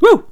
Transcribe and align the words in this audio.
Woo! 0.00 0.24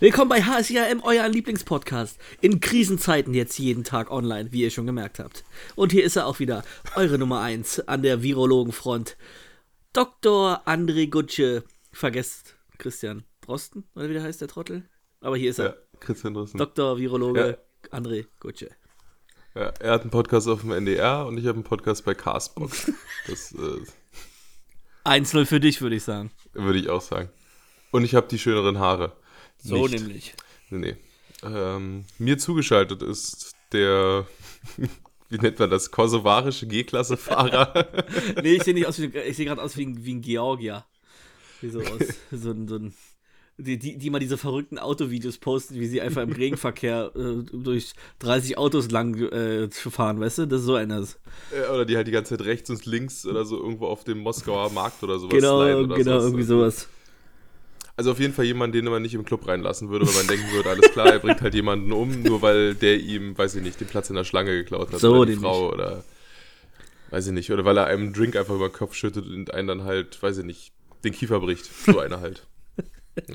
Willkommen 0.00 0.28
bei 0.28 0.42
HSIAM, 0.42 1.00
euer 1.04 1.28
Lieblingspodcast. 1.28 2.18
In 2.40 2.58
Krisenzeiten 2.58 3.34
jetzt 3.34 3.58
jeden 3.58 3.84
Tag 3.84 4.10
online, 4.10 4.50
wie 4.50 4.62
ihr 4.62 4.70
schon 4.70 4.86
gemerkt 4.86 5.20
habt. 5.20 5.44
Und 5.76 5.92
hier 5.92 6.02
ist 6.02 6.16
er 6.16 6.26
auch 6.26 6.40
wieder, 6.40 6.64
eure 6.96 7.18
Nummer 7.18 7.40
1 7.42 7.86
an 7.86 8.02
der 8.02 8.22
Virologenfront. 8.22 9.16
Dr. 9.92 10.62
André 10.66 11.08
Gutsche. 11.08 11.62
Vergesst 11.92 12.56
Christian 12.78 13.22
Drosten, 13.42 13.84
oder 13.94 14.08
wie 14.08 14.14
der 14.14 14.24
heißt, 14.24 14.40
der 14.40 14.48
Trottel? 14.48 14.82
Aber 15.20 15.36
hier 15.36 15.50
ist 15.50 15.60
er. 15.60 15.66
Ja, 15.66 15.74
Christian 16.00 16.34
Drosten. 16.34 16.58
Dr. 16.58 16.98
Virologe 16.98 17.58
André 17.92 18.26
Gutsche. 18.40 18.70
Ja, 19.54 19.72
er 19.78 19.92
hat 19.92 20.00
einen 20.00 20.10
Podcast 20.10 20.48
auf 20.48 20.62
dem 20.62 20.72
NDR 20.72 21.26
und 21.26 21.38
ich 21.38 21.46
habe 21.46 21.56
einen 21.56 21.64
Podcast 21.64 22.04
bei 22.04 22.14
Castbox. 22.14 22.90
Das 23.28 23.52
äh, 23.52 23.82
1-0 25.04 25.46
für 25.46 25.60
dich, 25.60 25.80
würde 25.80 25.96
ich 25.96 26.04
sagen. 26.04 26.30
würde 26.52 26.78
ich 26.78 26.88
auch 26.88 27.00
sagen. 27.02 27.30
Und 27.90 28.04
ich 28.04 28.14
habe 28.14 28.28
die 28.28 28.38
schöneren 28.38 28.78
Haare. 28.78 29.12
So 29.58 29.86
Nicht. 29.86 30.00
nämlich. 30.00 30.34
Nee, 30.70 30.78
nee. 30.78 30.96
Ähm, 31.44 32.04
mir 32.18 32.38
zugeschaltet 32.38 33.02
ist 33.02 33.52
der, 33.72 34.26
wie 35.28 35.38
nennt 35.38 35.58
man 35.58 35.70
das, 35.70 35.90
kosovarische 35.90 36.66
G-Klasse-Fahrer. 36.66 37.88
Nee, 38.42 38.54
ich 38.54 38.62
sehe 38.62 38.74
nicht 38.74 38.86
aus 38.86 39.00
wie, 39.00 39.06
ich 39.06 39.36
sehe 39.36 39.46
gerade 39.46 39.62
aus 39.62 39.76
wie 39.76 39.86
ein, 39.86 40.04
wie 40.04 40.14
ein 40.14 40.22
Georgier. 40.22 40.84
Wie 41.60 41.70
so 41.70 41.80
aus, 41.80 42.02
so 42.30 42.50
ein, 42.50 42.68
so 42.68 42.76
ein 42.76 42.94
die, 43.62 43.78
die, 43.78 43.96
die 43.96 44.10
mal 44.10 44.18
diese 44.18 44.36
verrückten 44.36 44.78
Autovideos 44.78 45.38
posten, 45.38 45.76
wie 45.76 45.86
sie 45.86 46.00
einfach 46.00 46.22
im 46.22 46.32
Regenverkehr 46.32 47.10
äh, 47.16 47.42
durch 47.52 47.92
30 48.18 48.58
Autos 48.58 48.90
lang 48.90 49.14
äh, 49.18 49.68
fahren, 49.70 50.20
weißt 50.20 50.38
du? 50.38 50.46
Das 50.46 50.60
ist 50.60 50.66
so 50.66 50.74
einer. 50.74 51.04
Oder 51.72 51.84
die 51.84 51.96
halt 51.96 52.06
die 52.06 52.12
ganze 52.12 52.36
Zeit 52.36 52.46
rechts 52.46 52.70
und 52.70 52.84
links 52.86 53.26
oder 53.26 53.44
so 53.44 53.58
irgendwo 53.58 53.86
auf 53.86 54.04
dem 54.04 54.18
Moskauer 54.18 54.70
Markt 54.70 55.02
oder 55.02 55.18
sowas 55.18 55.34
Genau, 55.34 55.58
oder 55.58 55.96
genau, 55.96 56.20
sowas. 56.20 56.24
irgendwie 56.24 56.44
sowas. 56.44 56.88
Also 57.96 58.12
auf 58.12 58.20
jeden 58.20 58.32
Fall 58.32 58.46
jemand, 58.46 58.74
den 58.74 58.86
man 58.86 59.02
nicht 59.02 59.14
im 59.14 59.24
Club 59.24 59.46
reinlassen 59.46 59.90
würde, 59.90 60.06
weil 60.06 60.14
man 60.14 60.26
denken 60.26 60.50
würde, 60.52 60.70
alles 60.70 60.90
klar, 60.92 61.12
er 61.12 61.18
bringt 61.18 61.42
halt 61.42 61.54
jemanden 61.54 61.92
um, 61.92 62.22
nur 62.22 62.40
weil 62.40 62.74
der 62.74 62.98
ihm, 62.98 63.36
weiß 63.36 63.56
ich 63.56 63.62
nicht, 63.62 63.80
den 63.80 63.88
Platz 63.88 64.08
in 64.08 64.16
der 64.16 64.24
Schlange 64.24 64.50
geklaut 64.52 64.92
hat 64.92 65.00
So, 65.00 65.14
oder 65.14 65.26
die 65.30 65.36
Frau 65.36 65.70
oder 65.70 66.02
weiß 67.10 67.26
ich 67.26 67.32
nicht, 67.32 67.52
oder 67.52 67.64
weil 67.66 67.76
er 67.76 67.86
einem 67.86 68.04
einen 68.04 68.12
Drink 68.14 68.34
einfach 68.36 68.54
über 68.54 68.70
den 68.70 68.72
Kopf 68.74 68.94
schüttet 68.94 69.26
und 69.26 69.52
einen 69.52 69.68
dann 69.68 69.84
halt, 69.84 70.22
weiß 70.22 70.38
ich 70.38 70.44
nicht, 70.44 70.72
den 71.04 71.12
Kiefer 71.12 71.40
bricht. 71.40 71.66
So 71.84 71.98
einer 71.98 72.20
halt. 72.20 72.46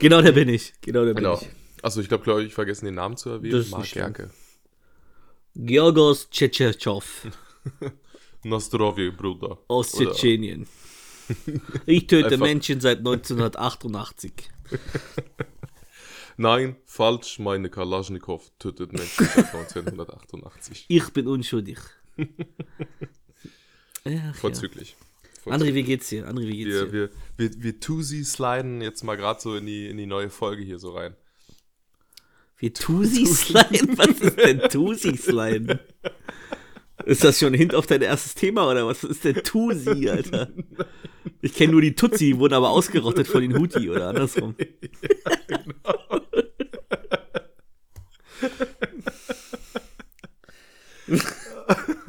Genau, 0.00 0.20
der 0.22 0.32
bin 0.32 0.48
ich. 0.48 0.72
Genau, 0.80 1.04
der 1.04 1.14
bin 1.14 1.22
Genau. 1.24 1.38
ich. 1.40 1.48
Achso, 1.82 2.00
ich 2.00 2.08
glaube, 2.08 2.24
glaube 2.24 2.42
ich, 2.42 2.52
vergessen 2.52 2.86
den 2.86 2.94
Namen 2.94 3.16
zu 3.16 3.30
erwähnen. 3.30 3.64
Mark. 3.70 3.90
Gerke. 3.90 4.30
Georgos 5.54 6.28
Tschetschechow 6.30 7.04
Nostrovi, 8.44 9.10
Bruder. 9.10 9.58
aus 9.68 9.94
Oder- 9.94 10.10
Tschetschenien. 10.12 10.66
Ich 11.86 12.06
töte 12.08 12.36
Menschen 12.38 12.80
seit 12.80 12.98
1988. 12.98 14.32
Nein, 16.36 16.76
falsch, 16.86 17.38
meine 17.38 17.68
Kalaschnikow 17.70 18.50
tötet 18.58 18.92
Menschen 18.92 19.26
seit 19.26 19.54
1988. 19.54 20.86
Ich 20.88 21.10
bin 21.12 21.26
unschuldig. 21.28 21.78
Ach, 22.18 22.24
ja. 24.04 24.32
Vorzüglich. 25.42 25.70
André, 25.70 25.74
wie 25.74 25.82
geht's 25.84 26.08
dir? 26.10 26.28
André, 26.28 26.46
wie 26.48 26.56
geht's 26.58 26.68
Wir, 26.68 26.86
dir? 26.86 27.10
wir, 27.38 27.50
wir, 27.62 27.80
wir 27.80 28.24
sliden 28.24 28.82
jetzt 28.82 29.02
mal 29.04 29.16
gerade 29.16 29.40
so 29.40 29.56
in 29.56 29.64
die, 29.64 29.88
in 29.88 29.96
die 29.96 30.04
neue 30.06 30.28
Folge 30.28 30.62
hier 30.62 30.78
so 30.78 30.90
rein. 30.90 31.16
Wie 32.58 32.70
Tusi 32.70 33.24
Slime? 33.24 33.96
Was 33.96 34.20
ist 34.20 34.36
denn 34.36 34.60
Tusi 34.60 35.16
Slime? 35.16 35.80
Ist 37.06 37.24
das 37.24 37.38
schon 37.38 37.54
ein 37.54 37.58
Hint 37.58 37.74
auf 37.74 37.86
dein 37.86 38.02
erstes 38.02 38.34
Thema 38.34 38.68
oder 38.70 38.86
was 38.86 39.02
ist 39.04 39.24
denn 39.24 39.36
Tusi, 39.36 40.10
Alter? 40.10 40.50
Ich 41.40 41.54
kenne 41.54 41.72
nur 41.72 41.80
die 41.80 41.94
Tutsi, 41.94 42.36
wurden 42.36 42.52
aber 42.52 42.68
ausgerottet 42.68 43.26
von 43.26 43.40
den 43.40 43.58
Huti 43.58 43.88
oder 43.88 44.08
andersrum. 44.08 44.54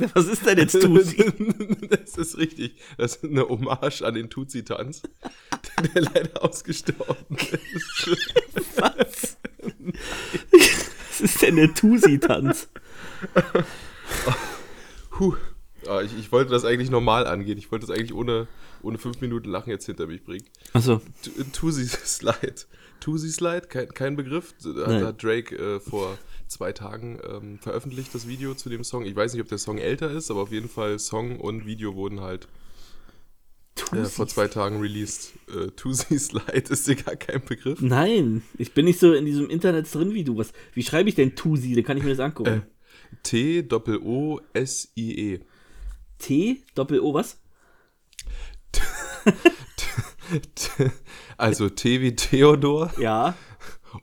Was 0.14 0.28
ist 0.28 0.46
denn 0.46 0.58
jetzt 0.58 0.80
Tusi? 0.82 1.18
Das 1.90 2.18
ist 2.18 2.38
richtig. 2.38 2.76
Das 2.98 3.16
ist 3.18 3.24
eine 3.24 3.48
Hommage 3.48 4.02
an 4.04 4.14
den 4.14 4.30
Tutsi-Tanz, 4.30 5.02
der 5.94 6.02
leider 6.02 6.44
ausgestorben 6.44 7.38
ist. 7.38 8.18
Was? 8.78 9.38
Was 10.52 11.22
ist 11.22 11.42
denn 11.42 11.56
der 11.58 11.74
Tusi-Tanz? 11.74 12.70
Puh. 15.12 15.36
Ah, 15.88 16.02
ich, 16.02 16.18
ich 16.18 16.32
wollte 16.32 16.52
das 16.52 16.64
eigentlich 16.64 16.92
normal 16.92 17.26
angehen. 17.26 17.58
Ich 17.58 17.72
wollte 17.72 17.88
das 17.88 17.96
eigentlich 17.96 18.14
ohne, 18.14 18.48
ohne 18.84 18.98
fünf 19.00 19.20
Minuten 19.22 19.50
Lachen 19.50 19.72
jetzt 19.72 19.86
hinter 19.88 20.06
mich 20.08 20.24
bringen. 20.24 20.46
Achso, 20.74 21.02
Tu- 21.24 21.44
Tusi 21.52 21.86
Slide. 21.88 22.56
Tusi 23.02 23.30
Slide, 23.30 23.68
kein, 23.68 23.90
kein 23.90 24.16
Begriff. 24.16 24.56
Da 24.64 24.70
Nein. 24.88 25.04
hat 25.04 25.22
Drake 25.22 25.54
äh, 25.56 25.82
vor 25.82 26.18
zwei 26.48 26.72
Tagen 26.72 27.20
ähm, 27.30 27.60
veröffentlicht, 27.60 28.16
das 28.16 28.28
Video 28.28 28.54
zu 28.54 28.70
dem 28.70 28.86
Song. 28.86 29.04
Ich 29.06 29.16
weiß 29.16 29.34
nicht, 29.34 29.42
ob 29.42 29.50
der 29.50 29.58
Song 29.58 29.78
älter 29.78 30.10
ist, 30.10 30.32
aber 30.32 30.42
auf 30.42 30.52
jeden 30.52 30.70
Fall 30.70 30.98
Song 31.00 31.40
und 31.40 31.66
Video 31.66 31.96
wurden 31.96 32.22
halt 32.22 32.48
äh, 33.92 34.06
vor 34.06 34.28
zwei 34.28 34.48
Tagen 34.48 34.80
released. 34.80 35.34
Äh, 35.50 35.72
Tusi 35.72 36.18
Slide 36.20 36.70
ist 36.70 36.88
dir 36.88 36.96
gar 36.96 37.18
kein 37.18 37.44
Begriff. 37.44 37.82
Nein, 37.82 38.44
ich 38.58 38.74
bin 38.74 38.86
nicht 38.86 39.00
so 39.00 39.12
in 39.14 39.26
diesem 39.26 39.50
Internet 39.50 39.94
drin 39.94 40.14
wie 40.14 40.24
du. 40.24 40.38
Was, 40.38 40.54
wie 40.74 40.84
schreibe 40.84 41.10
ich 41.10 41.16
denn 41.16 41.36
Tusi? 41.36 41.76
Da 41.76 41.82
kann 41.82 41.98
ich 41.98 42.04
mir 42.04 42.12
das 42.12 42.20
angucken. 42.20 42.64
T-O-O-S-I-E. 43.24 43.80
T, 46.20 46.64
Doppel-O, 46.76 47.14
was? 47.14 47.40
Also 51.38 51.70
T 51.70 52.02
wie 52.02 52.16
Theodor, 52.16 52.92
Ja, 52.98 53.36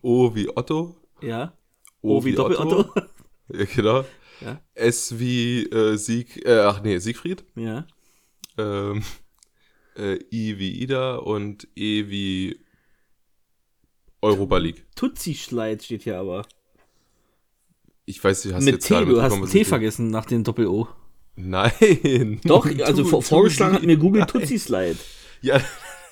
O 0.03 0.35
wie 0.35 0.49
Otto, 0.55 0.97
ja. 1.23 1.53
O, 2.03 2.19
O 2.19 2.25
wie 2.25 2.33
Doppel-Otto. 2.33 2.93
Ja, 3.53 3.65
genau. 3.65 4.05
Ja. 4.41 4.61
S 4.75 5.19
wie 5.19 5.65
äh, 5.65 5.97
Sieg, 5.97 6.45
äh, 6.47 6.61
ach 6.61 6.83
nee, 6.83 6.99
Siegfried. 6.99 7.45
Ja. 7.57 7.87
Ähm, 8.57 9.03
äh, 9.97 10.19
I 10.33 10.59
wie 10.59 10.83
Ida 10.83 11.17
und 11.17 11.67
E 11.75 12.09
wie 12.09 12.61
Europa 14.23 14.59
League. 14.59 14.87
Tutsi-Schleit 14.95 15.83
steht 15.83 16.03
hier 16.03 16.19
aber. 16.19 16.47
Ich 18.05 18.23
weiß 18.23 18.45
nicht, 18.45 18.55
hast 18.55 18.65
Mit 18.65 18.75
jetzt 18.75 18.87
T, 18.87 19.05
du 19.05 19.21
hast 19.21 19.51
T 19.51 19.65
vergessen 19.65 20.11
nach 20.11 20.25
dem 20.25 20.45
Doppel-O. 20.45 20.89
Nein. 21.37 22.41
Doch, 22.45 22.67
also 22.85 23.05
vorgeschlagen 23.21 23.75
hat 23.75 23.83
mir 23.83 23.97
Google. 23.97 24.25
Tutsi-Slide. 24.27 24.97
Ja, 25.41 25.61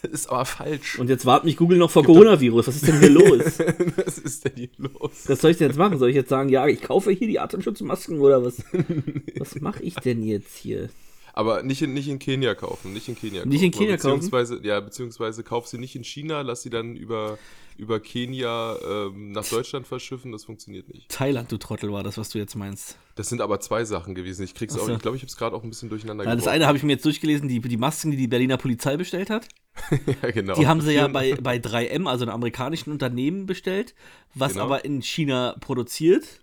ist 0.13 0.29
aber 0.29 0.45
falsch. 0.45 0.99
Und 0.99 1.09
jetzt 1.09 1.27
wartet 1.27 1.45
mich 1.45 1.57
Google 1.57 1.79
noch 1.79 1.91
vor 1.91 2.05
Coronavirus. 2.05 2.69
Was 2.69 2.77
ist 2.77 2.89
denn 2.89 3.01
hier 3.01 3.11
los? 3.11 3.59
Was 3.97 4.19
ist 4.19 4.45
denn 4.45 4.53
hier 4.57 4.69
los? 4.79 5.25
Was 5.27 5.41
soll 5.41 5.51
ich 5.51 5.59
denn 5.59 5.69
jetzt 5.69 5.79
machen? 5.79 5.99
Soll 5.99 6.11
ich 6.11 6.17
jetzt 6.17 6.31
sagen, 6.31 6.49
ja, 6.49 6.67
ich 6.67 6.83
kaufe 6.83 7.11
hier 7.11 7.27
die 7.27 7.39
Atemschutzmasken 7.39 8.21
oder 8.21 8.45
was? 8.45 8.63
Was 9.39 9.61
mache 9.61 9.83
ich 9.83 9.95
denn 9.95 10.23
jetzt 10.23 10.57
hier? 10.57 10.89
Aber 11.37 11.63
nicht 11.63 11.83
in, 11.83 11.93
nicht 11.93 12.09
in 12.09 12.19
Kenia 12.19 12.55
kaufen, 12.55 12.95
nicht 12.95 13.09
in 13.09 13.15
Kenia 13.15 13.41
kaufen. 13.41 13.51
Nicht 13.51 13.63
in 13.63 13.71
Kenia 13.71 13.99
kaufen? 13.99 14.21
beziehungsweise, 14.21 14.61
Ja, 14.63 14.81
beziehungsweise 14.81 15.43
kauf 15.45 15.67
sie 15.67 15.77
nicht 15.77 15.95
in 15.95 16.03
China, 16.03 16.41
lass 16.41 16.63
sie 16.63 16.71
dann 16.71 16.97
über, 16.97 17.39
über 17.77 18.01
Kenia 18.01 18.79
ähm, 18.83 19.33
nach 19.33 19.47
Deutschland 19.47 19.87
verschiffen, 19.87 20.33
das 20.33 20.45
funktioniert 20.45 20.89
nicht. 20.89 21.11
Thailand, 21.11 21.53
du 21.53 21.59
Trottel, 21.59 21.93
war 21.93 22.03
das, 22.03 22.17
was 22.17 22.31
du 22.31 22.39
jetzt 22.39 22.55
meinst. 22.55 22.97
Das 23.17 23.29
sind 23.29 23.43
aber 23.43 23.61
zwei 23.61 23.85
Sachen 23.85 24.15
gewesen. 24.15 24.45
Ich 24.45 24.55
krieg's 24.55 24.75
Ach 24.79 24.81
auch, 24.81 24.89
ich 24.89 24.99
glaube, 24.99 25.19
ich 25.19 25.23
habe 25.23 25.29
es 25.29 25.37
gerade 25.37 25.55
auch 25.55 25.63
ein 25.63 25.69
bisschen 25.69 25.91
durcheinander 25.91 26.25
Ja, 26.25 26.35
das 26.35 26.49
eine 26.49 26.67
habe 26.67 26.79
ich 26.79 26.85
mir 26.85 26.93
jetzt 26.93 27.05
durchgelesen, 27.05 27.49
die, 27.49 27.61
die 27.61 27.77
Masken, 27.77 28.11
die 28.13 28.17
die 28.17 28.29
Berliner 28.29 28.57
Polizei 28.57 28.97
bestellt 28.97 29.29
hat. 29.29 29.47
ja, 30.23 30.31
genau. 30.31 30.55
Die 30.55 30.67
haben 30.67 30.81
sie 30.81 30.93
ja 30.95 31.09
bei, 31.09 31.35
bei 31.43 31.57
3M, 31.57 32.09
also 32.09 32.25
einem 32.25 32.35
amerikanischen 32.35 32.91
Unternehmen, 32.91 33.47
bestellt, 33.47 33.95
was 34.35 34.53
Genau. 34.53 34.65
aber 34.65 34.85
in 34.85 35.03
China 35.03 35.57
produziert. 35.61 36.41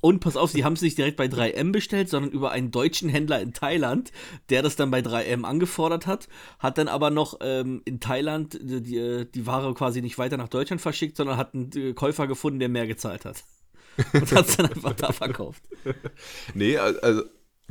Und 0.00 0.20
pass 0.20 0.36
auf, 0.36 0.50
sie 0.50 0.64
haben 0.64 0.72
es 0.72 0.80
nicht 0.82 0.96
direkt 0.96 1.16
bei 1.18 1.26
3M 1.26 1.72
bestellt, 1.72 2.08
sondern 2.08 2.32
über 2.32 2.50
einen 2.52 2.70
deutschen 2.70 3.08
Händler 3.10 3.40
in 3.40 3.52
Thailand, 3.52 4.10
der 4.48 4.62
das 4.62 4.76
dann 4.76 4.90
bei 4.90 5.00
3M 5.00 5.44
angefordert 5.44 6.06
hat, 6.06 6.26
hat 6.58 6.78
dann 6.78 6.88
aber 6.88 7.10
noch 7.10 7.38
ähm, 7.42 7.82
in 7.84 8.00
Thailand 8.00 8.58
die, 8.62 8.82
die, 8.82 9.30
die 9.30 9.46
Ware 9.46 9.74
quasi 9.74 10.00
nicht 10.00 10.16
weiter 10.16 10.38
nach 10.38 10.48
Deutschland 10.48 10.80
verschickt, 10.80 11.18
sondern 11.18 11.36
hat 11.36 11.54
einen 11.54 11.70
äh, 11.76 11.92
Käufer 11.92 12.26
gefunden, 12.26 12.60
der 12.60 12.70
mehr 12.70 12.86
gezahlt 12.86 13.26
hat. 13.26 13.44
Und 14.14 14.32
hat 14.32 14.48
es 14.48 14.56
dann 14.56 14.66
einfach 14.66 14.94
da 14.94 15.12
verkauft. 15.12 15.62
Nee, 16.54 16.78
al- 16.78 16.98
also 17.00 17.22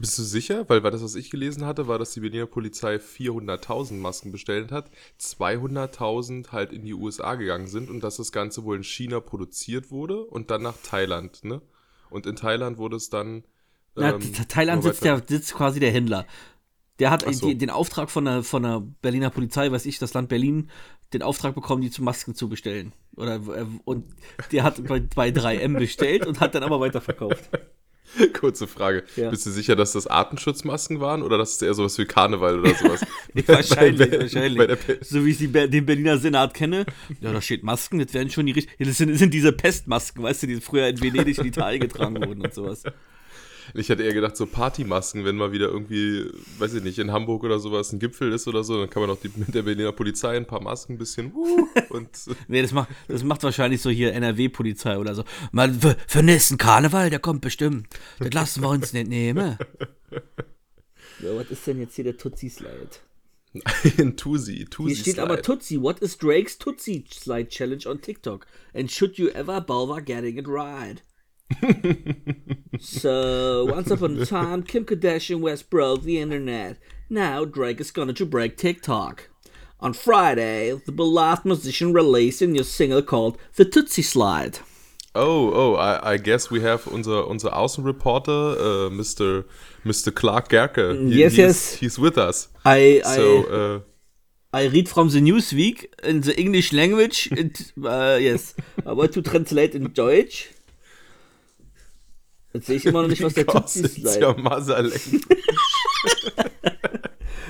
bist 0.01 0.17
du 0.19 0.23
sicher? 0.23 0.67
Weil, 0.67 0.83
weil 0.83 0.91
das, 0.91 1.03
was 1.03 1.15
ich 1.15 1.29
gelesen 1.29 1.65
hatte, 1.65 1.87
war, 1.87 1.97
dass 1.97 2.11
die 2.11 2.19
Berliner 2.19 2.47
Polizei 2.47 2.95
400.000 2.95 3.93
Masken 3.93 4.31
bestellt 4.31 4.71
hat, 4.71 4.89
200.000 5.19 6.51
halt 6.51 6.73
in 6.73 6.83
die 6.83 6.93
USA 6.93 7.35
gegangen 7.35 7.67
sind 7.67 7.89
und 7.89 8.03
dass 8.03 8.17
das 8.17 8.31
Ganze 8.31 8.63
wohl 8.63 8.77
in 8.77 8.83
China 8.83 9.19
produziert 9.19 9.91
wurde 9.91 10.23
und 10.25 10.51
dann 10.51 10.61
nach 10.63 10.77
Thailand, 10.83 11.43
ne? 11.43 11.61
Und 12.09 12.25
in 12.25 12.35
Thailand 12.35 12.77
wurde 12.77 12.97
es 12.97 13.09
dann. 13.09 13.45
Na, 13.95 14.15
ähm, 14.15 14.19
Th- 14.19 14.47
Thailand 14.47 14.83
sitzt, 14.83 15.03
der, 15.03 15.23
sitzt 15.25 15.53
quasi 15.53 15.79
der 15.79 15.91
Händler. 15.91 16.25
Der 16.99 17.09
hat 17.09 17.23
so. 17.33 17.47
die, 17.47 17.57
den 17.57 17.69
Auftrag 17.69 18.11
von 18.11 18.25
der, 18.25 18.43
von 18.43 18.63
der 18.63 18.81
Berliner 19.01 19.29
Polizei, 19.29 19.71
weiß 19.71 19.85
ich, 19.85 19.97
das 19.97 20.13
Land 20.13 20.29
Berlin, 20.29 20.69
den 21.13 21.23
Auftrag 21.23 21.55
bekommen, 21.55 21.81
die 21.81 21.89
zu 21.89 22.03
Masken 22.03 22.35
zu 22.35 22.49
bestellen. 22.49 22.93
Oder, 23.15 23.35
äh, 23.35 23.65
und 23.85 24.05
der 24.51 24.63
hat 24.63 24.85
bei, 24.87 24.99
bei 24.99 25.29
3M 25.29 25.79
bestellt 25.79 26.27
und 26.27 26.39
hat 26.41 26.53
dann 26.53 26.63
aber 26.63 26.79
weiterverkauft. 26.79 27.49
Kurze 28.33 28.67
Frage. 28.67 29.03
Ja. 29.15 29.29
Bist 29.29 29.45
du 29.45 29.51
sicher, 29.51 29.75
dass 29.75 29.93
das 29.93 30.07
Artenschutzmasken 30.07 30.99
waren 30.99 31.23
oder 31.23 31.37
dass 31.37 31.55
es 31.55 31.61
eher 31.61 31.73
sowas 31.73 31.97
wie 31.97 32.05
Karneval 32.05 32.59
oder 32.59 32.75
sowas? 32.75 33.01
wahrscheinlich, 33.47 34.09
Bei- 34.09 34.19
wahrscheinlich. 34.19 34.57
bei 34.67 34.97
so 35.01 35.25
wie 35.25 35.31
ich 35.31 35.37
die, 35.37 35.47
den 35.47 35.85
Berliner 35.85 36.17
Senat 36.17 36.53
kenne. 36.53 36.85
Ja, 37.19 37.31
da 37.31 37.41
steht 37.41 37.63
Masken, 37.63 37.99
das 37.99 38.13
werden 38.13 38.29
schon 38.29 38.45
die 38.45 38.51
richtigen. 38.53 38.75
Ja, 38.79 38.87
das 38.87 38.97
sind, 38.97 39.15
sind 39.15 39.33
diese 39.33 39.51
Pestmasken, 39.51 40.23
weißt 40.23 40.43
du, 40.43 40.47
die 40.47 40.61
früher 40.61 40.87
in 40.87 41.01
Venedig 41.01 41.37
in 41.37 41.45
Italien 41.45 41.81
getragen 41.81 42.15
wurden 42.15 42.41
und 42.41 42.53
sowas. 42.53 42.83
Ich 43.73 43.89
hätte 43.89 44.03
eher 44.03 44.13
gedacht, 44.13 44.37
so 44.37 44.45
Partymasken, 44.45 45.25
wenn 45.25 45.35
mal 45.35 45.51
wieder 45.51 45.67
irgendwie, 45.67 46.31
weiß 46.59 46.73
ich 46.75 46.83
nicht, 46.83 46.99
in 46.99 47.11
Hamburg 47.11 47.43
oder 47.43 47.59
sowas 47.59 47.91
ein 47.91 47.99
Gipfel 47.99 48.31
ist 48.33 48.47
oder 48.47 48.63
so, 48.63 48.79
dann 48.79 48.89
kann 48.89 49.01
man 49.01 49.09
auch 49.09 49.19
die, 49.19 49.31
mit 49.35 49.53
der 49.53 49.63
Berliner 49.63 49.91
Polizei 49.91 50.35
ein 50.35 50.45
paar 50.45 50.61
Masken 50.61 50.93
ein 50.93 50.97
bisschen 50.97 51.33
wuh, 51.33 51.67
und 51.89 52.09
Nee, 52.47 52.61
das 52.61 52.71
macht, 52.71 52.89
das 53.07 53.23
macht 53.23 53.43
wahrscheinlich 53.43 53.81
so 53.81 53.89
hier 53.89 54.13
NRW-Polizei 54.13 54.97
oder 54.97 55.15
so. 55.15 55.23
Mal 55.51 55.73
für, 55.73 55.95
für 56.07 56.23
nächsten 56.23 56.57
Karneval, 56.57 57.09
der 57.09 57.19
kommt 57.19 57.41
bestimmt. 57.41 57.87
Das 58.19 58.33
lassen 58.33 58.61
wir 58.61 58.69
uns 58.69 58.93
nicht 58.93 59.07
nehmen. 59.07 59.57
Ja, 61.19 61.35
was 61.35 61.51
ist 61.51 61.67
denn 61.67 61.79
jetzt 61.79 61.95
hier 61.95 62.05
der 62.05 62.17
Tutsi-Slide? 62.17 62.89
ein 63.99 64.15
Tusi, 64.15 64.65
Tusi 64.65 64.95
Hier 64.95 65.03
steht 65.03 65.19
aber. 65.19 65.41
Tutsi. 65.41 65.81
What 65.81 65.99
is 65.99 66.17
Drake's 66.17 66.57
Tutsi 66.57 67.05
Slide 67.11 67.49
Challenge 67.49 67.85
on 67.85 68.01
TikTok? 68.01 68.47
And 68.73 68.89
should 68.89 69.17
you 69.17 69.29
ever 69.29 69.59
bother 69.59 70.01
getting 70.01 70.37
it 70.37 70.47
right? 70.47 71.03
So, 72.79 73.65
once 73.65 73.91
upon 73.91 74.17
a 74.19 74.25
time, 74.37 74.63
Kim 74.63 74.85
Kardashian 74.85 75.41
West 75.41 75.69
broke 75.69 76.03
the 76.03 76.19
internet. 76.19 76.77
Now, 77.09 77.45
Drake 77.45 77.79
is 77.81 77.91
gonna 77.91 78.13
to 78.13 78.25
break 78.25 78.57
TikTok. 78.57 79.29
On 79.79 79.93
Friday, 79.93 80.79
the 80.85 80.91
beloved 80.91 81.43
musician 81.45 81.91
released 81.93 82.41
a 82.41 82.47
new 82.47 82.63
single 82.63 83.01
called 83.01 83.37
The 83.55 83.65
Tutsi 83.65 84.03
Slide. 84.03 84.59
Oh, 85.13 85.51
oh, 85.53 85.75
I, 85.75 86.13
I 86.13 86.17
guess 86.17 86.49
we 86.49 86.61
have 86.61 86.87
unser, 86.87 87.25
unser 87.29 87.49
Außenreporter, 87.49 88.55
uh, 88.57 88.89
Mr. 88.89 89.43
Mr. 89.83 90.13
Clark 90.13 90.47
Gerke. 90.49 90.97
He- 91.09 91.19
Yes, 91.19 91.31
he's, 91.31 91.37
yes. 91.39 91.73
He's 91.75 91.99
with 91.99 92.17
us. 92.17 92.47
I, 92.63 93.01
I, 93.03 93.15
So, 93.15 93.43
uh, 93.43 93.79
I 94.53 94.65
read 94.67 94.87
from 94.87 95.09
the 95.09 95.19
Newsweek 95.19 95.85
in 96.03 96.21
the 96.21 96.39
English 96.39 96.71
language. 96.71 97.27
It, 97.31 97.73
uh, 97.83 98.17
yes, 98.21 98.53
I 98.85 98.93
want 98.93 99.11
to 99.13 99.21
translate 99.21 99.75
in 99.75 99.91
Deutsch. 99.91 100.49
Jetzt 102.53 102.67
sehe 102.67 102.77
ich 102.77 102.85
immer 102.85 103.01
noch 103.01 103.09
nicht, 103.09 103.23
was 103.23 103.33
der 103.33 103.45
it's 103.47 103.73
Slide 103.73 104.25
your 104.25 104.37
mother. 104.37 104.89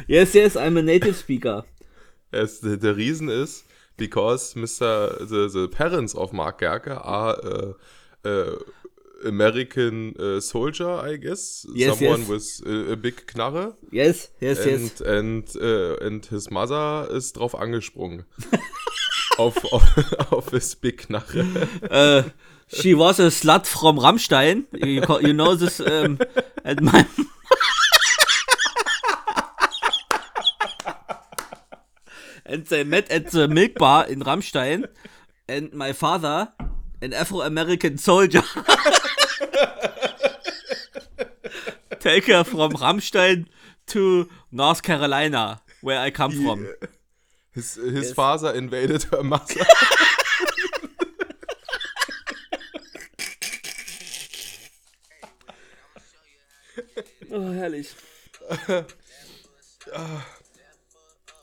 Yes, 0.07 0.33
yes, 0.33 0.57
I'm 0.57 0.77
a 0.77 0.81
native 0.81 1.15
speaker. 1.15 1.65
Yes, 2.33 2.59
the, 2.59 2.75
the 2.75 2.94
reason 2.94 3.30
is 3.30 3.63
because 3.98 4.56
Mr. 4.56 5.18
The, 5.19 5.48
the 5.48 5.68
parents 5.68 6.13
of 6.15 6.33
Mark 6.33 6.59
Gerke 6.59 7.00
are 7.03 7.38
uh, 7.44 8.27
uh, 8.27 8.57
American 9.25 10.15
uh, 10.19 10.39
soldier, 10.39 10.89
I 10.89 11.18
guess. 11.18 11.65
Yes, 11.74 12.00
Someone 12.00 12.21
yes. 12.21 12.30
with 12.30 12.62
a, 12.65 12.92
a 12.94 12.95
big 12.95 13.25
Knarre. 13.27 13.74
Yes, 13.92 14.30
yes, 14.39 14.65
yes. 14.65 15.01
And, 15.01 15.07
and, 15.07 15.56
uh, 15.62 15.95
and 16.06 16.25
his 16.25 16.50
mother 16.50 17.07
ist 17.12 17.38
drauf 17.38 17.56
angesprungen. 17.56 18.25
auf, 19.38 19.63
auf, 19.71 20.31
auf 20.31 20.50
his 20.51 20.75
big 20.75 21.07
Knarre. 21.07 21.45
Uh, 21.89 22.24
she 22.73 22.94
was 22.94 23.19
a 23.19 23.27
slut 23.27 23.65
from 23.65 23.97
Rammstein. 23.97 24.65
You, 24.73 25.03
you 25.27 25.33
know 25.33 25.56
this 25.56 25.79
um, 25.79 26.19
at 26.63 26.81
my. 26.81 27.06
and 32.45 32.65
they 32.65 32.83
met 32.83 33.09
at 33.12 33.27
the 33.31 33.47
milk 33.47 33.75
bar 33.75 34.06
in 34.07 34.19
Rammstein. 34.21 34.85
And 35.47 35.71
my 35.73 35.94
father, 35.94 36.51
an 37.01 37.13
Afro 37.13 37.41
American 37.41 37.97
soldier, 37.97 38.41
take 42.00 42.27
her 42.27 42.44
from 42.44 42.71
Rammstein 42.74 43.47
to 43.88 44.29
North 44.51 44.83
Carolina, 44.83 45.62
where 45.81 46.00
I 46.00 46.09
come 46.12 46.31
from. 46.31 46.74
His, 47.53 47.74
his 47.75 48.06
Yes. 48.07 48.13
father 48.13 48.53
invaded 48.53 49.03
her 49.03 49.24
mother. 49.24 49.56
Oh, 57.31 57.51
herrlich. 57.51 57.95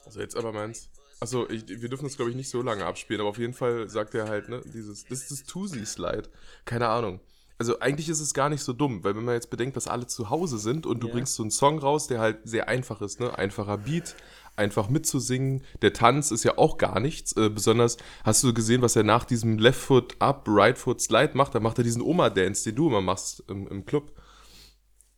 Also 0.05 0.21
jetzt 0.21 0.37
aber 0.37 0.53
meins. 0.53 0.89
Achso, 1.21 1.49
ich, 1.51 1.67
wir 1.69 1.89
dürfen 1.89 2.05
das 2.05 2.17
glaube 2.17 2.31
ich 2.31 2.37
nicht 2.37 2.49
so 2.51 2.63
lange 2.63 2.85
abspielen, 2.85 3.21
aber 3.21 3.31
auf 3.31 3.39
jeden 3.39 3.55
Fall 3.55 3.89
sagt 3.89 4.15
er 4.15 4.29
halt, 4.29 4.49
ne, 4.49 4.61
dieses, 4.73 5.05
das 5.05 5.23
ist 5.23 5.31
das 5.33 5.45
Tusi-Slide. 5.45 6.29
Keine 6.65 6.89
Ahnung. 6.89 7.21
Also 7.59 7.81
eigentlich 7.81 8.09
ist 8.09 8.21
es 8.21 8.35
gar 8.35 8.49
nicht 8.51 8.63
so 8.63 8.73
dumm, 8.73 9.03
weil 9.03 9.17
wenn 9.17 9.25
man 9.25 9.35
jetzt 9.35 9.51
bedenkt, 9.51 9.77
dass 9.77 9.89
alle 9.89 10.07
zu 10.07 10.31
Hause 10.31 10.59
sind 10.59 10.87
und 10.87 11.01
du 11.01 11.09
Ja. 11.09 11.15
bringst 11.15 11.35
so 11.35 11.43
einen 11.43 11.51
Song 11.51 11.81
raus, 11.81 12.07
der 12.07 12.21
halt 12.21 12.39
sehr 12.45 12.69
einfach 12.69 13.01
ist, 13.03 13.19
ne, 13.19 13.37
einfacher 13.37 13.79
Beat, 13.79 14.15
einfach 14.55 14.89
mitzusingen, 14.89 15.65
der 15.83 15.93
Tanz 15.93 16.31
ist 16.31 16.45
ja 16.45 16.57
auch 16.57 16.79
gar 16.79 17.01
nichts, 17.01 17.33
äh, 17.33 17.51
besonders 17.51 17.97
hast 18.23 18.45
du 18.45 18.55
gesehen, 18.55 18.81
was 18.81 18.95
er 18.95 19.03
nach 19.03 19.25
diesem 19.25 19.59
Left 19.59 19.81
Foot 19.81 20.15
Up, 20.21 20.45
Right 20.47 20.79
Foot 20.79 21.01
Slide 21.01 21.33
macht, 21.35 21.57
da 21.57 21.61
macht 21.61 21.79
er 21.79 21.85
diesen 21.85 22.03
Oma-Dance, 22.03 22.63
den 22.63 22.77
du 22.77 22.87
immer 22.89 23.01
machst 23.01 23.43
im, 23.49 23.67
im 23.67 23.85
Club. 23.85 24.13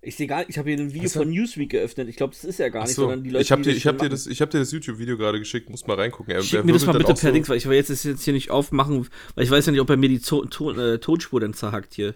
Ich 0.02 0.16
sehe 0.16 0.26
gar 0.26 0.48
ich 0.48 0.56
habe 0.56 0.70
hier 0.70 0.78
ein 0.78 0.94
Video 0.94 1.04
Was 1.04 1.12
von 1.12 1.28
Newsweek 1.28 1.70
geöffnet. 1.70 2.08
Ich 2.08 2.16
glaube, 2.16 2.32
das 2.34 2.44
ist 2.44 2.58
ja 2.58 2.70
gar 2.70 2.80
nicht, 2.82 2.90
Achso, 2.92 3.02
sondern 3.02 3.22
die 3.22 3.28
Leute, 3.30 3.42
ich 3.42 3.52
habe 3.52 3.60
dir, 3.62 3.68
das 3.70 3.76
ich 3.76 3.86
hab 3.86 3.98
dir, 3.98 4.08
das, 4.08 4.26
ich 4.26 4.40
hab 4.40 4.50
dir 4.50 4.58
das 4.58 4.72
YouTube-Video 4.72 5.18
gerade 5.18 5.38
geschickt, 5.38 5.68
musst 5.68 5.86
mal 5.86 5.94
reingucken. 5.94 6.34
Er, 6.34 6.42
Schick 6.42 6.64
mir 6.64 6.72
das 6.72 6.86
mal 6.86 6.92
bitte 6.92 7.04
per 7.12 7.16
so- 7.16 7.30
Dings, 7.32 7.48
weil 7.50 7.58
ich 7.58 7.66
will 7.66 7.76
jetzt 7.76 7.90
das 7.90 8.02
jetzt 8.04 8.22
hier 8.22 8.32
nicht 8.32 8.50
aufmachen, 8.50 9.06
weil 9.34 9.44
ich 9.44 9.50
weiß 9.50 9.66
ja 9.66 9.72
nicht, 9.72 9.80
ob 9.82 9.90
er 9.90 9.98
mir 9.98 10.08
die 10.08 10.20
Zo 10.20 10.44
Ton 10.46 10.78
äh, 10.78 10.98
Tonspur 10.98 11.40
dann 11.40 11.52
zerhackt 11.52 11.92
hier. 11.92 12.14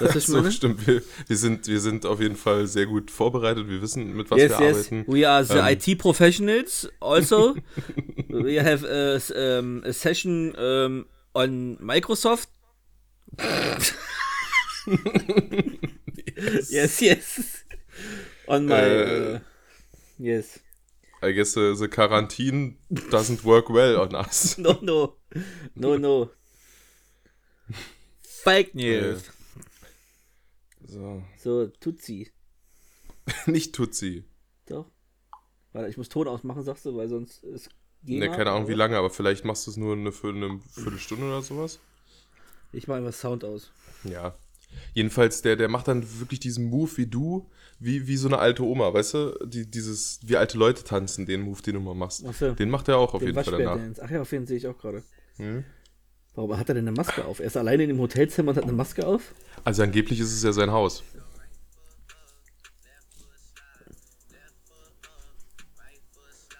Was 0.00 0.16
ich 0.16 0.26
So, 0.26 0.50
stimmt. 0.50 0.86
Wir, 0.88 1.02
wir, 1.28 1.36
sind, 1.36 1.68
wir 1.68 1.78
sind 1.80 2.04
auf 2.04 2.20
jeden 2.20 2.34
Fall 2.36 2.66
sehr 2.66 2.86
gut 2.86 3.12
vorbereitet. 3.12 3.68
Wir 3.68 3.80
wissen, 3.80 4.16
mit 4.16 4.28
was 4.32 4.38
Yes, 4.40 4.58
wir 4.58 4.66
yes. 4.66 4.76
arbeiten. 4.76 5.04
We 5.06 5.28
are 5.28 5.44
the 5.44 5.54
Ähm. 5.58 5.66
IT 5.68 5.98
professionals. 5.98 6.90
Also, 7.00 7.54
we 8.28 8.60
have 8.60 8.84
a, 8.84 9.58
um, 9.60 9.84
a 9.84 9.92
session 9.92 10.52
um, 10.56 11.06
on 11.32 11.78
Microsoft. 11.80 12.48
yes, 16.70 17.00
yes. 17.00 17.64
On 18.46 18.66
my. 18.66 18.74
Äh. 18.74 19.34
Uh, 19.34 19.40
yes. 20.18 20.60
I 21.20 21.32
guess 21.32 21.54
the, 21.54 21.74
the 21.76 21.88
quarantine 21.88 22.76
doesn't 23.10 23.44
work 23.44 23.68
well 23.68 24.00
on 24.00 24.14
us. 24.14 24.56
No, 24.58 24.78
no. 24.80 25.16
No, 25.74 25.96
no. 25.96 26.30
Fake 28.22 28.74
News. 28.74 29.30
So. 30.86 31.22
So, 31.38 31.66
Tutsi. 31.80 32.30
Nicht 33.46 33.74
Tutsi. 33.74 34.24
Doch. 34.66 34.86
Warte, 35.72 35.90
ich 35.90 35.96
muss 35.96 36.08
Ton 36.08 36.28
ausmachen, 36.28 36.62
sagst 36.62 36.86
du, 36.86 36.96
weil 36.96 37.08
sonst 37.08 37.42
ist. 37.44 37.70
Ne, 38.02 38.30
keine 38.30 38.52
Ahnung 38.52 38.68
wie 38.68 38.74
lange, 38.74 38.96
aber 38.96 39.10
vielleicht 39.10 39.44
machst 39.44 39.66
du 39.66 39.72
es 39.72 39.76
nur 39.76 39.94
eine, 39.94 40.12
für 40.12 40.28
eine 40.28 40.60
Viertelstunde 40.72 41.26
oder 41.26 41.42
sowas. 41.42 41.80
Ich 42.72 42.86
mache 42.86 42.98
einfach 42.98 43.12
Sound 43.12 43.44
aus. 43.44 43.72
Ja. 44.04 44.38
Jedenfalls, 44.94 45.42
der, 45.42 45.56
der 45.56 45.68
macht 45.68 45.88
dann 45.88 46.04
wirklich 46.20 46.40
diesen 46.40 46.70
Move 46.70 46.90
wie 46.96 47.06
du, 47.06 47.48
wie, 47.78 48.06
wie 48.06 48.16
so 48.16 48.28
eine 48.28 48.38
alte 48.38 48.64
Oma, 48.64 48.92
weißt 48.92 49.14
du? 49.14 49.38
Die, 49.44 49.70
dieses, 49.70 50.20
wie 50.24 50.36
alte 50.36 50.58
Leute 50.58 50.82
tanzen, 50.82 51.26
den 51.26 51.42
Move, 51.42 51.62
den 51.62 51.74
du 51.74 51.80
mal 51.80 51.94
machst. 51.94 52.24
Ach 52.28 52.34
so. 52.34 52.52
Den 52.52 52.70
macht 52.70 52.88
er 52.88 52.98
auch 52.98 53.14
auf 53.14 53.20
Den 53.20 53.28
jeden 53.28 53.44
Fall 53.44 53.58
danach. 53.58 53.72
Waschbär-Dance. 53.72 54.02
Ach 54.04 54.10
ja, 54.10 54.20
auf 54.22 54.30
den 54.30 54.46
sehe 54.46 54.56
ich 54.56 54.66
auch 54.66 54.76
gerade. 54.76 55.02
Hm? 55.36 55.64
Warum 56.34 56.56
hat 56.56 56.68
er 56.68 56.74
denn 56.74 56.86
eine 56.86 56.96
Maske 56.96 57.24
auf? 57.24 57.40
Er 57.40 57.46
ist 57.46 57.56
alleine 57.56 57.82
in 57.82 57.88
dem 57.88 57.98
Hotelzimmer 57.98 58.50
und 58.50 58.56
hat 58.56 58.64
eine 58.64 58.72
Maske 58.72 59.06
auf? 59.06 59.34
Also 59.64 59.82
angeblich 59.82 60.20
ist 60.20 60.32
es 60.32 60.42
ja 60.42 60.52
sein 60.52 60.70
Haus. 60.70 61.02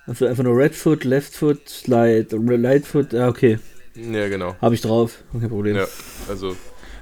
Also 0.07 0.27
einfach 0.27 0.43
nur 0.43 0.57
Red 0.57 0.75
Foot, 0.75 1.05
Left 1.05 1.35
Foot, 1.35 1.69
Slide, 1.69 2.29
Right 2.33 2.87
Foot, 2.87 3.15
ah, 3.15 3.29
okay. 3.29 3.59
Ja, 3.95 4.29
genau. 4.29 4.57
Habe 4.61 4.75
ich 4.75 4.81
drauf. 4.81 5.23
Kein 5.33 5.49
Problem. 5.49 5.77
Ja, 5.77 5.87
also 6.29 6.57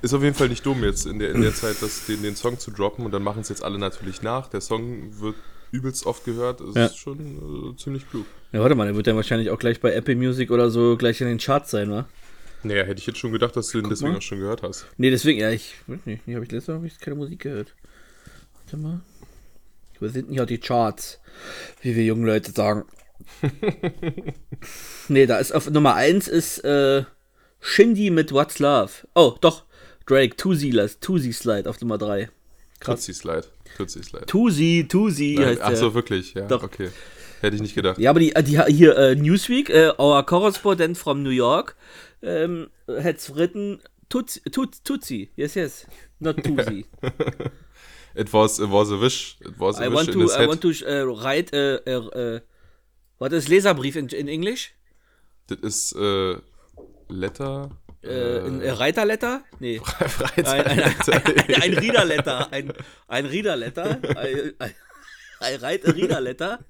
ist 0.06 0.14
auf 0.14 0.22
jeden 0.22 0.34
Fall 0.34 0.48
nicht 0.48 0.64
dumm 0.64 0.82
jetzt 0.84 1.06
in 1.06 1.18
der, 1.18 1.32
in 1.32 1.42
der 1.42 1.54
Zeit, 1.54 1.76
das, 1.80 2.06
den, 2.06 2.22
den 2.22 2.34
Song 2.36 2.58
zu 2.58 2.70
droppen 2.70 3.04
und 3.04 3.12
dann 3.12 3.22
machen 3.22 3.40
es 3.42 3.48
jetzt 3.48 3.62
alle 3.62 3.78
natürlich 3.78 4.22
nach. 4.22 4.48
Der 4.48 4.60
Song 4.60 5.20
wird 5.20 5.36
übelst 5.72 6.06
oft 6.06 6.24
gehört. 6.24 6.60
Das 6.60 6.74
Ja. 6.74 6.86
ist 6.86 6.96
schon 6.98 7.72
äh, 7.74 7.76
ziemlich 7.76 8.08
klug. 8.08 8.26
Ja, 8.52 8.60
warte 8.60 8.74
mal, 8.74 8.86
der 8.86 8.96
wird 8.96 9.06
dann 9.06 9.16
wahrscheinlich 9.16 9.50
auch 9.50 9.58
gleich 9.58 9.80
bei 9.80 9.92
Apple 9.92 10.16
Music 10.16 10.50
oder 10.50 10.70
so 10.70 10.96
gleich 10.96 11.20
in 11.20 11.26
den 11.28 11.38
Charts 11.38 11.70
sein, 11.70 11.90
wa? 11.90 12.06
Naja, 12.62 12.84
hätte 12.84 13.00
ich 13.00 13.06
jetzt 13.06 13.18
schon 13.18 13.32
gedacht, 13.32 13.54
dass 13.56 13.68
du 13.68 13.80
den 13.80 13.90
deswegen 13.90 14.12
mal. 14.12 14.18
auch 14.18 14.22
schon 14.22 14.38
gehört 14.38 14.62
hast. 14.62 14.86
Nee, 14.96 15.10
deswegen, 15.10 15.38
ja, 15.40 15.50
ich 15.50 15.74
weiß 15.86 16.00
nicht, 16.06 16.26
nee, 16.26 16.34
habe 16.34 16.44
ich 16.44 16.50
letztes 16.50 16.68
Mal 16.68 16.78
hab 16.78 16.84
ich 16.84 16.98
keine 16.98 17.16
Musik 17.16 17.40
gehört. 17.40 17.74
Warte 18.54 18.76
mal. 18.76 19.00
Wo 20.00 20.08
sind 20.08 20.28
denn 20.28 20.34
hier 20.34 20.46
die 20.46 20.58
Charts? 20.58 21.20
Wie 21.82 21.94
wir 21.94 22.04
jungen 22.04 22.26
Leute 22.26 22.52
sagen. 22.52 22.84
nee, 25.08 25.26
da 25.26 25.38
ist 25.38 25.52
auf 25.52 25.70
Nummer 25.70 25.94
1 25.94 26.28
ist 26.28 26.58
äh, 26.64 27.04
Shindy 27.60 28.10
mit 28.10 28.32
What's 28.32 28.58
Love. 28.58 28.92
Oh, 29.14 29.34
doch. 29.40 29.64
Drake, 30.06 30.36
Tusi, 30.36 30.70
Tusi 31.00 31.32
Slide 31.32 31.68
auf 31.68 31.80
Nummer 31.80 31.98
3. 31.98 32.28
Krass. 32.80 33.00
Tutsi 33.00 33.14
Slide. 33.14 33.46
Tutsi 33.76 34.02
Slide. 34.02 34.26
Tusi, 34.26 34.86
Tusi 34.88 35.34
Nein, 35.38 35.48
heißt 35.48 35.62
Ach 35.62 35.76
so, 35.76 35.94
wirklich, 35.94 36.34
ja. 36.34 36.46
Doch. 36.46 36.62
Okay. 36.62 36.90
Hätte 37.40 37.56
ich 37.56 37.62
nicht 37.62 37.74
gedacht. 37.74 37.98
Ja, 37.98 38.10
aber 38.10 38.20
die, 38.20 38.32
die 38.44 38.62
hier, 38.72 38.96
äh, 38.96 39.14
Newsweek, 39.14 39.68
äh, 39.70 39.92
our 39.98 40.24
correspondent 40.24 40.96
from 40.96 41.22
New 41.22 41.30
York, 41.30 41.76
ähm, 42.22 42.68
has 42.88 43.34
written 43.34 43.80
Tutsi, 44.08 44.40
Tut, 44.50 44.84
Tutsi. 44.84 45.30
Yes, 45.36 45.54
yes. 45.54 45.86
Not 46.18 46.42
Tutsi. 46.42 46.86
It 48.16 48.32
was, 48.32 48.58
it 48.58 48.70
was 48.70 48.90
a 48.90 48.98
wish. 48.98 49.36
It 49.40 49.58
was 49.58 49.78
a 49.78 49.84
I 49.84 49.88
wish 49.88 49.94
want 49.94 50.08
in 50.08 50.14
to, 50.14 50.20
his 50.20 50.34
I 50.34 50.38
head. 50.40 50.48
want 50.48 50.62
to 50.62 50.70
uh, 50.70 51.22
write, 51.22 51.52
uh, 51.52 51.78
uh, 51.86 52.40
was 53.18 53.32
ist 53.32 53.48
Leserbrief 53.48 53.94
in, 53.94 54.08
in 54.08 54.26
Englisch? 54.26 54.72
Das 55.48 55.58
ist 55.60 55.92
äh, 55.96 56.36
Letter. 57.08 57.70
Äh, 58.06 58.46
ein 58.46 58.60
äh, 58.62 58.70
Reiterletter? 58.70 59.44
Nee. 59.58 59.78
Ein, 59.98 60.08
Freizeit. 60.08 60.66
ein, 60.66 60.80
ein, 60.80 61.62
ein 61.62 61.74
Readerletter. 61.74 62.52
Ein, 62.52 62.72
ein 63.08 63.26
Readerletter. 63.26 64.00
I, 64.24 64.54
I, 64.62 64.70
I 65.42 65.56
write 65.62 65.86
a 65.86 65.92
Readerletter 65.92 66.64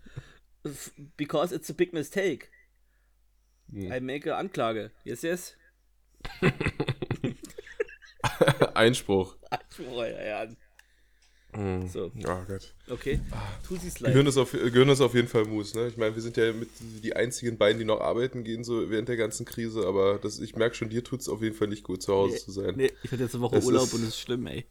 f- 0.64 0.93
because 1.16 1.55
it's 1.55 1.71
a 1.71 1.75
big 1.75 1.93
mistake. 1.93 2.50
I 3.73 4.00
make 4.00 4.26
a 4.31 4.38
Anklage. 4.38 4.90
Yes, 5.05 5.23
yes. 5.23 5.57
Einspruch. 8.75 9.37
Oh, 9.90 10.02
ja, 10.05 10.23
ja. 10.45 10.47
So, 11.93 12.11
Oh 12.15 12.39
Gott. 12.47 12.75
okay. 12.91 13.19
Tutsis 13.67 13.95
Gehirn 13.95 14.17
leid. 14.19 14.27
ist, 14.29 14.37
auf, 14.37 14.53
Gehirn 14.53 14.89
ist 14.91 15.01
auf 15.01 15.15
jeden 15.15 15.29
Fall 15.29 15.45
Mus, 15.47 15.75
ne? 15.75 15.89
Ich 15.89 15.97
meine, 15.97 16.15
wir 16.15 16.21
sind 16.23 16.37
ja 16.37 16.53
mit 16.53 16.69
die 17.03 17.17
einzigen 17.17 17.57
beiden, 17.57 17.79
die 17.79 17.85
noch 17.87 18.01
arbeiten 18.01 18.45
gehen, 18.45 18.63
so 18.63 18.91
während 18.91 19.09
der 19.09 19.17
ganzen 19.17 19.47
Krise, 19.47 19.87
aber 19.87 20.19
das, 20.19 20.39
ich 20.39 20.55
merke 20.55 20.75
schon, 20.77 20.91
dir 20.91 21.03
tut 21.03 21.21
es 21.21 21.29
auf 21.31 21.41
jeden 21.43 21.57
Fall 21.57 21.69
nicht 21.69 21.83
gut, 21.83 22.03
zu 22.03 22.13
Hause 22.13 22.37
zu 22.37 22.51
sein. 22.51 22.75
Nee, 22.77 22.93
ich 23.03 23.11
hatte 23.11 23.23
jetzt 23.23 23.35
eine 23.35 23.43
Woche 23.43 23.57
Es 23.57 23.65
Urlaub 23.65 23.85
ist- 23.85 23.95
und 23.95 24.03
es 24.03 24.09
ist 24.09 24.21
schlimm, 24.21 24.47
ey. 24.47 24.67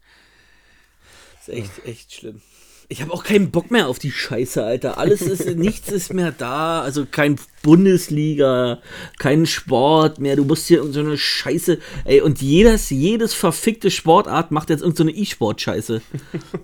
ist 1.40 1.50
echt, 1.50 1.86
echt 1.86 2.14
schlimm. 2.14 2.42
Ich 2.88 3.02
habe 3.02 3.12
auch 3.12 3.24
keinen 3.24 3.50
Bock 3.50 3.72
mehr 3.72 3.88
auf 3.88 3.98
die 3.98 4.12
Scheiße, 4.12 4.64
Alter. 4.64 5.00
Alles 5.00 5.22
ist, 5.22 5.46
nichts 5.58 5.92
ist 5.92 6.14
mehr 6.14 6.32
da. 6.32 6.82
Also 6.82 7.08
kein 7.10 7.40
Bundesliga, 7.64 8.80
kein 9.18 9.48
Sport 9.48 10.20
mehr. 10.20 10.36
Du 10.36 10.46
musst 10.46 10.68
hier 10.68 10.78
irgend 10.78 10.94
so 10.94 11.00
eine 11.00 11.18
Scheiße. 11.18 11.80
Ey, 12.04 12.22
und 12.22 12.42
jedes, 12.42 12.92
jedes 12.92 13.34
verfickte 13.34 13.90
Sportart 13.90 14.52
macht 14.52 14.70
jetzt 14.70 14.82
irgend 14.82 14.98
so 14.98 15.08
E-Sport-Scheiße. 15.08 16.02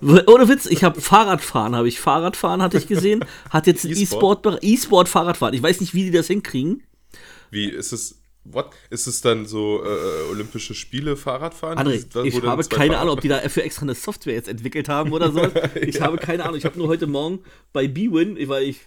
Ohne 0.26 0.48
Witz, 0.48 0.66
ich 0.66 0.84
habe 0.84 1.00
Fahrradfahren, 1.00 1.74
habe 1.74 1.88
ich. 1.88 1.98
Fahrradfahren 1.98 2.62
hatte 2.62 2.78
ich 2.78 2.86
gesehen. 2.86 3.24
Hat 3.50 3.66
jetzt 3.66 3.84
ein 3.84 3.90
E-Sport? 3.90 4.46
E-Sport, 4.46 4.58
E-Sport-Fahrradfahren. 4.62 5.54
Ich 5.54 5.62
weiß 5.62 5.80
nicht, 5.80 5.94
wie 5.94 6.04
die 6.04 6.12
das 6.12 6.28
hinkriegen. 6.28 6.82
Wie 7.50 7.68
ist 7.68 7.92
es? 7.92 8.21
What? 8.44 8.70
Ist 8.90 9.06
es 9.06 9.20
dann 9.20 9.46
so 9.46 9.84
äh, 9.84 10.30
Olympische 10.30 10.74
Spiele 10.74 11.16
Fahrradfahren? 11.16 11.78
André, 11.78 12.04
Wo 12.12 12.22
ich 12.22 12.42
habe 12.42 12.64
keine 12.64 12.98
Ahnung, 12.98 13.14
ob 13.14 13.20
die 13.20 13.28
da 13.28 13.38
für 13.48 13.62
extra 13.62 13.82
eine 13.82 13.94
Software 13.94 14.34
jetzt 14.34 14.48
entwickelt 14.48 14.88
haben 14.88 15.12
oder 15.12 15.30
so. 15.30 15.40
Ich 15.80 16.00
habe 16.00 16.16
keine 16.16 16.44
Ahnung. 16.44 16.56
Ich 16.56 16.64
habe 16.64 16.78
nur 16.78 16.88
heute 16.88 17.06
Morgen 17.06 17.40
bei 17.72 17.86
B-Win, 17.88 18.36
weil 18.48 18.64
ich. 18.64 18.80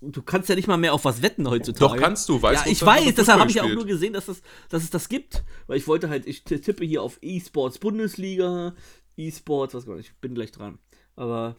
Du 0.00 0.22
kannst 0.22 0.48
ja 0.48 0.54
nicht 0.54 0.68
mal 0.68 0.76
mehr 0.76 0.92
auf 0.92 1.04
was 1.04 1.22
wetten 1.22 1.48
heutzutage. 1.48 1.94
Doch, 1.94 2.00
kannst 2.00 2.28
du. 2.28 2.42
Weißt 2.42 2.60
ja, 2.60 2.64
du, 2.64 2.70
ich 2.70 2.78
dann 2.80 2.88
hat 2.90 3.06
weiß, 3.06 3.14
deshalb 3.14 3.40
habe 3.40 3.50
ich 3.50 3.60
auch 3.60 3.64
gespielt. 3.64 3.78
nur 3.78 3.86
gesehen, 3.86 4.12
dass, 4.12 4.26
das, 4.26 4.42
dass 4.68 4.82
es 4.82 4.90
das 4.90 5.08
gibt. 5.08 5.44
Weil 5.66 5.78
ich 5.78 5.86
wollte 5.86 6.08
halt, 6.08 6.26
ich 6.26 6.44
tippe 6.44 6.84
hier 6.84 7.02
auf 7.02 7.18
E-Sports 7.22 7.78
Bundesliga, 7.78 8.74
E-Sports, 9.16 9.74
was 9.74 9.86
gar 9.86 9.96
nicht, 9.96 10.10
ich 10.10 10.20
bin 10.20 10.34
gleich 10.34 10.52
dran. 10.52 10.78
Aber 11.14 11.56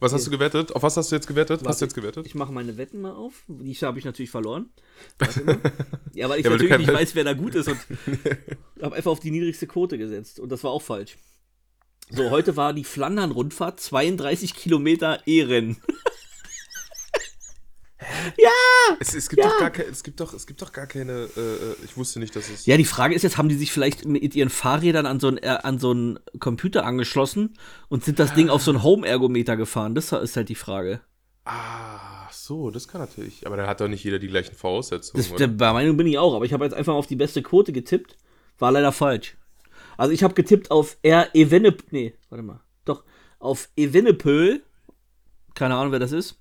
Was 0.00 0.12
hast 0.14 0.26
du 0.26 0.30
gewettet? 0.30 0.74
Auf 0.74 0.82
was 0.82 0.96
hast 0.96 1.10
du 1.12 1.16
jetzt 1.16 1.26
gewettet? 1.26 1.62
hast 1.64 1.80
du 1.80 1.84
jetzt 1.84 1.92
ich- 1.92 2.02
gewettet? 2.02 2.26
Ich 2.26 2.34
mache 2.34 2.52
meine 2.52 2.76
Wetten 2.78 3.00
mal 3.02 3.12
auf. 3.12 3.42
Die 3.48 3.74
habe 3.74 3.98
ich 3.98 4.04
natürlich 4.04 4.30
verloren. 4.30 4.70
Warte. 5.18 5.42
Ja, 6.14 6.28
weil 6.28 6.40
ich 6.40 6.44
Ja, 6.44 6.50
weil 6.50 6.56
natürlich 6.58 6.78
nicht 6.78 6.88
Wett- 6.88 6.96
weiß, 6.96 7.14
wer 7.14 7.24
da 7.24 7.34
gut 7.34 7.54
ist 7.54 7.68
und 7.68 7.78
habe 8.82 8.96
einfach 8.96 9.12
auf 9.12 9.20
die 9.20 9.30
niedrigste 9.30 9.66
Quote 9.68 9.96
gesetzt. 9.98 10.40
Und 10.40 10.50
das 10.50 10.64
war 10.64 10.70
auch 10.72 10.82
falsch. 10.82 11.18
So, 12.10 12.30
heute 12.30 12.56
war 12.56 12.72
die 12.72 12.82
Flandern-Rundfahrt 12.82 13.78
32 13.78 14.54
Kilometer 14.54 15.20
E-Rennen. 15.26 15.76
Es, 18.98 19.14
es, 19.14 19.28
gibt 19.28 19.42
Ja. 19.42 19.48
doch 19.50 19.58
gar 19.58 19.70
ke- 19.70 19.84
es, 19.84 20.02
gibt 20.02 20.20
doch, 20.20 20.32
es 20.32 20.46
gibt 20.46 20.62
doch 20.62 20.72
gar 20.72 20.86
keine. 20.86 21.28
Äh, 21.36 21.40
äh, 21.40 21.76
ich 21.84 21.96
wusste 21.96 22.18
nicht, 22.18 22.34
dass 22.34 22.48
es. 22.48 22.66
Ja, 22.66 22.76
die 22.76 22.84
Frage 22.84 23.14
ist 23.14 23.22
jetzt, 23.22 23.36
haben 23.38 23.48
die 23.48 23.54
sich 23.54 23.72
vielleicht 23.72 24.04
mit 24.06 24.34
ihren 24.34 24.48
Fahrrädern 24.50 25.06
an 25.06 25.20
so 25.20 25.28
einen, 25.28 25.38
äh, 25.38 25.58
an 25.62 25.78
so 25.78 25.90
einen 25.90 26.18
Computer 26.38 26.84
angeschlossen 26.84 27.54
und 27.88 28.04
sind 28.04 28.18
das 28.18 28.34
Ding 28.34 28.48
auf 28.48 28.62
so 28.62 28.70
einen 28.70 28.82
Home-Ergometer 28.82 29.56
gefahren? 29.56 29.94
Das 29.94 30.12
ist 30.12 30.36
halt 30.36 30.48
die 30.48 30.54
Frage. 30.54 31.00
Ah, 31.44 32.28
so, 32.32 32.70
das 32.70 32.88
kann 32.88 33.00
natürlich. 33.00 33.46
Aber 33.46 33.56
dann 33.56 33.66
hat 33.66 33.80
doch 33.80 33.88
nicht 33.88 34.04
jeder 34.04 34.18
die 34.18 34.28
gleichen 34.28 34.54
Voraussetzungen. 34.54 35.22
Das, 35.22 35.30
oder? 35.30 35.38
der, 35.38 35.48
bei 35.48 35.72
Meinung 35.72 35.96
bin 35.96 36.06
ich 36.06 36.18
auch, 36.18 36.34
aber 36.34 36.44
ich 36.44 36.52
habe 36.52 36.64
jetzt 36.64 36.74
einfach 36.74 36.94
auf 36.94 37.06
die 37.06 37.16
beste 37.16 37.42
Quote 37.42 37.72
getippt. 37.72 38.16
War 38.58 38.72
leider 38.72 38.92
falsch. 38.92 39.36
Also 39.96 40.12
ich 40.12 40.22
habe 40.22 40.34
getippt 40.34 40.70
auf 40.70 40.96
R. 41.02 41.28
Evenepöl. 41.34 41.86
Nee, 41.90 42.14
warte 42.30 42.42
mal. 42.42 42.60
Doch, 42.84 43.04
auf 43.38 43.68
Evenepöl. 43.76 44.62
Keine 45.54 45.74
Ahnung, 45.74 45.92
wer 45.92 45.98
das 45.98 46.12
ist. 46.12 46.39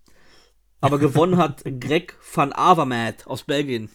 Aber 0.82 1.00
gewonnen 1.00 1.38
hat 1.38 1.64
Greg 1.80 2.16
van 2.34 2.54
Avermaet 2.54 3.28
aus 3.28 3.44
Belgien. 3.44 3.90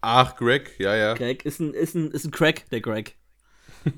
Ach, 0.00 0.36
Greg, 0.36 0.74
ja, 0.78 0.96
ja. 0.96 1.14
Greg 1.14 1.44
ist 1.44 1.60
ein, 1.60 1.74
ist 1.74 1.94
ein, 1.94 2.10
ist 2.10 2.24
ein 2.24 2.30
Crack, 2.30 2.68
der 2.70 2.80
Greg. 2.80 3.16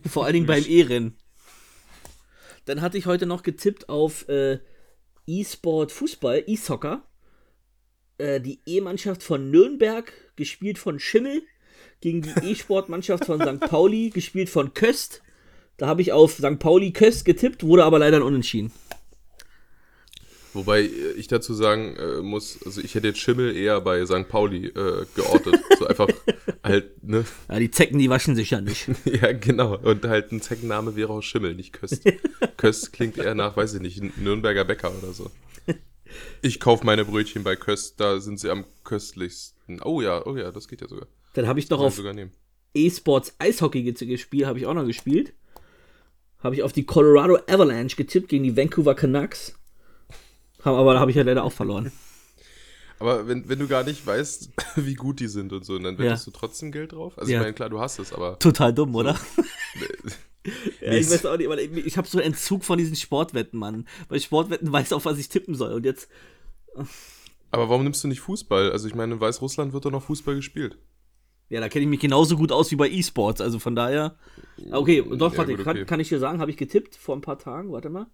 Vor 0.09 0.25
allen 0.25 0.35
Dingen 0.35 0.47
beim 0.47 0.65
E-Rennen. 0.67 1.17
Dann 2.65 2.81
hatte 2.81 2.99
ich 2.99 3.07
heute 3.07 3.27
noch 3.27 3.43
getippt 3.43 3.89
auf 3.89 4.29
äh, 4.29 4.59
E-Sport 5.27 5.93
Fußball, 5.93 6.45
E-Soccer. 6.47 7.03
Äh, 8.19 8.41
die 8.41 8.61
E-Mannschaft 8.67 9.23
von 9.23 9.51
Nürnberg, 9.51 10.13
gespielt 10.37 10.79
von 10.79 10.99
Schimmel, 10.99 11.43
gegen 12.01 12.23
die 12.23 12.51
E-Sport-Mannschaft 12.51 13.25
von 13.25 13.41
St. 13.41 13.61
Pauli, 13.61 14.11
gespielt 14.11 14.51
von 14.51 14.75
Köst. 14.75 15.23
Da 15.77 15.87
habe 15.87 16.03
ich 16.03 16.13
auf 16.13 16.33
St. 16.33 16.59
Pauli 16.59 16.93
Köst 16.93 17.25
getippt, 17.25 17.63
wurde 17.63 17.85
aber 17.85 17.99
leider 17.99 18.19
ein 18.19 18.23
Unentschieden. 18.23 18.73
Wobei 20.55 20.83
äh, 20.83 21.13
ich 21.17 21.29
dazu 21.29 21.53
sagen 21.55 21.97
äh, 21.97 22.23
muss, 22.23 22.59
also 22.65 22.81
ich 22.81 22.95
hätte 22.95 23.09
jetzt 23.09 23.19
Schimmel 23.21 23.55
eher 23.57 23.81
bei 23.81 24.05
St. 24.07 24.29
Pauli 24.29 24.67
äh, 24.69 25.05
geortet. 25.15 25.61
so 25.79 25.87
einfach 25.87 26.09
halt, 26.63 27.03
ne? 27.05 27.25
Ja, 27.49 27.59
die 27.59 27.71
Zecken, 27.71 27.99
die 27.99 28.09
waschen 28.11 28.35
sich 28.35 28.51
ja 28.51 28.61
nicht. 28.61 28.89
Ja, 29.05 29.33
genau. 29.33 29.77
Und 29.79 30.05
halt 30.07 30.33
ein 30.33 30.41
Zeckenname 30.41 30.97
wäre 30.97 31.11
auch 31.13 31.23
Schimmel, 31.23 31.55
nicht 31.55 31.73
Köst. 31.73 32.03
Köst 32.57 32.93
klingt 32.93 33.19
eher 33.19 33.35
nach, 33.35 33.57
weiß 33.57 33.75
ich 33.75 33.81
nicht, 33.81 34.19
Nürnberger 34.19 34.65
Bäcker 34.65 34.93
oder 35.03 35.13
so. 35.13 35.31
Ich 36.41 36.59
kaufe 36.61 36.87
meine 36.87 37.05
Brötchen 37.05 37.43
bei 37.45 37.55
Köst, 37.55 38.01
da 38.01 38.19
sind 38.21 38.41
sie 38.41 38.49
am 38.51 38.65
köstlichsten. 38.85 39.83
Oh 39.83 40.01
ja, 40.01 40.25
oh 40.27 40.37
ja, 40.37 40.51
das 40.51 40.67
geht 40.67 40.81
ja 40.81 40.89
sogar. 40.89 41.07
Dann 41.35 41.47
habe 41.47 41.59
ich 41.61 41.69
noch 41.69 41.81
auf. 41.81 42.01
E-Sports 42.75 43.35
Eishockey 43.39 43.83
ge- 43.83 44.07
gespielt, 44.07 44.47
habe 44.47 44.59
ich 44.59 44.67
auch 44.67 44.73
noch 44.75 44.87
gespielt. 44.87 45.35
Habe 46.39 46.55
ich 46.55 46.63
auf 46.63 46.73
die 46.73 46.85
Colorado 46.85 47.37
Avalanche 47.47 47.97
getippt 47.97 48.29
gegen 48.29 48.45
die 48.45 48.57
Vancouver 48.57 48.95
Canucks. 48.95 49.55
Aber 50.77 50.95
da 50.95 51.01
habe 51.01 51.11
ich 51.11 51.17
ja 51.17 51.23
leider 51.23 51.45
auch 51.45 51.53
verloren. 51.53 51.93
Aber 53.01 53.29
wenn, 53.29 53.49
wenn 53.49 53.59
du 53.61 53.69
gar 53.69 53.85
nicht 53.85 54.05
weißt, 54.07 54.51
wie 54.77 54.95
gut 54.95 55.21
die 55.21 55.29
sind 55.29 55.53
und 55.53 55.65
so, 55.65 55.79
dann 55.79 55.99
wettest 55.99 56.27
Ja. 56.27 56.33
du 56.33 56.37
trotzdem 56.39 56.73
Geld 56.73 56.93
drauf? 56.93 57.17
Also 57.17 57.31
Ja. 57.31 57.39
ich 57.39 57.43
meine, 57.43 57.55
klar, 57.55 57.71
du 57.71 57.79
hast 57.81 57.99
es, 58.01 58.13
aber 58.13 58.39
Total 58.39 58.73
dumm, 58.75 58.95
oder? 58.95 59.17
ja, 60.81 60.93
ich 60.93 61.11
weiß 61.11 61.27
auch 61.27 61.37
nicht, 61.37 61.47
aber 61.47 61.61
ich 61.61 61.97
habe 61.97 62.09
so 62.09 62.19
einen 62.19 62.29
Entzug 62.29 62.65
von 62.65 62.79
diesen 62.79 62.97
Sportwetten, 62.97 63.59
Mann. 63.59 63.87
Bei 64.09 64.19
Sportwetten 64.19 64.73
weiß 64.73 64.89
ich 64.89 64.95
auf 64.95 65.05
was 65.05 65.19
ich 65.19 65.29
tippen 65.29 65.55
soll. 65.55 65.73
Und 65.75 65.85
jetzt, 65.85 66.09
Aber 67.51 67.69
warum 67.69 67.85
nimmst 67.85 68.03
du 68.05 68.09
nicht 68.09 68.21
Fußball? 68.21 68.73
Also 68.73 68.89
ich 68.89 68.95
meine, 68.95 69.15
in 69.15 69.21
Weißrussland 69.21 69.73
wird 69.73 69.85
doch 69.85 69.91
noch 69.91 70.03
Fußball 70.05 70.35
gespielt. 70.35 70.79
ja, 71.51 71.61
da 71.61 71.69
kenne 71.69 71.85
ich 71.85 71.89
mich 71.89 72.01
genauso 72.01 72.37
gut 72.37 72.51
aus 72.53 72.71
wie 72.71 72.77
bei 72.77 72.89
E-Sports. 72.89 73.41
Also 73.41 73.59
von 73.59 73.75
daher. 73.77 74.17
Okay, 74.73 75.03
doch, 75.17 75.33
Ja, 75.33 75.39
warte, 75.39 75.57
kann, 75.57 75.77
okay. 75.77 75.85
kann 75.85 76.01
ich 76.01 76.09
dir 76.09 76.19
sagen, 76.19 76.41
habe 76.41 76.51
ich 76.51 76.57
getippt 76.57 76.97
vor 76.97 77.15
ein 77.17 77.21
paar 77.23 77.39
Tagen, 77.39 77.71
warte 77.73 77.91
mal. 77.91 78.07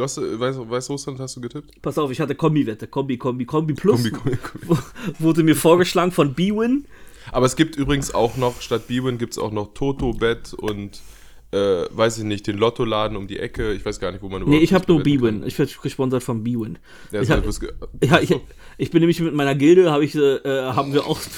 Du 0.00 0.04
hast, 0.04 0.16
äh, 0.16 0.40
Weiß, 0.40 0.56
Weißrussland 0.58 1.20
hast 1.20 1.36
du 1.36 1.42
getippt? 1.42 1.82
Pass 1.82 1.98
auf, 1.98 2.10
ich 2.10 2.22
hatte 2.22 2.34
Kombi-Wette, 2.34 2.86
Kombi, 2.86 3.18
Kombi, 3.18 3.44
Kombi 3.44 3.74
Plus. 3.74 3.96
Kombi, 4.10 4.10
Kombi, 4.10 4.36
Kombi. 4.38 4.80
Wurde 5.18 5.42
mir 5.42 5.54
vorgeschlagen 5.54 6.10
von 6.10 6.32
B-Win. 6.32 6.86
Aber 7.32 7.44
es 7.44 7.54
gibt 7.54 7.76
übrigens 7.76 8.14
auch 8.14 8.38
noch, 8.38 8.62
statt 8.62 8.86
Bibeln 8.86 9.18
gibt 9.18 9.34
es 9.34 9.38
auch 9.38 9.52
noch 9.52 9.74
Toto-Bet 9.74 10.54
und, 10.54 11.02
äh, 11.52 11.84
weiß 11.90 12.16
ich 12.16 12.24
nicht, 12.24 12.46
den 12.46 12.56
Lottoladen 12.56 13.14
um 13.14 13.26
die 13.26 13.38
Ecke. 13.38 13.74
Ich 13.74 13.84
weiß 13.84 14.00
gar 14.00 14.10
nicht, 14.10 14.22
wo 14.22 14.30
man 14.30 14.42
Nee, 14.44 14.60
ich 14.60 14.72
habe 14.72 14.86
nur 14.90 15.02
B-Win. 15.02 15.42
Ich 15.44 15.58
werde 15.58 15.70
gesponsert 15.82 16.22
von 16.22 16.42
B-Win. 16.44 16.78
Ja, 17.12 17.20
ich 17.20 17.30
hab- 17.30 17.44
Ja, 18.02 18.20
ich, 18.20 18.34
ich 18.78 18.90
bin 18.90 19.00
nämlich 19.00 19.20
mit 19.20 19.34
meiner 19.34 19.54
Gilde, 19.54 19.90
habe 19.92 20.06
ich, 20.06 20.14
äh, 20.14 20.36
äh, 20.36 20.72
haben 20.72 20.94
wir 20.94 21.06
auch. 21.06 21.20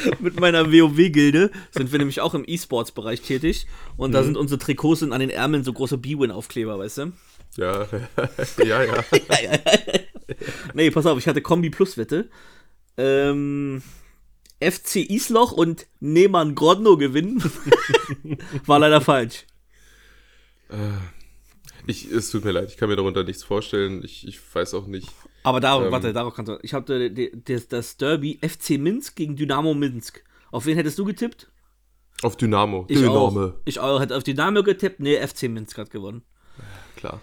mit 0.20 0.38
meiner 0.40 0.72
WoW-Gilde 0.72 1.50
sind 1.70 1.92
wir 1.92 1.98
nämlich 1.98 2.20
auch 2.20 2.34
im 2.34 2.44
E-Sports-Bereich 2.46 3.20
tätig. 3.22 3.66
Und 3.96 4.10
Mhm. 4.10 4.14
da 4.14 4.22
sind 4.24 4.36
unsere 4.36 4.58
Trikots 4.58 5.00
sind 5.00 5.12
an 5.12 5.20
den 5.20 5.30
Ärmeln 5.30 5.64
so 5.64 5.72
große 5.72 5.98
B-Win-Aufkleber, 5.98 6.78
weißt 6.78 6.98
du? 6.98 7.12
ja, 7.56 7.86
ja, 8.64 8.82
ja. 8.82 9.04
Nee, 10.74 10.90
pass 10.90 11.04
auf, 11.06 11.18
ich 11.18 11.26
hatte 11.28 11.42
Kombi-Plus-Wette. 11.42 12.30
Ähm, 12.96 13.82
FC 14.62 14.96
Isloch 15.08 15.52
und 15.52 15.86
Neman 16.00 16.54
Grodno 16.54 16.96
gewinnen. 16.96 17.42
War 18.66 18.78
leider 18.78 19.00
falsch. 19.00 19.46
Ich, 21.86 22.10
es 22.10 22.30
tut 22.30 22.44
mir 22.44 22.52
leid, 22.52 22.70
ich 22.70 22.76
kann 22.76 22.88
mir 22.88 22.96
darunter 22.96 23.24
nichts 23.24 23.42
vorstellen. 23.44 24.02
Ich, 24.04 24.26
ich 24.26 24.38
weiß 24.54 24.72
auch 24.74 24.86
nicht. 24.86 25.08
Aber 25.44 25.60
darauf, 25.60 25.84
Ähm. 25.86 25.92
warte, 25.92 26.12
darauf 26.12 26.34
kannst 26.34 26.50
du. 26.50 26.58
Ich 26.62 26.72
hatte 26.74 27.10
de- 27.10 27.34
de- 27.34 27.62
das 27.68 27.96
Derby 27.96 28.38
FC 28.40 28.78
Minsk 28.78 29.16
gegen 29.16 29.36
Dynamo 29.36 29.74
Minsk. 29.74 30.22
Auf 30.50 30.66
wen 30.66 30.76
hättest 30.76 30.98
du 30.98 31.04
getippt? 31.04 31.50
Auf 32.22 32.36
Dynamo. 32.36 32.84
Ich 32.88 32.98
Dynamo. 32.98 33.18
auch. 33.18 33.54
Ich 33.64 33.80
auch. 33.80 34.00
Hätte 34.00 34.16
auf 34.16 34.22
Dynamo 34.22 34.62
getippt. 34.62 35.00
Nee, 35.00 35.16
FC 35.16 35.48
Minsk 35.48 35.78
hat 35.78 35.90
gewonnen. 35.90 36.22
Klar. 36.96 37.20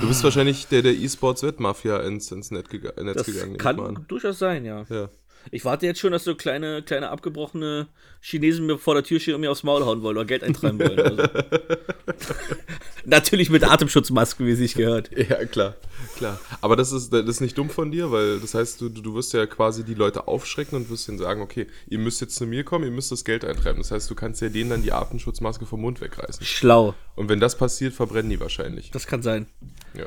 Du 0.00 0.06
bist 0.06 0.22
wahrscheinlich 0.22 0.66
der 0.68 0.82
der 0.82 0.92
E-Sports-Wettmafia 0.94 1.98
ins, 2.00 2.30
ins 2.30 2.50
Netz, 2.50 2.68
gega 2.68 2.92
Netz 3.02 3.16
Das 3.16 3.26
gegangen. 3.26 3.56
kann 3.56 4.04
durchaus 4.06 4.38
sein, 4.38 4.64
ja. 4.66 4.84
Ja. 4.90 5.08
Ich 5.50 5.64
warte 5.64 5.86
jetzt 5.86 6.00
schon, 6.00 6.12
dass 6.12 6.24
so 6.24 6.34
kleine, 6.34 6.82
kleine 6.82 7.10
abgebrochene 7.10 7.88
Chinesen 8.20 8.66
mir 8.66 8.78
vor 8.78 8.94
der 8.94 9.04
Tür 9.04 9.20
stehen 9.20 9.34
und 9.34 9.40
mir 9.40 9.50
aufs 9.50 9.62
Maul 9.62 9.84
hauen 9.84 10.02
wollen 10.02 10.16
oder 10.16 10.26
Geld 10.26 10.42
eintreiben 10.42 10.78
wollen. 10.78 10.98
Oder 10.98 11.16
so. 11.16 11.22
Natürlich 13.04 13.48
mit 13.48 13.64
Atemschutzmasken, 13.64 14.46
wie 14.46 14.54
sich 14.54 14.74
gehört. 14.74 15.10
Ja, 15.16 15.44
klar, 15.46 15.76
klar. 16.16 16.38
Aber 16.60 16.76
das 16.76 16.92
ist, 16.92 17.12
das 17.12 17.26
ist 17.26 17.40
nicht 17.40 17.56
dumm 17.56 17.70
von 17.70 17.90
dir, 17.90 18.10
weil 18.10 18.40
das 18.40 18.54
heißt, 18.54 18.80
du, 18.80 18.88
du 18.88 19.14
wirst 19.14 19.32
ja 19.32 19.46
quasi 19.46 19.84
die 19.84 19.94
Leute 19.94 20.28
aufschrecken 20.28 20.76
und 20.76 20.90
wirst 20.90 21.08
ihnen 21.08 21.18
sagen, 21.18 21.40
okay, 21.40 21.66
ihr 21.86 21.98
müsst 21.98 22.20
jetzt 22.20 22.34
zu 22.34 22.46
mir 22.46 22.64
kommen, 22.64 22.84
ihr 22.84 22.90
müsst 22.90 23.10
das 23.10 23.24
Geld 23.24 23.44
eintreiben. 23.44 23.78
Das 23.78 23.90
heißt, 23.90 24.10
du 24.10 24.14
kannst 24.14 24.42
ja 24.42 24.48
denen 24.48 24.70
dann 24.70 24.82
die 24.82 24.92
Atemschutzmaske 24.92 25.64
vom 25.64 25.80
Mund 25.80 26.00
wegreißen. 26.00 26.44
Schlau. 26.44 26.94
Und 27.16 27.28
wenn 27.28 27.40
das 27.40 27.56
passiert, 27.56 27.94
verbrennen 27.94 28.30
die 28.30 28.40
wahrscheinlich. 28.40 28.90
Das 28.90 29.06
kann 29.06 29.22
sein. 29.22 29.46
Ja. 29.94 30.06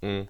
Mhm. 0.00 0.28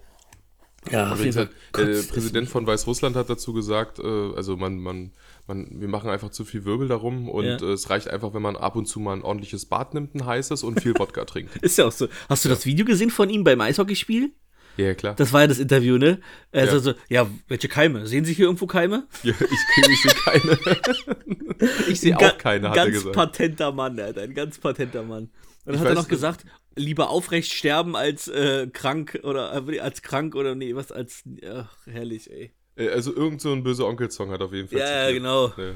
Ja, 0.89 1.15
Fall. 1.15 1.31
Der, 1.31 1.49
der 1.85 2.01
Präsident 2.03 2.49
von 2.49 2.65
Weißrussland 2.65 3.15
hat 3.15 3.29
dazu 3.29 3.53
gesagt, 3.53 3.99
äh, 3.99 4.33
also 4.35 4.57
man, 4.57 4.79
man, 4.79 5.11
man, 5.45 5.67
wir 5.79 5.87
machen 5.87 6.09
einfach 6.09 6.31
zu 6.31 6.43
viel 6.43 6.65
Wirbel 6.65 6.87
darum 6.87 7.29
und 7.29 7.45
Ja. 7.45 7.57
äh, 7.57 7.73
es 7.73 7.89
reicht 7.91 8.09
einfach, 8.09 8.33
wenn 8.33 8.41
man 8.41 8.55
ab 8.55 8.75
und 8.75 8.87
zu 8.87 8.99
mal 8.99 9.13
ein 9.13 9.21
ordentliches 9.21 9.65
Bad 9.67 9.93
nimmt, 9.93 10.15
ein 10.15 10.25
heißes 10.25 10.63
und 10.63 10.81
viel 10.81 10.93
Wodka 10.97 11.25
trinkt. 11.25 11.55
Ist 11.57 11.77
ja 11.77 11.85
auch 11.85 11.91
so. 11.91 12.07
Hast 12.29 12.45
du 12.45 12.49
das 12.49 12.65
Video 12.65 12.83
gesehen 12.85 13.11
von 13.11 13.29
ihm 13.29 13.43
beim 13.43 13.61
Eishockeyspiel? 13.61 14.31
Ja, 14.77 14.95
klar. 14.95 15.15
Das 15.15 15.33
war 15.33 15.41
ja 15.41 15.47
das 15.47 15.59
Interview, 15.59 15.97
ne? 15.97 16.19
Er 16.51 16.65
Ja. 16.65 16.73
ja. 16.73 16.79
so, 16.79 16.93
ja, 17.09 17.27
welche 17.47 17.67
Keime? 17.67 18.07
Sehen 18.07 18.25
Sie 18.25 18.33
hier 18.33 18.45
irgendwo 18.45 18.65
Keime? 18.67 19.05
Ja, 19.23 19.33
ich 19.39 19.87
ich 19.91 20.01
sehe 20.01 20.13
keine. 20.13 20.59
ich 21.89 21.99
sehe 21.99 22.17
auch 22.17 22.37
keine, 22.37 22.69
hat 22.69 22.77
er 22.77 22.85
Ganz 22.85 22.95
gesagt. 22.95 23.15
patenter 23.15 23.71
Mann, 23.71 23.99
Alter. 23.99 24.21
Ein 24.21 24.33
ganz 24.33 24.57
patenter 24.57 25.03
Mann. 25.03 25.23
Und 25.23 25.29
dann 25.65 25.75
Ich 25.75 25.81
hat 25.81 25.87
er 25.89 25.93
noch 25.95 26.07
gesagt, 26.07 26.45
lieber 26.75 27.09
aufrecht 27.09 27.51
sterben 27.53 27.95
als 27.95 28.27
äh, 28.27 28.67
krank 28.67 29.19
oder 29.23 29.67
äh, 29.67 29.79
als 29.79 30.01
krank 30.01 30.35
oder 30.35 30.55
nee, 30.55 30.75
was 30.75 30.91
als 30.91 31.23
ach, 31.45 31.75
herrlich, 31.85 32.29
ey. 32.31 32.51
Äh, 32.75 32.89
Also 32.89 33.13
irgend 33.15 33.41
so 33.41 33.51
ein 33.51 33.63
böser 33.63 33.87
Onkel-Song 33.87 34.31
hat 34.31 34.41
auf 34.41 34.53
jeden 34.53 34.67
Fall 34.69 34.79
Ja, 34.79 35.07
ja, 35.07 35.11
genau. 35.11 35.47
Ja. 35.57 35.73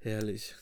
Herrlich. 0.00 0.54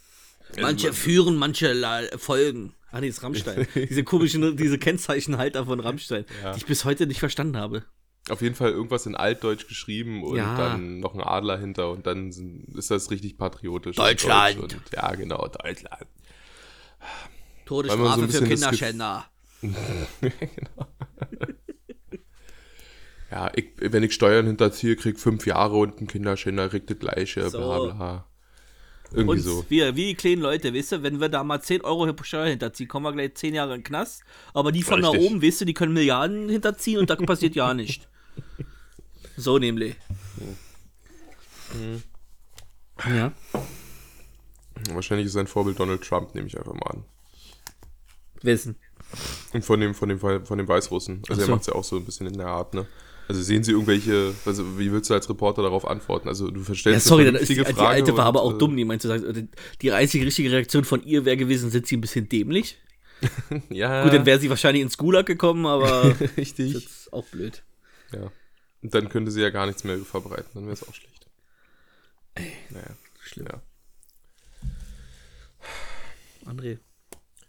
Manche 0.60 0.86
man- 0.88 0.94
führen, 0.94 1.36
manche 1.36 2.08
folgen. 2.18 2.74
Ah, 2.90 3.00
nee, 3.00 3.08
das 3.08 3.18
ist 3.18 3.22
Rammstein. 3.22 3.68
diese 3.74 4.02
komischen, 4.02 4.56
diese 4.56 4.78
Kennzeichenhalter 4.78 5.66
von 5.66 5.78
Rammstein, 5.78 6.24
Ja. 6.42 6.52
die 6.52 6.58
ich 6.58 6.66
bis 6.66 6.84
heute 6.84 7.06
nicht 7.06 7.20
verstanden 7.20 7.56
habe. 7.58 7.84
Auf 8.30 8.40
jeden 8.42 8.54
Fall 8.54 8.72
irgendwas 8.72 9.06
in 9.06 9.14
Altdeutsch 9.14 9.68
geschrieben 9.68 10.22
und 10.24 10.36
Ja. 10.36 10.56
dann 10.56 10.98
noch 11.00 11.14
ein 11.14 11.20
Adler 11.20 11.58
hinter 11.58 11.90
und 11.90 12.06
dann 12.06 12.30
ist 12.76 12.90
das 12.90 13.10
richtig 13.10 13.36
patriotisch. 13.38 13.96
und 13.98 14.04
Deutschland. 14.04 14.58
deutsch 14.62 14.74
Und, 14.74 14.82
ja, 14.92 15.14
genau, 15.14 15.46
Deutschland. 15.48 16.06
Todesstrafe 17.68 18.20
so 18.30 18.38
für 18.38 18.46
Kinderschänder. 18.46 19.26
Ja, 23.30 23.50
ich, 23.54 23.66
wenn 23.78 24.02
ich 24.02 24.14
Steuern 24.14 24.46
hinterziehe, 24.46 24.96
krieg 24.96 25.20
fünf 25.20 25.46
Jahre 25.46 25.76
und 25.76 26.00
ein 26.00 26.06
Kinderschänder 26.06 26.68
kriegt 26.68 26.90
das 26.90 26.98
gleiche, 26.98 27.48
So. 27.50 27.58
bla 27.58 27.78
bla. 27.80 28.24
Irgendwie 29.10 29.30
Und 29.30 29.40
so. 29.40 29.64
wir, 29.68 29.96
wie 29.96 30.06
die 30.06 30.14
kleinen 30.14 30.42
Leute, 30.42 30.74
weißt 30.74 30.92
du, 30.92 31.02
wenn 31.02 31.18
wir 31.18 31.30
da 31.30 31.42
mal 31.42 31.62
10 31.62 31.80
Euro 31.80 32.14
Steuer 32.22 32.46
hinterziehen, 32.46 32.88
kommen 32.88 33.04
wir 33.04 33.12
gleich 33.12 33.34
10 33.34 33.54
Jahre 33.54 33.74
in 33.74 33.80
den 33.80 33.84
Knast. 33.84 34.22
Aber 34.52 34.70
die 34.70 34.82
von 34.82 35.00
da 35.00 35.08
oben, 35.08 35.42
weißt 35.42 35.62
du, 35.62 35.64
die 35.64 35.72
können 35.72 35.94
Milliarden 35.94 36.48
hinterziehen 36.50 36.98
und 36.98 37.08
da 37.08 37.16
passiert 37.16 37.54
ja 37.54 37.74
nicht. 37.74 38.08
So 39.40 39.56
nämlich. 39.56 39.94
Ja. 43.08 43.32
Wahrscheinlich 44.90 45.26
ist 45.26 45.34
sein 45.34 45.46
Vorbild 45.46 45.78
Donald 45.78 46.02
Trump, 46.02 46.34
nehme 46.34 46.48
ich 46.48 46.58
einfach 46.58 46.74
mal 46.74 46.90
an. 46.90 47.04
Wissen. 48.42 48.76
Und 49.52 49.64
von 49.64 49.80
dem, 49.80 49.94
von 49.94 50.08
dem, 50.08 50.18
von 50.18 50.58
dem 50.58 50.68
Weißrussen. 50.68 51.22
Also 51.28 51.32
Ach 51.34 51.38
er 51.38 51.46
so. 51.46 51.50
macht 51.52 51.60
es 51.62 51.66
ja 51.68 51.74
auch 51.74 51.84
so 51.84 51.96
ein 51.96 52.04
bisschen 52.04 52.26
in 52.26 52.36
der 52.36 52.48
Art, 52.48 52.74
ne? 52.74 52.86
Also 53.28 53.42
sehen 53.42 53.62
Sie 53.62 53.72
irgendwelche, 53.72 54.34
also 54.46 54.78
wie 54.78 54.90
willst 54.90 55.10
du 55.10 55.14
als 55.14 55.28
Reporter 55.28 55.62
darauf 55.62 55.86
antworten? 55.86 56.28
Also 56.28 56.50
du 56.50 56.62
verstellst 56.62 57.06
Ja, 57.06 57.08
sorry, 57.10 57.26
dann 57.26 57.34
ist 57.34 57.48
die, 57.50 57.56
vernünftige 57.56 57.82
die 57.82 57.86
Alte 57.86 58.16
war 58.16 58.24
aber 58.24 58.40
auch 58.40 58.54
äh, 58.54 58.58
dumm, 58.58 58.74
die 58.74 58.86
meinte 58.86 59.02
zu 59.02 59.08
sagen, 59.08 59.50
die 59.82 59.92
einzige 59.92 60.24
richtige 60.24 60.50
Reaktion 60.50 60.84
von 60.84 61.04
ihr 61.04 61.26
wäre 61.26 61.36
gewesen, 61.36 61.70
sind 61.70 61.86
sie 61.86 61.98
ein 61.98 62.00
bisschen 62.00 62.28
dämlich? 62.28 62.78
Ja, 63.68 64.04
Gut, 64.04 64.12
dann 64.12 64.24
wäre 64.24 64.38
sie 64.38 64.48
wahrscheinlich 64.48 64.82
ins 64.82 64.96
Gulag 64.96 65.26
gekommen, 65.26 65.66
aber 65.66 66.14
ist 66.20 66.36
richtig. 66.36 66.72
jetzt 66.72 67.12
auch 67.12 67.24
blöd. 67.26 67.62
Ja. 68.12 68.30
Und 68.82 68.94
dann 68.94 69.08
könnte 69.08 69.30
sie 69.30 69.42
ja 69.42 69.50
gar 69.50 69.66
nichts 69.66 69.84
mehr 69.84 69.98
verbreiten, 69.98 70.50
dann 70.54 70.64
wäre 70.64 70.74
es 70.74 70.88
auch 70.88 70.94
schlecht. 70.94 71.26
Naja, 72.70 72.96
Schlimm. 73.20 73.48
ja. 73.50 73.60
André. 76.46 76.78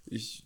Ich, 0.07 0.43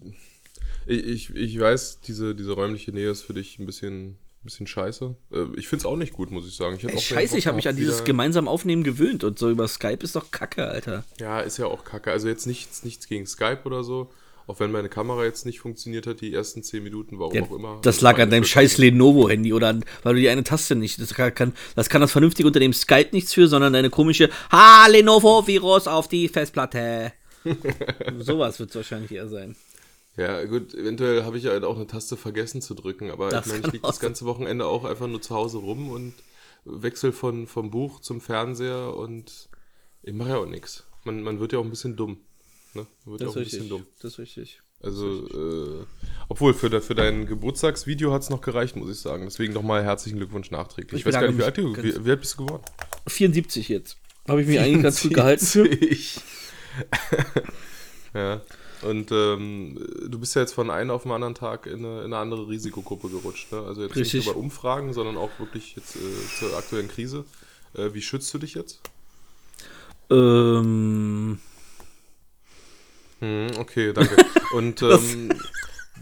ich, 0.86 1.34
ich, 1.36 1.60
weiß, 1.60 2.02
diese, 2.02 2.36
diese 2.36 2.52
räumliche 2.54 2.92
Nähe 2.92 3.10
ist 3.12 3.22
für 3.24 3.34
dich 3.34 3.60
ein 3.60 3.66
bisschen, 3.66 4.10
ein 4.12 4.18
bisschen 4.44 4.68
scheiße. 4.68 5.16
Äh, 5.32 5.46
Ich 5.58 5.68
finde 5.68 5.82
es 5.82 5.86
auch 5.86 5.96
nicht 5.96 6.14
gut, 6.14 6.32
muss 6.32 6.48
ich 6.48 6.56
sagen. 6.56 6.78
Ich 6.78 6.84
Ey, 6.86 7.00
scheiße, 7.00 7.38
ich 7.38 7.48
habe 7.48 7.56
mich 7.56 7.68
an 7.68 7.76
dieses 7.76 8.04
gemeinsam 8.04 8.48
Aufnehmen 8.48 8.84
gewöhnt 8.84 9.24
und 9.24 9.40
so 9.40 9.50
über 9.50 9.68
Skype 9.68 10.00
ist 10.04 10.16
doch 10.16 10.32
kacke, 10.32 10.68
Alter. 10.68 11.04
Ja, 11.20 11.40
ist 11.40 11.58
ja 11.58 11.66
auch 11.68 11.84
kacke. 11.84 12.12
Also 12.12 12.28
jetzt 12.28 12.46
nichts, 12.48 12.84
nichts 12.84 13.08
gegen 13.08 13.26
Skype 13.26 13.62
oder 13.66 13.84
so. 13.84 14.10
Auch 14.46 14.60
wenn 14.60 14.74
meine 14.74 14.90
Kamera 14.90 15.24
jetzt 15.24 15.46
nicht 15.46 15.62
funktioniert 15.62 16.06
hat, 16.06 16.20
die 16.20 16.34
ersten 16.34 16.64
10 16.64 16.84
Minuten, 16.84 17.18
warum 17.18 17.34
Ja, 17.34 17.44
auch 17.44 17.52
immer. 17.52 17.80
das 17.82 18.02
lag 18.02 18.18
war 18.18 18.24
an 18.24 18.30
deinem 18.30 18.44
scheiß 18.44 18.78
Lenovo-Handy 18.78 19.54
oder 19.54 19.70
an, 19.70 19.86
weil 20.04 20.16
du 20.16 20.20
die 20.20 20.28
eine 20.28 20.44
Taste 20.44 20.76
nicht. 20.76 21.00
Das 21.02 21.14
kann, 21.14 21.54
das 21.76 21.88
kann 21.88 22.02
das 22.02 22.12
vernünftig 22.12 22.46
unter 22.46 22.60
dem 22.60 22.74
Skype 22.74 23.08
nichts 23.14 23.34
für, 23.34 23.48
sondern 23.48 23.72
deine 23.72 23.90
komische 23.90 24.30
Ha 24.52 24.86
Lenovo-Virus 24.88 25.88
auf 25.88 26.10
die 26.10 26.28
Festplatte. 26.28 27.14
Sowas 28.20 28.60
wird 28.60 28.70
es 28.72 28.76
wahrscheinlich 28.76 29.12
eher 29.14 29.30
sein. 29.30 29.56
Ja, 30.16 30.44
gut, 30.46 30.74
eventuell 30.76 31.24
habe 31.24 31.38
ich 31.38 31.48
halt 31.48 31.64
auch 31.64 31.76
eine 31.76 31.88
Taste 31.88 32.18
vergessen 32.18 32.62
zu 32.62 32.76
drücken, 32.76 33.10
aber 33.10 33.30
Das 33.30 33.46
ich 33.48 33.52
meine, 33.52 33.66
ich 33.66 33.74
liege 33.74 33.88
das 33.88 34.00
ganze 34.00 34.26
Wochenende 34.26 34.66
auch 34.68 34.86
einfach 34.86 35.08
nur 35.08 35.22
zu 35.22 35.34
Hause 35.34 35.58
rum 35.58 35.90
und 35.90 36.14
wechsel 36.66 37.12
von, 37.12 37.48
vom 37.48 37.72
Buch 37.72 38.00
zum 38.00 38.22
Fernseher 38.22 38.96
und 38.96 39.50
ich 40.04 40.14
mache 40.14 40.30
ja 40.30 40.38
auch 40.38 40.46
nichts. 40.46 40.84
Man, 41.04 41.24
man 41.24 41.40
wird 41.40 41.54
ja 41.54 41.60
auch 41.60 41.64
ein 41.64 41.70
bisschen 41.72 41.96
dumm. 41.96 42.18
Ne? 42.74 42.86
Man 43.06 43.14
wird 43.14 43.22
ja 43.22 43.28
auch 43.30 43.36
ein 43.36 43.44
bisschen 43.44 43.70
dumm. 43.70 43.86
Das 44.02 44.14
ist 44.14 44.20
richtig. 44.20 44.62
Also, 44.82 45.28
äh, 45.30 45.86
obwohl 46.28 46.54
für, 46.54 46.70
de, 46.70 46.82
für 46.82 46.94
dein 46.94 47.26
Geburtstagsvideo 47.26 48.12
hat 48.12 48.22
es 48.22 48.30
noch 48.30 48.42
gereicht, 48.42 48.76
muss 48.76 48.90
ich 48.92 49.00
sagen. 49.00 49.24
Deswegen 49.26 49.54
nochmal 49.54 49.84
herzlichen 49.84 50.18
Glückwunsch 50.18 50.52
nachträglich. 50.52 51.00
Ich, 51.02 51.06
Ich 51.08 51.14
weiß 51.14 51.22
gar 51.22 51.28
nicht, 51.28 51.40
wie 51.40 51.44
alt, 51.44 51.58
du, 51.58 51.76
wie, 51.78 52.06
wie 52.06 52.10
alt 52.12 52.20
bist 52.20 52.38
du 52.38 52.46
geworden? 52.46 52.64
74 53.08 53.70
jetzt. 53.70 53.98
Habe 54.28 54.42
ich 54.42 54.48
mich 54.48 54.60
eigentlich 54.60 54.84
ganz 54.84 55.02
gut 55.02 55.14
gehalten 55.14 55.46
für. 55.46 55.70
Ja. 58.14 58.42
Und 58.84 59.12
ähm, 59.12 59.78
du 60.08 60.20
bist 60.20 60.36
ja 60.36 60.42
jetzt 60.42 60.54
von 60.54 60.70
einem 60.70 60.92
auf 60.92 61.04
den 61.04 61.12
anderen 61.12 61.36
Tag 61.36 61.66
in 61.66 61.86
eine, 61.86 62.00
in 62.00 62.06
eine 62.06 62.18
andere 62.18 62.48
Risikogruppe 62.48 63.10
gerutscht. 63.10 63.52
Ne? 63.52 63.60
Also 63.60 63.84
jetzt 63.84 63.96
Richtig. 63.96 64.14
nicht 64.14 64.26
nur 64.26 64.36
bei 64.36 64.40
Umfragen, 64.40 64.94
sondern 64.94 65.18
auch 65.18 65.32
wirklich 65.40 65.76
jetzt 65.76 65.96
äh, 65.96 66.00
zur 66.40 66.58
aktuellen 66.58 66.88
Krise. 66.88 67.26
Äh, 67.76 67.94
wie 67.94 68.02
schützt 68.02 68.34
du 68.34 68.38
dich 68.38 68.54
jetzt? 68.56 68.80
Ähm, 70.10 71.40
Hm, 73.24 73.52
okay, 73.58 73.94
danke. 73.94 74.18
Und 74.54 74.82
ähm, 74.82 75.30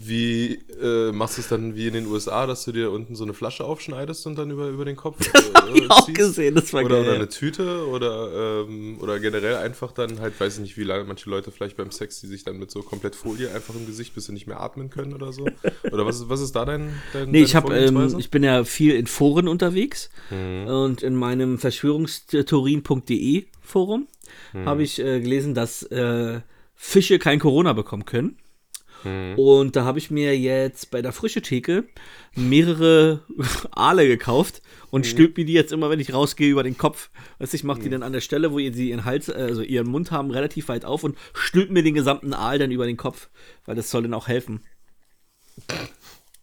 wie 0.07 0.59
äh, 0.81 1.11
machst 1.11 1.37
du 1.37 1.41
es 1.41 1.47
dann 1.47 1.75
wie 1.75 1.87
in 1.87 1.93
den 1.93 2.07
USA, 2.07 2.47
dass 2.47 2.63
du 2.65 2.71
dir 2.71 2.91
unten 2.91 3.15
so 3.15 3.23
eine 3.23 3.33
Flasche 3.33 3.63
aufschneidest 3.65 4.25
und 4.27 4.37
dann 4.37 4.49
über, 4.51 4.67
über 4.69 4.85
den 4.85 4.95
Kopf 4.95 5.19
äh, 5.33 5.77
ich 5.77 5.89
auch 5.91 6.05
ziehst? 6.05 6.17
gesehen, 6.17 6.55
das 6.55 6.73
war 6.73 6.83
Oder, 6.83 6.95
oder 7.01 7.05
geil. 7.05 7.15
eine 7.15 7.29
Tüte 7.29 7.87
oder, 7.87 8.63
ähm, 8.67 8.97
oder 8.99 9.19
generell 9.19 9.55
einfach 9.57 9.91
dann 9.91 10.19
halt, 10.19 10.39
weiß 10.39 10.55
ich 10.55 10.61
nicht, 10.61 10.77
wie 10.77 10.83
lange 10.83 11.03
manche 11.03 11.29
Leute 11.29 11.51
vielleicht 11.51 11.77
beim 11.77 11.91
Sex, 11.91 12.21
die 12.21 12.27
sich 12.27 12.43
dann 12.43 12.57
mit 12.57 12.71
so 12.71 12.81
komplett 12.81 13.15
Folie 13.15 13.51
einfach 13.53 13.75
im 13.75 13.85
Gesicht, 13.85 14.15
bis 14.15 14.25
sie 14.25 14.33
nicht 14.33 14.47
mehr 14.47 14.59
atmen 14.59 14.89
können 14.89 15.13
oder 15.13 15.31
so. 15.33 15.45
Oder 15.91 16.05
was 16.05 16.17
ist, 16.21 16.29
was 16.29 16.41
ist 16.41 16.55
da 16.55 16.65
dein, 16.65 16.91
dein 17.13 17.29
Nee, 17.31 17.43
ich 17.43 17.55
habe, 17.55 17.73
ähm, 17.75 18.15
ich 18.17 18.29
bin 18.31 18.43
ja 18.43 18.63
viel 18.63 18.95
in 18.95 19.07
Foren 19.07 19.47
unterwegs 19.47 20.09
Mhm. 20.29 20.67
und 20.67 21.03
in 21.03 21.15
meinem 21.15 21.57
Verschwörungstheorien.de 21.59 23.45
Forum 23.61 24.07
Mhm. 24.53 24.65
habe 24.65 24.83
ich 24.83 24.99
äh, 24.99 25.19
gelesen, 25.19 25.53
dass 25.53 25.83
äh, 25.83 26.39
Fische 26.75 27.19
kein 27.19 27.39
Corona 27.39 27.73
bekommen 27.73 28.05
können. 28.05 28.37
Mhm. 29.03 29.33
Und 29.37 29.75
da 29.75 29.83
habe 29.85 29.99
ich 29.99 30.11
mir 30.11 30.37
jetzt 30.37 30.91
bei 30.91 31.01
der 31.01 31.11
frische 31.11 31.41
Theke 31.41 31.85
mehrere 32.35 33.21
Aale 33.71 34.07
gekauft 34.07 34.61
und 34.89 35.05
stülp 35.05 35.37
mir 35.37 35.45
die 35.45 35.53
jetzt 35.53 35.71
immer, 35.71 35.89
wenn 35.89 35.99
ich 35.99 36.13
rausgehe, 36.13 36.49
über 36.49 36.63
den 36.63 36.77
Kopf. 36.77 37.09
Weißt 37.39 37.53
du, 37.53 37.57
ich 37.57 37.63
mache 37.63 37.81
die 37.81 37.89
dann 37.89 38.03
an 38.03 38.13
der 38.13 38.21
Stelle, 38.21 38.51
wo 38.51 38.59
ihr 38.59 38.73
sie 38.73 38.89
ihren 38.89 39.05
Hals, 39.05 39.29
also 39.29 39.61
ihren 39.61 39.87
Mund 39.87 40.11
haben, 40.11 40.31
relativ 40.31 40.67
weit 40.67 40.85
auf 40.85 41.03
und 41.03 41.17
stülp 41.33 41.71
mir 41.71 41.83
den 41.83 41.93
gesamten 41.93 42.33
Aal 42.33 42.59
dann 42.59 42.71
über 42.71 42.85
den 42.85 42.97
Kopf, 42.97 43.29
weil 43.65 43.75
das 43.75 43.89
soll 43.89 44.03
dann 44.03 44.13
auch 44.13 44.27
helfen. 44.27 44.61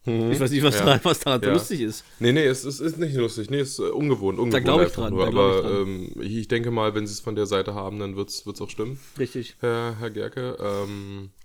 Ich 0.06 0.40
weiß 0.40 0.50
nicht, 0.52 0.62
was, 0.62 0.76
Ja. 0.78 0.86
daran, 0.86 1.00
was 1.02 1.20
daran 1.20 1.40
so 1.42 1.48
Ja. 1.48 1.52
lustig 1.52 1.82
ist. 1.82 2.02
Nee, 2.18 2.32
nee, 2.32 2.44
es 2.44 2.64
ist, 2.64 2.80
ist 2.80 2.98
nicht 2.98 3.14
lustig. 3.14 3.50
Nee, 3.50 3.58
es 3.60 3.72
ist 3.72 3.80
ungewohnt. 3.80 4.38
ungewohnt 4.38 4.64
glaub 4.64 4.80
ich 4.80 4.86
einfach 4.86 5.02
dran, 5.02 5.12
Nur. 5.12 5.24
da 5.26 5.30
glaub 5.30 5.52
ich 5.52 5.58
Aber 5.58 5.70
dran. 5.70 5.82
ähm, 5.86 6.10
ich, 6.22 6.36
ich 6.38 6.48
denke 6.48 6.70
mal, 6.70 6.94
wenn 6.94 7.06
sie 7.06 7.12
es 7.12 7.20
von 7.20 7.34
der 7.34 7.44
Seite 7.44 7.74
haben, 7.74 7.98
dann 7.98 8.16
wird 8.16 8.30
es 8.30 8.46
auch 8.60 8.70
stimmen. 8.70 8.98
Richtig. 9.18 9.56
Herr, 9.60 9.96
Herr 9.98 10.08
Gerke. 10.10 10.56
Ähm, 10.60 11.28
äh, 11.28 11.37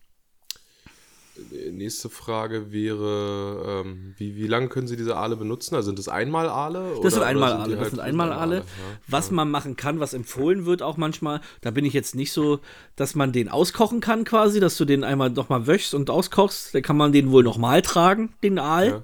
nächste 1.71 2.10
Frage 2.10 2.71
wäre, 2.71 3.84
ähm, 3.86 4.13
wie, 4.17 4.36
wie 4.36 4.47
lange 4.47 4.67
können 4.69 4.88
Sie 4.88 4.95
diese 4.97 5.15
Aale 5.17 5.36
benutzen? 5.36 5.75
Also 5.75 5.88
sind 5.88 5.99
das 5.99 6.08
Einmal-Aale? 6.08 6.97
Das 7.01 7.13
sind 7.13 7.23
Einmal-Aale, 7.23 7.71
das 7.71 7.79
halt- 7.82 7.89
sind 7.91 7.99
Einmal-Aale. 7.99 8.56
ja. 8.58 8.63
Was 9.08 9.32
man 9.32 9.49
machen 9.51 9.75
kann, 9.75 9.99
was 9.99 10.13
empfohlen 10.13 10.65
wird 10.65 10.82
auch 10.82 10.97
manchmal, 10.97 11.41
da 11.62 11.71
bin 11.71 11.86
ich 11.86 11.93
jetzt 11.93 12.15
nicht 12.15 12.32
so, 12.32 12.60
dass 12.95 13.15
man 13.15 13.32
den 13.32 13.49
auskochen 13.49 13.99
kann 13.99 14.23
quasi, 14.23 14.60
dass 14.60 14.77
du 14.77 14.86
den 14.86 15.03
einmal 15.03 15.29
nochmal 15.29 15.67
wäschst 15.67 15.93
und 15.93 16.10
auskochst, 16.10 16.73
dann 16.75 16.82
kann 16.82 16.97
man 16.97 17.12
den 17.12 17.32
wohl 17.32 17.43
nochmal 17.43 17.82
tragen, 17.82 18.34
den 18.43 18.60
Aal. 18.60 18.88
Ja. 18.88 19.03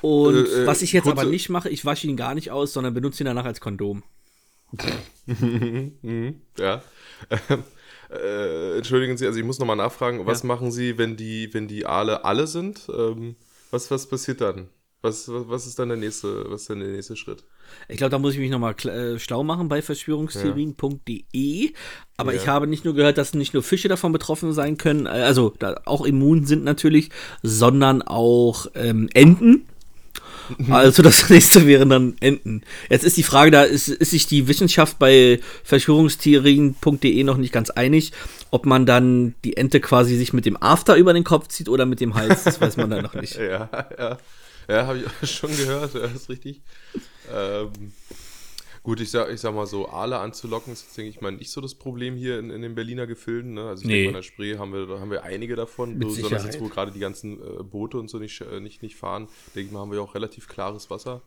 Und 0.00 0.36
Äh, 0.46 0.62
äh, 0.62 0.66
was 0.66 0.82
ich 0.82 0.92
jetzt 0.92 1.08
aber 1.08 1.24
nicht 1.24 1.48
mache, 1.48 1.68
ich 1.68 1.84
wasche 1.84 2.06
ihn 2.06 2.16
gar 2.16 2.34
nicht 2.34 2.50
aus, 2.52 2.72
sondern 2.72 2.94
benutze 2.94 3.22
ihn 3.22 3.26
danach 3.26 3.44
als 3.44 3.60
Kondom. 3.60 4.02
Ja. 6.58 6.82
Äh, 8.10 8.76
entschuldigen 8.76 9.16
Sie, 9.16 9.26
also 9.26 9.38
ich 9.38 9.44
muss 9.44 9.58
nochmal 9.58 9.76
nachfragen, 9.76 10.24
was 10.26 10.44
machen 10.44 10.70
Sie, 10.70 10.96
wenn 10.98 11.16
die, 11.16 11.52
wenn 11.52 11.68
die 11.68 11.84
Aale 11.86 12.24
alle 12.24 12.46
sind? 12.46 12.88
Ähm, 12.94 13.36
was, 13.70 13.90
was 13.90 14.08
passiert 14.08 14.40
dann? 14.40 14.68
Was, 15.00 15.28
was, 15.28 15.66
ist 15.66 15.78
dann 15.78 15.90
der 15.90 15.98
nächste, 15.98 16.50
was 16.50 16.62
ist 16.62 16.70
dann 16.70 16.80
der 16.80 16.88
nächste 16.88 17.14
Schritt? 17.14 17.44
Ich 17.88 17.98
glaube, 17.98 18.10
da 18.10 18.18
muss 18.18 18.32
ich 18.34 18.40
mich 18.40 18.50
nochmal 18.50 18.74
äh, 18.86 19.16
schlau 19.20 19.44
machen 19.44 19.68
bei 19.68 19.80
Verschwörungstheorien.de. 19.80 21.72
Aber 22.16 22.34
Ja. 22.34 22.40
ich 22.40 22.48
habe 22.48 22.66
nicht 22.66 22.84
nur 22.84 22.94
gehört, 22.94 23.16
dass 23.16 23.32
nicht 23.32 23.54
nur 23.54 23.62
Fische 23.62 23.86
davon 23.86 24.10
betroffen 24.10 24.52
sein 24.52 24.76
können, 24.76 25.06
äh, 25.06 25.10
also 25.10 25.54
da 25.56 25.80
auch 25.84 26.04
immun 26.04 26.46
sind 26.46 26.64
natürlich, 26.64 27.10
sondern 27.42 28.02
auch 28.02 28.66
ähm, 28.74 29.08
Enten. 29.14 29.68
Also 30.70 31.02
das 31.02 31.28
nächste 31.30 31.66
wären 31.66 31.90
dann 31.90 32.16
Enten. 32.20 32.62
Jetzt 32.88 33.04
ist 33.04 33.16
die 33.16 33.22
Frage, 33.22 33.50
da 33.50 33.62
ist, 33.62 33.88
ist 33.88 34.10
sich 34.10 34.26
die 34.26 34.48
Wissenschaft 34.48 34.98
bei 34.98 35.40
Verschwörungstheorien.de 35.64 37.24
noch 37.24 37.36
nicht 37.36 37.52
ganz 37.52 37.70
einig, 37.70 38.12
ob 38.50 38.66
man 38.66 38.86
dann 38.86 39.34
die 39.44 39.56
Ente 39.56 39.80
quasi 39.80 40.16
sich 40.16 40.32
mit 40.32 40.46
dem 40.46 40.60
After 40.62 40.96
über 40.96 41.12
den 41.12 41.24
Kopf 41.24 41.48
zieht 41.48 41.68
oder 41.68 41.86
mit 41.86 42.00
dem 42.00 42.14
Hals. 42.14 42.44
Das 42.44 42.60
weiß 42.60 42.76
man 42.76 42.90
dann 42.90 43.02
noch 43.02 43.14
nicht. 43.14 43.38
Ja, 43.48 43.68
ja. 43.98 44.18
Ja, 44.68 44.86
habe 44.86 45.02
ich 45.22 45.30
schon 45.30 45.56
gehört, 45.56 45.94
ja, 45.94 46.04
ist 46.04 46.28
richtig. 46.28 46.60
Ähm, 47.34 47.92
gut, 48.88 49.00
ich 49.02 49.10
sag, 49.10 49.30
ich 49.30 49.38
sag 49.38 49.54
mal 49.54 49.66
so, 49.66 49.90
Aale 49.90 50.18
anzulocken, 50.18 50.72
ist 50.72 50.82
jetzt, 50.86 50.96
denke 50.96 51.10
ich 51.10 51.20
mal, 51.20 51.30
nicht 51.30 51.50
so 51.50 51.60
das 51.60 51.74
Problem 51.74 52.16
hier 52.16 52.38
in, 52.38 52.48
in 52.48 52.62
den 52.62 52.74
Berliner 52.74 53.06
Gefilden. 53.06 53.52
Ne? 53.52 53.68
Also 53.68 53.82
ich 53.82 53.88
Nee. 53.88 53.96
denke 53.96 54.08
in 54.08 54.14
der 54.14 54.22
Spree 54.22 54.56
haben 54.56 54.72
wir, 54.72 54.86
da 54.86 54.98
haben 54.98 55.10
wir 55.10 55.24
einige 55.24 55.56
davon, 55.56 55.98
Mit 55.98 56.08
besonders 56.08 56.46
jetzt, 56.46 56.58
wo 56.58 56.68
gerade 56.68 56.90
die 56.90 56.98
ganzen 56.98 57.34
äh, 57.34 57.62
Boote 57.62 57.98
und 57.98 58.08
so 58.08 58.18
nicht, 58.18 58.40
äh, 58.40 58.60
nicht, 58.60 58.82
nicht 58.82 58.96
fahren, 58.96 59.28
denke 59.54 59.66
ich 59.66 59.72
mal, 59.72 59.80
haben 59.80 59.90
wir 59.90 59.98
ja 59.98 60.02
auch 60.02 60.14
relativ 60.14 60.48
klares 60.48 60.88
Wasser. 60.88 61.20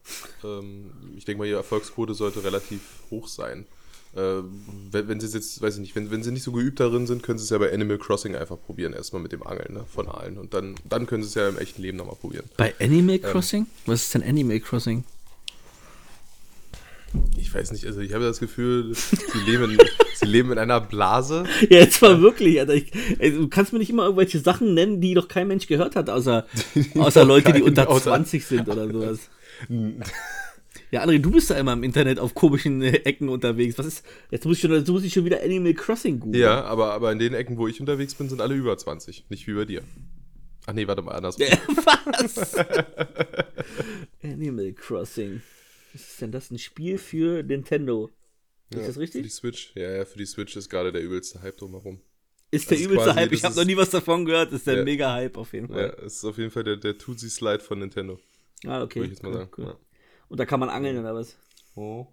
Ähm, 0.43 0.89
ich 1.15 1.26
denke 1.26 1.38
mal, 1.38 1.47
ihre 1.47 1.58
Erfolgsquote 1.58 2.15
sollte 2.15 2.43
relativ 2.43 2.82
hoch 3.12 3.28
sein. 3.28 3.67
Äh, 4.15 4.41
wenn, 4.89 5.08
wenn 5.08 5.19
sie 5.19 5.28
jetzt, 5.28 5.62
weiß 5.62 5.76
ich 5.76 5.82
nicht, 5.82 5.95
wenn, 5.95 6.10
wenn 6.10 6.24
sie 6.24 6.32
nicht 6.32 6.41
so 6.43 6.54
geübt 6.54 6.80
darin 6.80 7.06
sind, 7.06 7.21
können 7.21 7.38
sie 7.38 7.43
es 7.43 7.52
ja 7.52 7.60
bei 7.60 7.71
Animal 7.71 8.00
Crossing 8.00 8.36
einfach 8.36 8.58
probieren, 8.60 8.93
erstmal 8.93 9.21
mit 9.21 9.34
dem 9.34 9.43
Angeln 9.43 9.76
ne, 9.76 9.86
von 9.88 10.08
Aalen. 10.08 10.39
Und 10.39 10.56
dann, 10.56 10.74
dann 10.84 11.06
können 11.06 11.21
sie 11.21 11.30
es 11.30 11.36
ja 11.36 11.47
im 11.47 11.60
echten 11.60 11.84
Leben 11.84 12.00
nochmal 12.00 12.15
probieren. 12.15 12.45
Bei 12.58 12.74
Animal 12.80 13.19
Crossing? 13.19 13.67
Was 13.86 14.02
ist 14.02 14.15
denn 14.15 14.24
Animal 14.24 14.60
Crossing? 14.62 15.04
Ich 17.38 17.54
weiß 17.54 17.71
nicht, 17.74 17.86
also 17.86 18.00
ich 18.00 18.13
habe 18.13 18.24
das 18.24 18.39
Gefühl, 18.39 18.93
sie 18.93 19.39
leben, 19.45 19.71
in, 19.71 19.78
sie 20.15 20.26
leben 20.26 20.52
in 20.52 20.58
einer 20.58 20.80
Blase. 20.80 21.43
Ja, 21.69 21.80
jetzt 21.80 22.02
mal 22.02 22.21
wirklich, 22.21 22.60
Alter. 22.60 22.76
Ich, 22.76 22.91
also, 23.19 23.41
du 23.41 23.47
kannst 23.50 23.74
mir 23.74 23.80
nicht 23.80 23.89
immer 23.89 24.04
irgendwelche 24.04 24.39
Sachen 24.39 24.74
nennen, 24.74 25.02
die 25.02 25.13
doch 25.13 25.28
kein 25.28 25.47
Mensch 25.47 25.67
gehört 25.67 25.95
hat, 25.95 26.10
außer, 26.10 26.45
außer 26.95 27.26
Leute, 27.26 27.47
die 27.52 27.60
kein- 27.60 27.63
unter 27.63 27.89
außer- 27.89 28.04
20 28.04 28.45
sind 28.45 28.69
oder 28.69 28.88
sowas. 28.89 29.19
Ja, 30.89 31.04
André, 31.06 31.19
du 31.19 31.32
bist 31.32 31.50
da 31.50 31.56
immer 31.56 31.71
im 31.71 31.84
Internet 31.84 32.19
auf 32.19 32.34
komischen 32.34 32.82
Ecken 32.82 33.30
unterwegs. 33.30 33.78
Was 33.78 33.86
ist. 33.86 34.06
Jetzt 34.30 34.45
muss 34.45 34.58
ich 34.58 34.62
schon, 34.62 34.71
jetzt 34.74 34.89
muss 34.89 35.04
ich 35.06 35.13
schon 35.13 35.24
wieder 35.24 35.41
Animal 35.41 35.74
Crossing 35.74 36.19
googeln. 36.19 36.41
Ja, 36.41 36.63
aber, 36.65 36.91
aber 36.93 37.13
in 37.13 37.19
den 37.19 37.34
Ecken, 37.34 37.58
wo 37.58 37.69
ich 37.69 37.80
unterwegs 37.80 38.13
bin, 38.15 38.28
sind 38.28 38.41
alle 38.41 38.56
über 38.56 38.78
20. 38.78 39.24
Nicht 39.30 39.47
wie 39.47 39.54
bei 39.54 39.63
dir. 39.63 39.84
Ach 40.65 40.74
nee, 40.74 40.86
warte 40.88 41.02
mal, 41.02 41.13
anders. 41.13 41.38
Was? 41.39 42.56
Animal 44.24 44.74
Crossing. 44.74 45.41
Was 45.93 46.01
ist 46.01 46.21
denn 46.21 46.32
das? 46.32 46.51
Ein 46.51 46.58
Spiel 46.60 46.97
für 46.97 47.43
Nintendo? 47.43 48.10
Ist 48.69 48.80
das 48.80 48.86
Für 48.88 48.93
die 48.93 48.99
richtig? 48.99 49.34
Switch? 49.34 49.71
Ja, 49.75 49.91
ja, 49.91 50.06
für 50.06 50.17
die 50.17 50.25
Switch 50.25 50.56
ist 50.56 50.69
gerade 50.69 50.91
der 50.91 51.01
übelste 51.01 51.41
Hype 51.41 51.58
drumherum. 51.58 51.99
Ist 52.51 52.69
der 52.69 52.77
ist 52.77 52.86
übelste 52.86 53.15
Hype. 53.15 53.32
Ich 53.32 53.43
habe 53.43 53.56
noch 53.56 53.65
nie 53.65 53.75
was 53.77 53.89
davon 53.89 54.25
gehört. 54.25 54.51
Ist 54.54 54.67
der 54.67 54.77
Ja. 54.77 54.84
mega 54.84 55.13
Hype 55.13 55.38
auf 55.38 55.54
jeden 55.54 55.67
Ja, 55.69 55.73
Fall. 55.89 55.97
es 56.06 56.17
ist 56.17 56.25
auf 56.25 56.38
jeden 56.38 56.51
Fall 56.51 56.63
der, 56.63 56.77
der 56.77 56.97
Tootsie 56.97 57.30
Slide 57.30 57.60
von 57.60 57.80
Nintendo, 57.80 58.19
Ah, 58.65 58.84
okay. 58.84 58.99
würde 58.99 59.06
ich 59.08 59.12
jetzt 59.19 59.23
mal 59.23 59.30
cool, 59.30 59.38
sagen. 59.38 59.51
cool. 59.58 59.65
Ja. 59.65 59.77
Und 60.30 60.39
da 60.39 60.45
kann 60.45 60.60
man 60.60 60.69
angeln 60.69 60.97
oder 60.97 61.13
was? 61.15 61.38
Oh. 61.75 62.08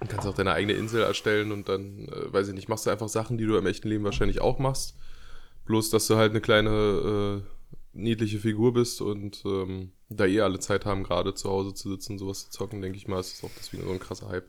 Du 0.00 0.06
kannst 0.06 0.26
auch 0.26 0.34
deine 0.34 0.52
eigene 0.52 0.74
Insel 0.74 1.02
erstellen 1.02 1.50
und 1.52 1.68
dann, 1.68 2.06
äh, 2.08 2.32
weiß 2.32 2.48
ich 2.48 2.54
nicht, 2.54 2.68
machst 2.68 2.86
du 2.86 2.90
einfach 2.90 3.08
Sachen, 3.08 3.36
die 3.36 3.44
du 3.46 3.56
im 3.56 3.66
echten 3.66 3.88
Leben 3.88 4.04
wahrscheinlich 4.04 4.40
auch 4.40 4.58
machst. 4.58 4.94
Bloß, 5.66 5.90
dass 5.90 6.06
du 6.06 6.16
halt 6.16 6.30
eine 6.30 6.40
kleine, 6.40 7.42
äh, 7.42 7.68
niedliche 7.98 8.38
Figur 8.38 8.72
bist 8.72 9.00
und 9.02 9.42
ähm, 9.44 9.90
da 10.10 10.26
eh 10.26 10.40
alle 10.40 10.58
Zeit 10.58 10.84
haben, 10.86 11.02
gerade 11.02 11.34
zu 11.34 11.48
Hause 11.48 11.74
zu 11.74 11.90
sitzen 11.90 12.12
und 12.12 12.18
sowas 12.18 12.44
zu 12.44 12.50
zocken, 12.50 12.80
denke 12.80 12.96
ich 12.98 13.08
mal, 13.08 13.20
ist 13.20 13.34
das 13.34 13.44
auch 13.48 13.54
deswegen 13.58 13.84
so 13.84 13.90
ein 13.90 13.98
krasser 14.00 14.28
Hype. 14.28 14.48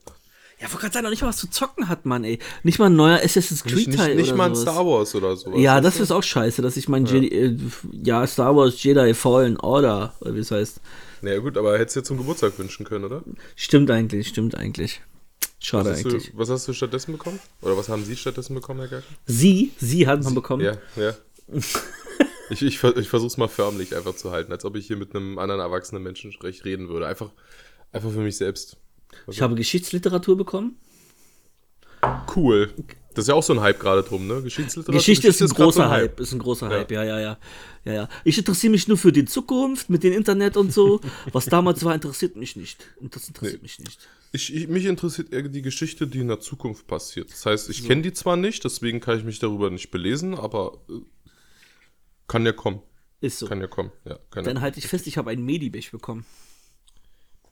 Ja, 0.62 0.68
vor 0.68 0.82
Gott 0.82 0.92
sei 0.92 1.02
Dank 1.02 1.12
nicht 1.12 1.22
mal 1.22 1.30
was 1.30 1.38
zu 1.38 1.50
zocken 1.50 1.88
hat, 1.88 2.06
Mann, 2.06 2.26
ey. 2.26 2.38
Nicht 2.64 2.80
mal 2.80 2.88
ein 2.88 2.96
neuer 2.96 3.20
Assassin's 3.24 3.64
Nicht, 3.64 3.76
Creed 3.76 3.88
nicht, 3.88 4.16
nicht 4.16 4.28
oder 4.30 4.38
mal 4.38 4.50
ein 4.50 4.56
sowas. 4.56 4.74
Star 4.74 4.86
Wars 4.86 5.16
oder 5.16 5.36
sowas. 5.38 5.60
Ja, 5.60 5.80
das 5.80 6.02
ist 6.02 6.12
auch 6.12 6.24
scheiße, 6.24 6.62
dass 6.62 6.76
ich 6.76 6.90
mein 6.90 7.06
Jedi, 7.06 7.28
äh, 7.28 7.58
ja, 8.04 8.28
Star 8.28 8.56
Wars 8.56 8.82
Jedi 8.84 9.14
Fallen 9.14 9.58
Order, 9.58 10.14
oder 10.20 10.36
wie 10.36 10.40
es 10.40 10.52
heißt. 10.52 10.82
Naja, 11.22 11.40
gut, 11.40 11.58
aber 11.58 11.78
hättest 11.80 11.96
du 11.96 12.00
dir 12.02 12.06
zum 12.06 12.18
Geburtstag 12.18 12.60
wünschen 12.60 12.86
können, 12.86 13.06
oder? 13.06 13.24
Stimmt 13.56 13.90
eigentlich, 13.90 14.28
stimmt 14.28 14.56
eigentlich. 14.56 15.02
Schade 15.60 15.92
Was 15.92 16.00
eigentlich. 16.00 16.32
du, 16.32 16.38
was 16.38 16.50
hast 16.50 16.68
du 16.68 16.74
stattdessen 16.74 17.14
bekommen? 17.14 17.40
Oder 17.62 17.78
was 17.78 17.88
haben 17.88 18.04
sie 18.04 18.16
stattdessen 18.18 18.54
bekommen, 18.54 18.80
Herr 18.82 18.90
Gerken? 18.90 19.16
Sie, 19.26 19.72
sie 19.78 20.08
hat 20.08 20.24
man 20.24 20.36
bekommen. 20.36 20.64
Ja, 20.64 20.78
ja. 20.96 21.14
ich 22.50 22.62
ich, 22.62 22.84
ich 22.84 23.10
versuche 23.10 23.28
es 23.28 23.38
mal 23.38 23.48
förmlich 23.48 23.96
einfach 23.96 24.16
zu 24.16 24.32
halten, 24.32 24.52
als 24.52 24.66
ob 24.66 24.76
ich 24.76 24.88
hier 24.88 24.98
mit 24.98 25.16
einem 25.16 25.38
anderen 25.40 25.62
erwachsenen 25.62 26.04
Menschen 26.04 26.34
reden 26.42 26.90
würde. 26.90 27.08
Einfach, 27.08 27.32
einfach 27.92 28.12
für 28.12 28.20
mich 28.20 28.38
selbst. 28.38 28.78
Ich 29.28 29.42
habe 29.42 29.56
Geschichtsliteratur 29.56 30.38
bekommen. 30.38 30.78
Cool. 32.36 32.74
Das 33.14 33.26
ist 33.26 33.30
ja 33.30 33.36
auch 33.36 33.44
so 33.44 33.54
ein 33.54 33.60
Hype 33.60 33.80
gerade 33.80 34.04
drum, 34.04 34.28
ne? 34.28 34.42
Geschichtsliteratur. 34.42 34.94
Geschichte 35.00 35.28
ist 35.28 35.42
ein 35.42 35.48
grad 35.48 35.58
so 35.58 35.64
großer 35.64 35.90
Hype. 35.90 36.20
Ist 36.20 36.32
ein 36.32 36.40
großer. 36.40 36.70
Hype, 36.70 36.92
ja, 36.92 37.04
ja, 37.04 37.20
ja. 37.20 37.38
ja, 37.84 37.94
ja. 37.94 38.10
Ich 38.24 38.38
interessiere 38.38 38.72
mich 38.72 38.88
nur 38.88 38.98
für 38.98 39.12
die 39.12 39.26
Zukunft 39.26 39.90
mit 39.90 40.04
dem 40.04 40.14
Internet 40.14 40.56
und 40.56 40.72
so. 40.72 41.02
Was 41.34 41.46
damals 41.46 41.84
war, 41.84 41.94
interessiert 41.94 42.36
mich 42.36 42.56
nicht. 42.56 42.86
Und 43.02 43.16
das 43.16 43.28
interessiert 43.28 43.62
Nee. 43.62 43.64
mich 43.64 43.80
nicht. 43.80 44.08
Ich, 44.32 44.54
ich, 44.56 44.68
mich 44.68 44.86
interessiert 44.86 45.34
eher 45.34 45.42
die 45.42 45.64
Geschichte, 45.64 46.06
die 46.06 46.20
in 46.20 46.28
der 46.28 46.40
Zukunft 46.40 46.86
passiert. 46.86 47.32
Das 47.32 47.46
heißt, 47.46 47.70
ich 47.70 47.86
kenne 47.86 48.04
die 48.04 48.14
zwar 48.14 48.38
nicht, 48.38 48.64
deswegen 48.64 49.00
kann 49.00 49.18
ich 49.18 49.24
mich 49.24 49.40
darüber 49.40 49.72
nicht 49.72 49.90
belesen, 49.90 50.36
aber 50.36 50.78
äh, 50.88 50.94
kann 52.30 52.46
ja 52.46 52.54
kommen. 52.54 52.82
Ist 53.20 53.40
so. 53.40 53.48
Kann 53.48 53.60
ja 53.60 53.68
kommen. 53.68 53.92
Ja, 54.06 54.18
kann 54.32 54.46
ja. 54.46 54.54
Dann 54.54 54.62
halte 54.62 54.80
ich 54.80 54.88
fest, 54.88 55.06
ich 55.08 55.18
habe 55.18 55.32
einen 55.32 55.44
Medibech 55.44 55.92
bekommen. 55.92 56.26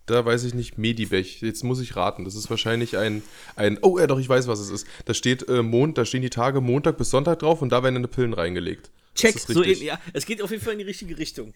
Da 0.05 0.23
weiß 0.23 0.45
ich 0.45 0.53
nicht, 0.53 0.77
Medibech. 0.77 1.41
Jetzt 1.41 1.65
muss 1.65 1.81
ich 1.81 1.97
raten. 1.97 2.23
Das 2.23 2.35
ist 2.35 2.49
wahrscheinlich 2.49 2.97
ein, 2.97 3.21
ein 3.57 3.77
oh 3.81 3.99
ja 3.99 4.07
doch, 4.07 4.19
ich 4.19 4.29
weiß, 4.29 4.47
was 4.47 4.59
es 4.59 4.69
ist. 4.69 4.87
Da 5.03 5.13
steht 5.13 5.49
äh, 5.49 5.61
Mond, 5.61 5.97
da 5.97 6.05
stehen 6.05 6.21
die 6.21 6.29
Tage 6.29 6.61
Montag 6.61 6.97
bis 6.97 7.09
Sonntag 7.09 7.39
drauf 7.39 7.61
und 7.61 7.69
da 7.69 7.83
werden 7.83 7.95
deine 7.95 8.07
Pillen 8.07 8.31
reingelegt. 8.33 8.89
Check, 9.15 9.37
so 9.37 9.61
in, 9.61 9.77
ja, 9.81 9.99
es 10.13 10.25
geht 10.25 10.41
auf 10.41 10.51
jeden 10.51 10.63
Fall 10.63 10.73
in 10.73 10.79
die 10.79 10.85
richtige 10.85 11.17
Richtung. 11.17 11.53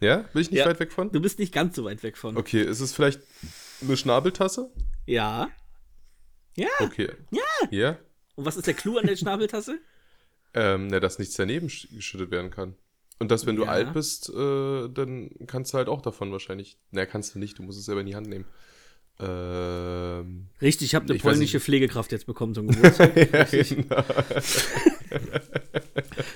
Ja? 0.00 0.18
Bin 0.32 0.40
ich 0.40 0.50
nicht 0.50 0.60
Ja. 0.60 0.66
weit 0.66 0.80
weg 0.80 0.90
von? 0.92 1.12
Du 1.12 1.20
bist 1.20 1.38
nicht 1.38 1.52
ganz 1.52 1.76
so 1.76 1.84
weit 1.84 2.02
weg 2.02 2.16
von. 2.16 2.36
Okay, 2.38 2.62
ist 2.62 2.80
es 2.80 2.94
vielleicht 2.94 3.20
eine 3.82 3.96
Schnabeltasse? 3.96 4.70
Ja. 5.04 5.50
Ja. 6.56 6.68
Okay. 6.80 7.10
Ja. 7.30 7.68
Ja? 7.70 7.98
Und 8.36 8.46
was 8.46 8.56
ist 8.56 8.66
der 8.66 8.74
Clou 8.74 8.96
an 8.96 9.06
der 9.06 9.16
Schnabeltasse? 9.16 9.78
Ähm, 10.54 10.88
na, 10.88 11.00
dass 11.00 11.18
nichts 11.18 11.34
daneben 11.36 11.68
sch- 11.68 11.86
geschüttet 11.94 12.30
werden 12.30 12.50
kann. 12.50 12.74
Und 13.18 13.30
dass, 13.30 13.46
wenn 13.46 13.56
du 13.56 13.62
Ja. 13.64 13.70
alt 13.70 13.92
bist, 13.94 14.28
äh, 14.30 14.88
dann 14.88 15.30
kannst 15.46 15.72
du 15.72 15.78
halt 15.78 15.88
auch 15.88 16.02
davon 16.02 16.32
wahrscheinlich. 16.32 16.76
Na, 16.90 17.06
kannst 17.06 17.34
du 17.34 17.38
nicht, 17.38 17.58
du 17.58 17.62
musst 17.62 17.78
es 17.78 17.86
selber 17.86 18.00
in 18.00 18.06
die 18.06 18.16
Hand 18.16 18.28
nehmen. 18.28 18.44
Ähm. 19.20 20.46
Richtig, 20.60 20.86
ich 20.88 20.94
habe 20.94 21.04
eine 21.06 21.14
Ich 21.16 21.22
polnische. 21.22 21.60
Pflegekraft 21.60 22.10
jetzt 22.12 22.26
bekommen 22.26 22.54
zum 22.54 22.66
Geburtstag. 22.68 23.16
ja, 23.32 23.44
genau. 23.62 24.04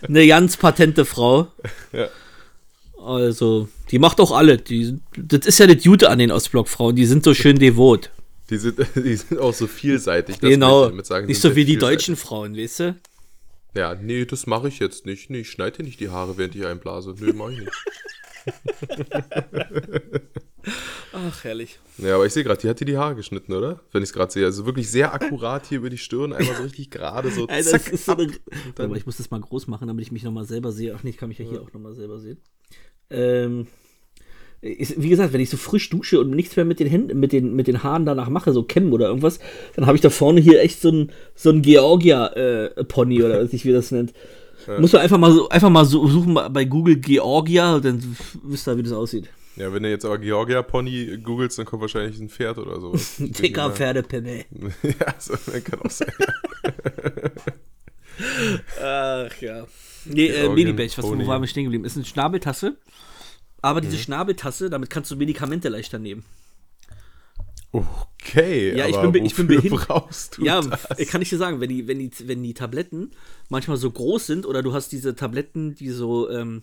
eine 0.06 0.26
ganz 0.26 0.56
patente 0.56 1.04
Frau. 1.04 1.48
Ja. 1.92 2.08
Also, 3.04 3.68
die 3.90 3.98
macht 3.98 4.20
auch 4.20 4.32
alle. 4.32 4.56
Die, 4.58 4.98
das 5.16 5.46
ist 5.46 5.58
ja 5.58 5.66
das 5.66 5.84
Jute 5.84 6.10
an 6.10 6.18
den 6.18 6.30
Ostblock-Frauen. 6.30 6.96
Die 6.96 7.06
sind 7.06 7.24
so 7.24 7.34
schön 7.34 7.58
devot. 7.58 8.10
Die 8.50 8.58
sind, 8.58 8.78
die 8.94 9.16
sind 9.16 9.38
auch 9.40 9.54
so 9.54 9.66
vielseitig. 9.66 10.38
das 10.38 10.48
genau. 10.50 10.80
möchte 10.80 10.84
ich 10.86 10.90
damit 10.92 11.06
sagen. 11.06 11.26
Die 11.26 11.30
Nicht 11.32 11.40
so 11.40 11.56
wie 11.56 11.64
die 11.64 11.76
deutschen 11.78 12.16
Frauen, 12.16 12.56
weißt 12.56 12.80
du? 12.80 12.96
Ja, 13.76 13.94
nee, 13.94 14.24
das 14.24 14.46
mache 14.46 14.68
ich 14.68 14.78
jetzt 14.78 15.04
nicht. 15.04 15.28
Nee, 15.28 15.40
ich 15.40 15.50
schneide 15.50 15.78
dir 15.78 15.82
nicht 15.82 16.00
die 16.00 16.08
Haare, 16.08 16.38
während 16.38 16.54
ich 16.54 16.64
einblase. 16.64 17.14
Nee, 17.18 17.32
mach 17.34 17.50
ich 17.50 17.60
nicht. 17.60 17.72
Ach, 21.12 21.44
herrlich. 21.44 21.78
Ja, 21.98 22.14
aber 22.14 22.24
ich 22.26 22.32
sehe 22.32 22.42
gerade, 22.42 22.60
die 22.60 22.68
hat 22.68 22.80
dir 22.80 22.86
die 22.86 22.96
Haare 22.96 23.14
geschnitten, 23.14 23.52
oder? 23.52 23.80
Wenn 23.92 24.02
ich 24.02 24.08
es 24.08 24.12
gerade 24.14 24.32
sehe. 24.32 24.46
Also 24.46 24.64
wirklich 24.66 24.90
sehr 24.90 25.12
akkurat 25.12 25.66
hier 25.66 25.78
über 25.78 25.90
die 25.90 25.98
Stirn, 25.98 26.32
einmal 26.32 26.56
so 26.56 26.62
richtig 26.62 26.90
gerade, 26.90 27.30
so 27.30 27.46
Alter, 27.48 27.70
zack, 27.70 27.96
so 27.96 28.12
eine, 28.12 28.32
Warte 28.76 28.88
mal, 28.88 28.96
ich 28.96 29.06
muss 29.06 29.18
das 29.18 29.30
mal 29.30 29.40
groß 29.40 29.66
machen, 29.66 29.88
damit 29.88 30.04
ich 30.04 30.12
mich 30.12 30.22
nochmal 30.22 30.46
selber 30.46 30.72
sehe. 30.72 30.94
Ach 30.94 31.02
nee, 31.02 31.10
ich 31.10 31.18
kann 31.18 31.28
mich 31.28 31.38
ja 31.38 31.44
hier 31.44 31.60
auch 31.60 31.72
nochmal 31.72 31.94
selber 31.94 32.18
sehen. 32.18 32.38
Ähm, 33.10 33.66
ist, 34.60 35.00
wie 35.00 35.08
gesagt, 35.08 35.32
wenn 35.32 35.40
ich 35.40 35.50
so 35.50 35.56
frisch 35.56 35.88
dusche 35.90 36.20
und 36.20 36.30
nichts 36.30 36.56
mehr 36.56 36.64
mit 36.64 36.80
den 36.80 36.88
Händen, 36.88 37.20
mit 37.20 37.32
den, 37.32 37.54
mit 37.54 37.66
den 37.66 37.82
Haaren 37.82 38.06
danach 38.06 38.28
mache, 38.28 38.52
so 38.52 38.62
kämmen 38.62 38.92
oder 38.92 39.08
irgendwas, 39.08 39.38
dann 39.74 39.86
habe 39.86 39.96
ich 39.96 40.02
da 40.02 40.10
vorne 40.10 40.40
hier 40.40 40.60
echt 40.60 40.80
so 40.80 40.90
ein, 40.90 41.12
so 41.34 41.50
ein 41.50 41.62
Georgia-Pony 41.62 43.22
oder 43.22 43.42
was 43.42 43.52
ich 43.52 43.64
wie 43.64 43.72
das 43.72 43.90
nennt. 43.90 44.12
Muss 44.78 44.92
man 44.92 45.02
einfach 45.02 45.18
mal 45.18 45.32
so, 45.32 45.48
einfach 45.48 45.70
mal 45.70 45.84
so 45.84 46.06
suchen 46.08 46.36
bei 46.50 46.64
Google 46.64 46.96
Georgia, 46.96 47.78
dann 47.78 48.16
wisst 48.42 48.66
ihr, 48.66 48.76
wie 48.76 48.82
das 48.82 48.92
aussieht. 48.92 49.28
Ja, 49.56 49.72
wenn 49.72 49.82
du 49.82 49.88
jetzt 49.88 50.04
aber 50.04 50.18
Georgia 50.18 50.62
Pony 50.62 51.18
googelst, 51.22 51.58
dann 51.58 51.64
kommt 51.64 51.80
wahrscheinlich 51.80 52.20
ein 52.20 52.28
Pferd 52.28 52.58
oder 52.58 52.78
sowas. 52.78 53.14
Dicker 53.18 53.70
Pferdepenne. 53.70 54.44
ja, 54.82 55.14
so, 55.18 55.34
kann 55.64 55.80
auch 55.80 55.90
sein. 55.90 56.12
Ach 58.82 59.40
ja. 59.40 59.66
Nee, 60.04 60.28
äh, 60.28 60.48
Medibech, 60.50 60.98
was, 60.98 61.06
wo 61.06 61.26
waren 61.26 61.42
wir 61.42 61.48
stehen 61.48 61.64
geblieben? 61.64 61.84
Ist 61.84 61.96
eine 61.96 62.04
Schnabeltasse. 62.04 62.76
Aber 63.66 63.80
diese 63.80 63.98
Schnabeltasse, 63.98 64.70
damit 64.70 64.90
kannst 64.90 65.10
du 65.10 65.16
Medikamente 65.16 65.68
leichter 65.68 65.98
nehmen. 65.98 66.24
Okay, 67.72 68.76
Ja, 68.76 68.86
ich 68.86 68.96
bin 68.96 69.24
ich 69.24 69.34
bin 69.34 69.48
behindert. 69.48 69.88
brauchst 69.88 70.38
du 70.38 70.44
Ja, 70.44 70.62
das? 70.62 71.08
kann 71.08 71.20
ich 71.20 71.28
dir 71.30 71.36
sagen, 71.38 71.60
wenn 71.60 71.68
die, 71.68 71.86
wenn, 71.88 71.98
die, 71.98 72.10
wenn 72.26 72.42
die 72.42 72.54
Tabletten 72.54 73.10
manchmal 73.48 73.76
so 73.76 73.90
groß 73.90 74.26
sind 74.26 74.46
oder 74.46 74.62
du 74.62 74.72
hast 74.72 74.92
diese 74.92 75.16
Tabletten, 75.16 75.74
die 75.74 75.90
so, 75.90 76.30
ähm, 76.30 76.62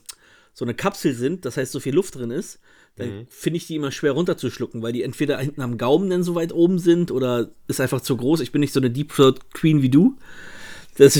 so 0.54 0.64
eine 0.66 0.74
Kapsel 0.74 1.14
sind, 1.14 1.46
das 1.46 1.58
heißt, 1.58 1.72
so 1.74 1.80
viel 1.82 1.94
Luft 1.94 2.16
drin 2.16 2.32
ist, 2.32 2.60
dann 2.96 3.10
Mhm. 3.10 3.28
finde 3.30 3.58
ich 3.58 3.68
die 3.68 3.76
immer 3.76 3.92
schwer 3.92 4.14
runterzuschlucken, 4.14 4.82
weil 4.82 4.94
die 4.94 5.04
entweder 5.04 5.38
hinten 5.40 5.62
am 5.62 5.78
Gaumen 5.78 6.10
dann 6.10 6.24
so 6.24 6.36
weit 6.36 6.54
oben 6.54 6.80
sind 6.80 7.12
oder 7.12 7.50
ist 7.68 7.82
einfach 7.82 8.02
zu 8.02 8.16
groß. 8.16 8.40
Ich 8.40 8.52
bin 8.52 8.62
nicht 8.62 8.74
so 8.74 8.80
eine 8.80 8.92
Deep 8.92 9.14
Throat 9.14 9.52
Queen 9.54 9.82
wie 9.82 9.90
du. 9.90 10.18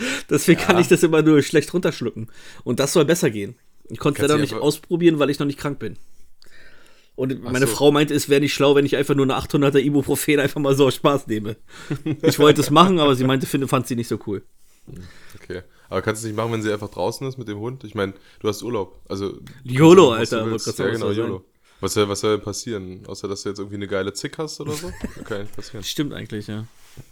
Deswegen, 0.00 0.24
Deswegen 0.28 0.60
kann 0.60 0.78
ich 0.78 0.88
das 0.88 1.02
immer 1.02 1.22
nur 1.22 1.42
schlecht 1.42 1.72
runterschlucken. 1.74 2.28
Und 2.64 2.80
das 2.80 2.92
soll 2.92 3.04
besser 3.04 3.30
gehen. 3.30 3.54
Ich 3.88 3.98
konnte 3.98 4.22
es 4.22 4.28
leider 4.28 4.40
nicht 4.40 4.54
ausprobieren, 4.54 5.18
weil 5.18 5.30
ich 5.30 5.38
noch 5.38 5.46
nicht 5.46 5.58
krank 5.58 5.78
bin. 5.78 5.96
Und 7.16 7.42
meine 7.42 7.66
so. 7.66 7.74
Frau 7.74 7.92
meinte, 7.92 8.14
es 8.14 8.28
wäre 8.28 8.40
nicht 8.40 8.54
schlau, 8.54 8.74
wenn 8.74 8.86
ich 8.86 8.96
einfach 8.96 9.14
nur 9.14 9.24
eine 9.24 9.36
800er 9.36 9.78
Ibuprofen 9.78 10.40
einfach 10.40 10.60
mal 10.60 10.74
so 10.74 10.86
aus 10.86 10.94
Spaß 10.94 11.26
nehme. 11.26 11.56
Ich 12.22 12.38
wollte 12.38 12.62
es 12.62 12.70
machen, 12.70 12.98
aber 12.98 13.14
sie 13.14 13.24
meinte, 13.24 13.46
finde, 13.46 13.68
fand 13.68 13.86
sie 13.86 13.96
nicht 13.96 14.08
so 14.08 14.18
cool. 14.26 14.42
Okay. 15.42 15.62
Aber 15.90 16.02
kannst 16.02 16.22
du 16.22 16.26
es 16.26 16.32
nicht 16.32 16.36
machen, 16.36 16.52
wenn 16.52 16.62
sie 16.62 16.72
einfach 16.72 16.88
draußen 16.88 17.26
ist 17.26 17.36
mit 17.36 17.48
dem 17.48 17.58
Hund? 17.58 17.84
Ich 17.84 17.94
meine, 17.94 18.14
du 18.38 18.48
hast 18.48 18.62
Urlaub. 18.62 19.00
Also. 19.08 19.38
YOLO, 19.64 20.12
was 20.12 20.30
du 20.30 20.36
Alter, 20.36 20.50
willst. 20.50 20.78
Ja, 20.78 20.86
genau, 20.86 21.08
was 21.08 21.16
soll 21.16 21.16
YOLO. 21.16 21.44
Was 21.80 21.94
soll, 21.94 22.08
was 22.08 22.20
soll 22.20 22.36
denn 22.36 22.44
passieren? 22.44 23.02
Außer, 23.06 23.26
dass 23.26 23.42
du 23.42 23.48
jetzt 23.48 23.58
irgendwie 23.58 23.76
eine 23.76 23.88
geile 23.88 24.12
Zick 24.12 24.38
hast 24.38 24.60
oder 24.60 24.72
so? 24.72 24.92
Kann 25.24 25.38
ja 25.38 25.42
nicht 25.42 25.56
passieren. 25.56 25.82
Stimmt 25.82 26.14
eigentlich, 26.14 26.46
ja. 26.46 26.66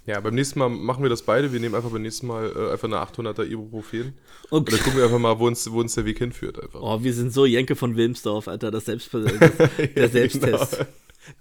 Ja, 0.06 0.20
beim 0.20 0.34
nächsten 0.34 0.58
Mal 0.58 0.68
machen 0.68 1.02
wir 1.02 1.10
das 1.10 1.22
beide. 1.22 1.52
Wir 1.52 1.60
nehmen 1.60 1.74
einfach 1.74 1.90
beim 1.90 2.02
nächsten 2.02 2.26
Mal 2.26 2.52
äh, 2.54 2.72
einfach 2.72 2.88
eine 2.88 2.96
800er 2.96 3.44
Ibuprofen. 3.46 4.14
Und 4.50 4.62
Okay. 4.62 4.72
dann 4.72 4.80
gucken 4.84 4.96
wir 4.98 5.04
einfach 5.04 5.18
mal, 5.18 5.38
wo 5.38 5.46
uns, 5.46 5.70
wo 5.70 5.80
uns 5.80 5.94
der 5.94 6.04
Weg 6.04 6.18
hinführt. 6.18 6.60
Einfach. 6.62 6.80
Oh, 6.82 7.02
wir 7.02 7.12
sind 7.14 7.32
so 7.32 7.46
Jenke 7.46 7.76
von 7.76 7.96
Wilmsdorf, 7.96 8.48
Alter, 8.48 8.70
das 8.70 8.86
Selbst 8.86 9.12
das, 9.12 9.24
der 9.96 10.08
Selbsttest. 10.08 10.72
Genau. 10.78 10.86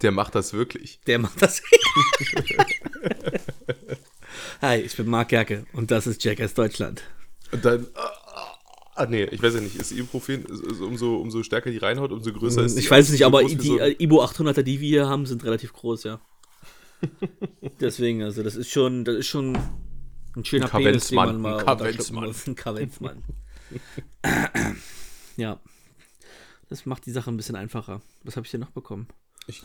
Der 0.02 0.12
macht 0.12 0.34
das 0.34 0.52
wirklich. 0.52 1.00
Der 1.06 1.18
macht 1.18 1.40
das. 1.40 1.62
Hi, 4.60 4.80
ich 4.80 4.96
bin 4.96 5.08
Marc 5.08 5.28
Gerke 5.28 5.64
und 5.72 5.90
das 5.90 6.06
ist 6.06 6.22
Jackass 6.24 6.54
Deutschland. 6.54 7.02
Und 7.52 7.64
dann. 7.64 7.86
Ah, 8.94 9.06
nee, 9.06 9.24
ich 9.24 9.40
weiß 9.42 9.54
ja 9.54 9.60
nicht. 9.60 9.76
Ist 9.76 9.92
Ibuprofen, 9.92 10.44
ist, 10.46 10.60
ist 10.64 10.80
umso, 10.80 11.16
umso 11.16 11.42
stärker 11.44 11.70
die 11.70 11.78
reinhaut, 11.78 12.10
umso 12.10 12.32
größer 12.32 12.64
ist 12.64 12.76
die. 12.76 12.80
Ich 12.80 12.90
weiß 12.90 13.10
nicht, 13.10 13.24
aber 13.24 13.44
die 13.44 13.56
so 13.56 13.78
Ibo 13.80 14.22
800er, 14.24 14.62
die 14.62 14.80
wir 14.80 14.88
hier 14.88 15.08
haben, 15.08 15.24
sind 15.24 15.44
relativ 15.44 15.72
groß, 15.72 16.02
ja. 16.04 16.20
Deswegen, 17.80 18.22
also 18.22 18.42
das 18.42 18.56
ist 18.56 18.70
schon, 18.70 19.04
das 19.04 19.16
ist 19.16 19.26
schon 19.26 19.56
ein 20.36 20.44
schöner 20.44 20.72
Ein 20.74 20.82
Penis, 20.82 21.08
den 21.08 21.16
man 21.16 21.26
Kavenzmann, 21.26 21.40
mal 21.40 21.58
ein 21.58 21.64
Kavenzmann. 21.66 22.24
muss. 22.26 22.46
Ein 22.46 22.54
Kavenzmann. 22.54 23.22
ja. 25.36 25.60
Das 26.68 26.84
macht 26.86 27.06
die 27.06 27.12
Sache 27.12 27.30
ein 27.30 27.36
bisschen 27.36 27.56
einfacher. 27.56 28.02
Was 28.24 28.36
habe 28.36 28.44
ich 28.46 28.50
denn 28.50 28.60
noch 28.60 28.70
bekommen? 28.70 29.08
Ich- 29.46 29.62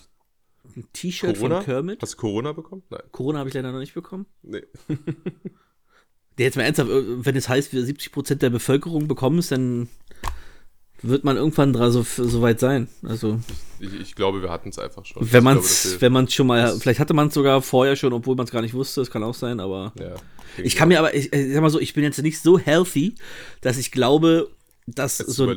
Ein 0.76 0.88
T-Shirt 0.94 1.38
von? 1.38 1.62
Kermit. 1.64 2.02
Hast 2.02 2.14
du 2.14 2.18
Corona 2.18 2.54
bekommen? 2.54 2.84
Nein. 2.90 3.02
Corona 3.12 3.40
habe 3.40 3.50
ich 3.50 3.56
leider 3.56 3.72
noch 3.72 3.80
nicht 3.80 3.94
bekommen. 3.94 4.26
Nee. 4.42 4.64
Der 6.38 6.46
jetzt 6.48 6.56
mal 6.56 6.64
ernsthaft, 6.64 6.90
äh, 6.90 7.26
wenn 7.26 7.36
es 7.36 7.48
heißt, 7.50 7.74
wir 7.74 7.84
70% 7.84 8.36
der 8.36 8.50
Bevölkerung 8.50 9.08
bekommen 9.08 9.38
es, 9.40 9.50
dann 9.50 9.88
wird 11.04 11.24
man 11.24 11.38
irgendwann 11.38 11.74
dra- 11.76 11.92
so, 11.92 12.02
so 12.04 12.42
weit 12.42 12.60
sein. 12.60 12.88
Also, 13.04 13.40
Ich, 13.80 13.94
ich 13.94 14.16
glaube, 14.16 14.42
wir 14.42 14.50
hatten 14.50 14.70
es 14.70 14.80
einfach 14.80 15.06
schon. 15.06 15.32
wenn 15.32 15.44
man 15.44 15.58
es, 15.58 16.00
wenn 16.02 16.12
man 16.14 16.26
es 16.26 16.34
schon 16.34 16.48
mal, 16.48 16.78
vielleicht 16.80 17.00
hatte 17.00 17.14
man 17.14 17.28
es 17.28 17.34
sogar 17.34 17.62
vorher 17.62 17.96
schon, 17.96 18.14
obwohl 18.14 18.36
man 18.36 18.46
es 18.46 18.52
gar 18.52 18.62
nicht 18.62 18.74
wusste, 18.74 19.02
das 19.02 19.12
kann 19.12 19.24
auch 19.24 19.34
sein, 19.36 19.60
aber 19.60 19.94
Ja. 20.00 20.16
ich 20.64 20.76
kann 20.76 20.88
mir 20.88 21.00
aber, 21.00 21.14
ich, 21.14 21.32
ich 21.34 21.54
sag 21.54 21.62
mal 21.62 21.70
so, 21.70 21.80
ich 21.80 21.94
bin 21.94 22.04
jetzt 22.04 22.22
nicht 22.22 22.40
so 22.42 22.58
healthy, 22.58 23.16
dass 23.62 23.78
ich 23.78 23.92
glaube, 23.92 24.50
dass 24.88 25.20
Jetzt 25.20 25.32
so, 25.34 25.54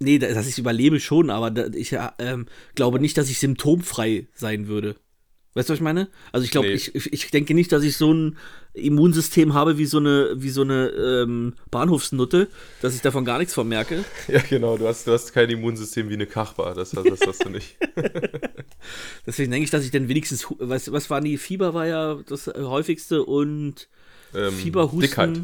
nee, 0.00 0.18
dass 0.18 0.46
ich 0.46 0.58
überlebe 0.58 0.98
schon, 1.00 1.30
aber 1.30 1.74
ich 1.74 1.94
ähm, 2.18 2.46
glaube 2.74 3.00
nicht, 3.00 3.16
dass 3.18 3.28
ich 3.30 3.38
symptomfrei 3.38 4.26
sein 4.34 4.66
würde. 4.66 4.96
Weißt 5.54 5.68
du, 5.68 5.72
was 5.72 5.78
ich 5.78 5.82
meine? 5.82 6.08
Also 6.30 6.44
ich 6.44 6.52
glaube, 6.52 6.68
Nee. 6.68 6.74
ich, 6.74 6.94
ich, 7.12 7.30
denke 7.32 7.54
nicht, 7.54 7.72
dass 7.72 7.82
ich 7.82 7.96
so 7.96 8.12
ein 8.14 8.38
Immunsystem 8.72 9.52
habe 9.52 9.78
wie 9.78 9.86
so 9.86 9.98
eine, 9.98 10.30
wie 10.36 10.50
so 10.50 10.62
eine 10.62 10.90
ähm, 10.90 11.54
Bahnhofsnutte, 11.72 12.46
dass 12.82 12.94
ich 12.94 13.00
davon 13.00 13.24
gar 13.24 13.38
nichts 13.38 13.52
von 13.54 13.66
merke. 13.66 14.04
Ja, 14.28 14.40
genau. 14.48 14.78
Du 14.78 14.86
hast, 14.86 15.08
du 15.08 15.12
hast 15.12 15.32
kein 15.32 15.50
Immunsystem 15.50 16.08
wie 16.08 16.14
eine 16.14 16.26
Kachbar. 16.26 16.74
Das, 16.74 16.94
hast- 16.94 17.08
das 17.10 17.20
hast 17.26 17.44
du 17.44 17.48
nicht. 17.50 17.76
Deswegen 19.26 19.50
denke 19.50 19.64
ich, 19.64 19.70
dass 19.70 19.84
ich 19.84 19.90
dann 19.90 20.08
wenigstens, 20.08 20.46
was, 20.58 20.92
was 20.92 21.10
waren 21.10 21.24
die? 21.24 21.36
Fieber 21.36 21.74
war 21.74 21.86
ja 21.86 22.20
das 22.28 22.46
äh, 22.46 22.52
häufigste 22.58 23.24
und 23.24 23.88
Ähm, 24.34 24.52
Fieber, 24.52 24.92
Husten. 24.92 25.00
Dickheit. 25.00 25.40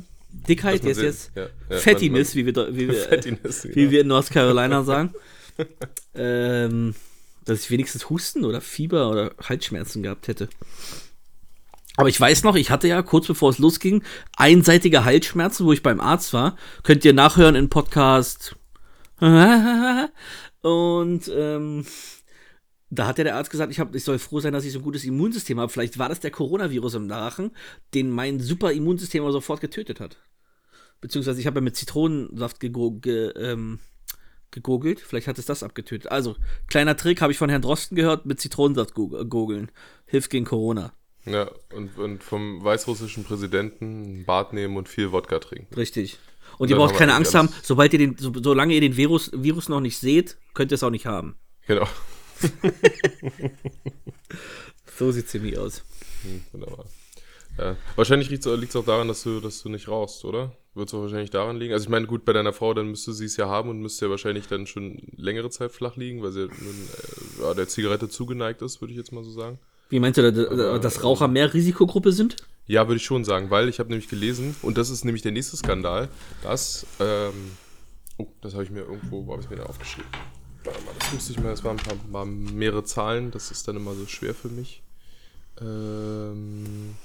Dickheit, 0.48 0.84
man 0.84 0.94
jetzt, 1.02 1.30
ja, 1.34 1.48
ja, 1.70 1.76
Fettiness, 1.78 2.34
wie 2.36 2.46
wir, 2.46 2.54
wie 2.76 2.88
wir, 2.88 2.94
Fettiness, 3.08 3.64
wie 3.64 3.72
genau. 3.72 3.90
wir 3.90 4.00
in 4.02 4.06
North 4.08 4.30
Carolina 4.30 4.84
sagen. 4.84 5.14
ähm, 6.14 6.94
dass 7.46 7.62
ich 7.62 7.70
wenigstens 7.70 8.10
Husten 8.10 8.44
oder 8.44 8.60
Fieber 8.60 9.10
oder 9.10 9.32
Halsschmerzen 9.42 10.02
gehabt 10.02 10.28
hätte. 10.28 10.48
Aber 11.96 12.10
ich 12.10 12.20
weiß 12.20 12.42
noch, 12.42 12.56
ich 12.56 12.70
hatte 12.70 12.88
ja 12.88 13.00
kurz 13.02 13.26
bevor 13.26 13.50
es 13.50 13.58
losging 13.58 14.02
einseitige 14.36 15.04
Halsschmerzen, 15.04 15.64
wo 15.64 15.72
ich 15.72 15.82
beim 15.82 16.00
Arzt 16.00 16.34
war. 16.34 16.56
Könnt 16.82 17.04
ihr 17.04 17.14
nachhören 17.14 17.54
in 17.54 17.70
Podcast. 17.70 18.56
Und 20.60 21.30
ähm, 21.34 21.86
da 22.90 23.06
hat 23.06 23.18
ja 23.18 23.24
der 23.24 23.36
Arzt 23.36 23.50
gesagt, 23.50 23.72
ich, 23.72 23.80
hab, 23.80 23.94
ich 23.94 24.04
soll 24.04 24.18
froh 24.18 24.40
sein, 24.40 24.52
dass 24.52 24.64
ich 24.64 24.72
so 24.72 24.80
ein 24.80 24.84
gutes 24.84 25.04
Immunsystem 25.04 25.58
habe. 25.58 25.72
Vielleicht 25.72 25.98
war 25.98 26.10
das 26.10 26.20
der 26.20 26.30
Coronavirus 26.30 26.94
im 26.94 27.10
Rachen, 27.10 27.52
den 27.94 28.10
mein 28.10 28.40
super 28.40 28.72
Immunsystem 28.72 29.22
aber 29.22 29.32
sofort 29.32 29.62
getötet 29.62 30.00
hat. 30.00 30.18
Beziehungsweise 31.00 31.40
ich 31.40 31.46
habe 31.46 31.58
ja 31.58 31.62
mit 31.62 31.76
Zitronensaft 31.76 32.60
gego 32.60 32.92
ge, 32.92 33.30
ähm, 33.36 33.80
gegurgelt. 34.56 34.98
Vielleicht 35.00 35.28
hat 35.28 35.38
es 35.38 35.46
das 35.46 35.62
abgetötet. 35.62 36.10
Also, 36.10 36.34
kleiner 36.66 36.96
Trick, 36.96 37.20
habe 37.20 37.30
ich 37.30 37.38
von 37.38 37.48
Herrn 37.48 37.62
Drosten 37.62 37.94
gehört, 37.96 38.26
mit 38.26 38.40
Zitronensaft 38.40 38.94
gu- 38.94 39.24
gurgeln. 39.26 39.70
Hilft 40.06 40.30
gegen 40.30 40.44
Corona. 40.44 40.92
Ja, 41.26 41.48
und, 41.74 41.96
und 41.98 42.24
vom 42.24 42.64
weißrussischen 42.64 43.24
Präsidenten 43.24 44.24
Bad 44.24 44.52
nehmen 44.52 44.76
und 44.76 44.88
viel 44.88 45.12
Wodka 45.12 45.38
trinken. 45.38 45.72
Richtig. 45.74 46.18
Und 46.54 46.60
Und 46.62 46.70
ihr 46.70 46.76
braucht 46.76 46.94
keine 46.96 47.14
Angst 47.14 47.34
haben, 47.34 47.48
sobald 47.62 47.92
ihr 47.92 47.98
den, 47.98 48.16
so, 48.16 48.32
solange 48.42 48.74
ihr 48.74 48.80
den 48.80 48.96
Virus, 48.96 49.30
Virus 49.34 49.68
noch 49.68 49.80
nicht 49.80 49.98
seht, 49.98 50.36
könnt 50.54 50.72
ihr 50.72 50.76
es 50.76 50.82
auch 50.82 50.90
nicht 50.90 51.06
haben. 51.06 51.36
Genau. 51.66 51.86
So 54.98 55.12
sieht 55.12 55.28
ziemlich 55.28 55.58
aus. 55.58 55.82
Hm, 56.22 56.42
Wunderbar. 56.52 56.86
Ja. 57.58 57.76
Wahrscheinlich 57.94 58.28
liegt 58.30 58.44
es 58.46 58.76
auch 58.76 58.84
daran, 58.84 59.08
dass 59.08 59.22
du, 59.22 59.40
dass 59.40 59.62
du 59.62 59.68
nicht 59.70 59.88
rauchst, 59.88 60.24
oder? 60.24 60.52
Wird 60.74 60.88
es 60.88 60.94
auch 60.94 61.00
wahrscheinlich 61.00 61.30
daran 61.30 61.56
liegen? 61.56 61.72
Also 61.72 61.84
ich 61.84 61.88
meine, 61.88 62.06
gut, 62.06 62.24
bei 62.26 62.34
deiner 62.34 62.52
Frau, 62.52 62.74
dann 62.74 62.88
müsste 62.90 63.14
sie 63.14 63.24
es 63.24 63.36
ja 63.38 63.48
haben 63.48 63.70
und 63.70 63.80
müsste 63.80 64.04
ja 64.06 64.10
wahrscheinlich 64.10 64.46
dann 64.46 64.66
schon 64.66 65.00
längere 65.16 65.48
Zeit 65.48 65.72
flach 65.72 65.96
liegen, 65.96 66.22
weil 66.22 66.32
sie 66.32 66.40
nun, 66.40 66.50
äh, 66.50 67.42
ja, 67.42 67.54
der 67.54 67.66
Zigarette 67.66 68.08
zugeneigt 68.10 68.60
ist, 68.60 68.80
würde 68.82 68.92
ich 68.92 68.98
jetzt 68.98 69.10
mal 69.12 69.24
so 69.24 69.30
sagen. 69.30 69.58
Wie 69.88 70.00
meinst 70.00 70.18
du, 70.18 70.30
da- 70.32 70.54
da- 70.54 70.78
dass 70.78 71.02
Raucher 71.02 71.28
mehr 71.28 71.54
Risikogruppe 71.54 72.12
sind? 72.12 72.36
Ja, 72.66 72.88
würde 72.88 72.96
ich 72.96 73.04
schon 73.04 73.24
sagen, 73.24 73.48
weil 73.50 73.68
ich 73.70 73.78
habe 73.78 73.88
nämlich 73.88 74.08
gelesen, 74.08 74.54
und 74.62 74.76
das 74.76 74.90
ist 74.90 75.04
nämlich 75.04 75.22
der 75.22 75.32
nächste 75.32 75.56
Skandal, 75.56 76.08
dass, 76.42 76.84
ähm, 77.00 77.52
oh, 78.18 78.26
das 78.42 78.52
habe 78.52 78.64
ich 78.64 78.70
mir 78.70 78.80
irgendwo, 78.80 79.24
wo 79.26 79.32
habe 79.32 79.42
ich 79.42 79.48
mir 79.48 79.56
da 79.56 79.62
aufgeschrieben? 79.62 80.10
Warte 80.64 80.82
mal, 80.82 80.92
das 80.98 81.12
müsste 81.12 81.32
ich 81.32 81.38
mal, 81.38 81.50
das 81.50 81.62
waren 81.64 81.78
ein 81.78 81.84
paar, 81.84 81.96
paar 82.12 82.26
mehrere 82.26 82.82
Zahlen, 82.84 83.30
das 83.30 83.50
ist 83.52 83.66
dann 83.68 83.76
immer 83.76 83.94
so 83.94 84.04
schwer 84.06 84.34
für 84.34 84.48
mich. 84.48 84.82
Ähm, 85.60 86.96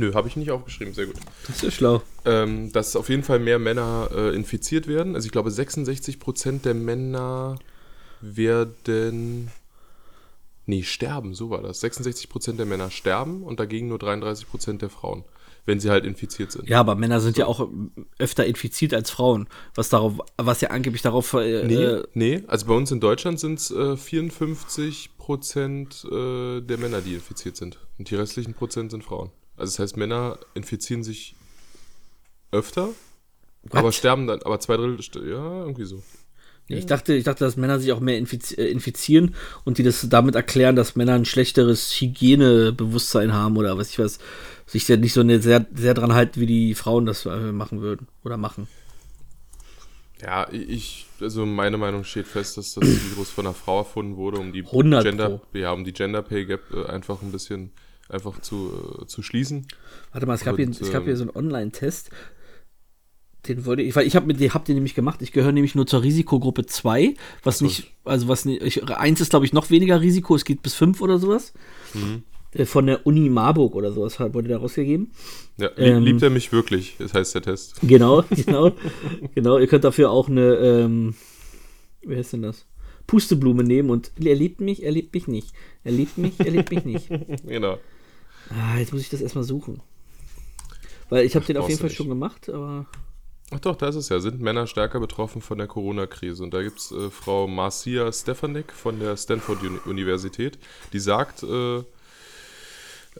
nö, 0.00 0.14
habe 0.14 0.26
ich 0.26 0.36
nicht 0.36 0.50
aufgeschrieben, 0.50 0.94
sehr 0.94 1.06
gut. 1.06 1.16
Das 1.46 1.56
ist 1.56 1.62
ja 1.62 1.70
schlau. 1.70 2.02
Ähm, 2.24 2.72
dass 2.72 2.96
auf 2.96 3.08
jeden 3.08 3.22
Fall 3.22 3.38
mehr 3.38 3.58
Männer 3.58 4.10
äh, 4.12 4.34
infiziert 4.34 4.88
werden. 4.88 5.14
Also 5.14 5.26
ich 5.26 5.32
glaube 5.32 5.50
66% 5.50 6.62
der 6.62 6.74
Männer 6.74 7.58
werden... 8.20 9.50
Nee, 10.66 10.82
sterben, 10.82 11.34
so 11.34 11.50
war 11.50 11.62
das. 11.62 11.82
66% 11.82 12.56
der 12.56 12.66
Männer 12.66 12.90
sterben 12.90 13.42
und 13.42 13.58
dagegen 13.58 13.88
nur 13.88 13.98
33% 13.98 14.78
der 14.78 14.88
Frauen, 14.88 15.24
wenn 15.64 15.80
sie 15.80 15.90
halt 15.90 16.04
infiziert 16.04 16.52
sind. 16.52 16.68
Ja, 16.68 16.78
aber 16.78 16.94
Männer 16.94 17.20
sind 17.20 17.36
ja 17.38 17.46
auch 17.46 17.68
öfter 18.18 18.46
infiziert 18.46 18.94
als 18.94 19.10
Frauen, 19.10 19.48
was 19.74 19.88
darauf, 19.88 20.20
was 20.36 20.60
ja 20.60 20.70
angeblich 20.70 21.02
darauf 21.02 21.32
äh, 21.32 21.64
Nee, 21.64 21.74
äh, 21.74 22.04
nee, 22.14 22.44
also 22.46 22.66
bei 22.66 22.74
uns 22.74 22.92
in 22.92 23.00
Deutschland 23.00 23.40
sind 23.40 23.58
es 23.58 23.72
äh, 23.72 23.96
54 23.96 25.16
Prozent 25.18 26.04
äh, 26.04 26.60
der 26.60 26.78
Männer, 26.78 27.00
die 27.00 27.14
infiziert 27.14 27.56
sind. 27.56 27.78
Und 27.98 28.08
die 28.08 28.14
restlichen 28.14 28.54
Prozent 28.54 28.92
sind 28.92 29.02
Frauen. 29.02 29.30
Also 29.60 29.72
das 29.72 29.78
heißt, 29.78 29.96
Männer 29.96 30.38
infizieren 30.54 31.02
sich 31.02 31.34
öfter, 32.50 32.88
aber 33.70 33.92
sterben 33.92 34.26
dann, 34.26 34.42
aber 34.42 34.58
zwei 34.60 34.76
Drittel, 34.76 35.28
ja, 35.28 35.60
irgendwie 35.60 35.84
so. 35.84 36.02
Ich 36.68 36.86
dachte, 36.86 37.14
ich 37.14 37.24
dachte, 37.24 37.44
dass 37.44 37.56
Männer 37.56 37.80
sich 37.80 37.90
auch 37.90 37.98
mehr 37.98 38.16
infiz 38.16 38.52
äh, 38.52 38.66
infizieren 38.66 39.34
und 39.64 39.78
die 39.78 39.82
das 39.82 40.08
damit 40.08 40.36
erklären, 40.36 40.76
dass 40.76 40.94
Männer 40.94 41.14
ein 41.14 41.24
schlechteres 41.24 41.90
Hygienebewusstsein 42.00 43.32
haben 43.32 43.56
oder 43.56 43.76
was 43.76 43.90
ich 43.90 43.98
weiß, 43.98 44.20
sich 44.66 44.86
ja 44.86 44.96
nicht 44.96 45.12
so 45.12 45.20
eine 45.20 45.40
sehr, 45.40 45.66
sehr 45.74 45.94
dran 45.94 46.14
halten, 46.14 46.40
wie 46.40 46.46
die 46.46 46.74
Frauen 46.74 47.06
das 47.06 47.26
äh, 47.26 47.52
machen 47.52 47.80
würden 47.80 48.06
oder 48.24 48.36
machen. 48.36 48.68
Ja, 50.22 50.48
ich, 50.52 51.06
also 51.20 51.44
meine 51.44 51.76
Meinung 51.76 52.04
steht 52.04 52.28
fest, 52.28 52.56
dass 52.56 52.74
das 52.74 52.84
Virus 52.84 53.30
von 53.30 53.46
einer 53.46 53.54
Frau 53.54 53.78
erfunden 53.78 54.16
wurde, 54.16 54.38
um 54.38 54.52
die 54.52 54.64
100 54.64 55.02
Gender, 55.02 55.28
Pro. 55.28 55.58
ja, 55.58 55.72
um 55.72 55.84
die 55.84 55.92
Gender 55.92 56.22
Pay 56.22 56.44
Gap 56.44 56.72
äh, 56.72 56.84
einfach 56.86 57.20
ein 57.22 57.32
bisschen 57.32 57.72
einfach 58.10 58.40
zu, 58.40 58.98
äh, 59.02 59.06
zu 59.06 59.22
schließen. 59.22 59.66
Warte 60.12 60.26
mal, 60.26 60.34
es 60.34 60.44
gab, 60.44 60.54
Und, 60.54 60.60
hier, 60.60 60.70
es 60.70 60.90
gab 60.92 61.02
ähm, 61.02 61.06
hier 61.06 61.16
so 61.16 61.24
einen 61.24 61.34
Online-Test. 61.36 62.10
Den 63.46 63.64
wollte 63.64 63.80
ich, 63.82 63.96
weil 63.96 64.06
ich 64.06 64.16
habe 64.16 64.32
hab 64.50 64.64
den 64.66 64.74
nämlich 64.74 64.94
gemacht. 64.94 65.22
Ich 65.22 65.32
gehöre 65.32 65.52
nämlich 65.52 65.74
nur 65.74 65.86
zur 65.86 66.02
Risikogruppe 66.02 66.66
2, 66.66 67.14
was 67.42 67.58
so. 67.58 67.64
nicht, 67.64 67.90
also 68.04 68.28
was 68.28 68.44
nicht, 68.44 68.60
ich, 68.62 68.86
eins 68.90 69.20
ist 69.22 69.30
glaube 69.30 69.46
ich 69.46 69.54
noch 69.54 69.70
weniger 69.70 70.00
Risiko, 70.02 70.34
es 70.36 70.44
geht 70.44 70.60
bis 70.62 70.74
5 70.74 71.00
oder 71.00 71.18
sowas. 71.18 71.54
Mhm. 71.94 72.22
Äh, 72.52 72.66
Von 72.66 72.86
der 72.86 73.06
Uni 73.06 73.30
Marburg 73.30 73.74
oder 73.76 73.92
sowas 73.92 74.18
hat- 74.18 74.34
wurde 74.34 74.48
da 74.50 74.58
rausgegeben. 74.58 75.12
Ja, 75.56 75.68
lieb, 75.68 75.78
Ähm. 75.78 76.02
liebt 76.02 76.22
er 76.22 76.28
mich 76.30 76.52
wirklich, 76.52 76.96
das 76.98 77.14
heißt 77.14 77.34
der 77.34 77.42
Test. 77.42 77.76
Genau, 77.82 78.24
genau, 78.30 78.72
genau. 79.34 79.58
Ihr 79.58 79.68
könnt 79.68 79.84
dafür 79.84 80.10
auch 80.10 80.28
eine, 80.28 80.56
ähm, 80.56 81.14
wie 82.02 82.16
heißt 82.16 82.34
denn 82.34 82.42
das? 82.42 82.66
Pusteblume 83.06 83.64
nehmen 83.64 83.88
und 83.88 84.12
er 84.22 84.34
liebt 84.34 84.60
mich, 84.60 84.82
er 84.82 84.92
liebt 84.92 85.14
mich 85.14 85.28
nicht. 85.28 85.52
Er 85.82 85.92
liebt 85.92 86.18
mich, 86.18 86.38
er 86.38 86.50
liebt 86.50 86.70
mich 86.70 86.84
nicht. 86.84 87.08
Genau. 87.46 87.78
Ah, 88.50 88.78
jetzt 88.78 88.92
muss 88.92 89.02
ich 89.02 89.10
das 89.10 89.20
erstmal 89.20 89.44
suchen. 89.44 89.80
Weil 91.08 91.24
ich 91.24 91.34
habe 91.34 91.44
den 91.44 91.56
auf 91.56 91.68
jeden 91.68 91.80
Fall 91.80 91.88
nicht. 91.88 91.96
schon 91.96 92.08
gemacht, 92.08 92.48
aber 92.48 92.86
Ach 93.52 93.58
doch, 93.58 93.74
da 93.74 93.88
ist 93.88 93.96
es 93.96 94.08
ja. 94.08 94.20
Sind 94.20 94.40
Männer 94.40 94.68
stärker 94.68 95.00
betroffen 95.00 95.42
von 95.42 95.58
der 95.58 95.66
Corona-Krise? 95.66 96.44
Und 96.44 96.54
da 96.54 96.62
gibt 96.62 96.78
es 96.78 96.92
äh, 96.92 97.10
Frau 97.10 97.48
Marcia 97.48 98.12
Stefanik 98.12 98.72
von 98.72 99.00
der 99.00 99.16
Stanford-Universität, 99.16 100.58
die 100.92 101.00
sagt, 101.00 101.42
äh, 101.42 101.82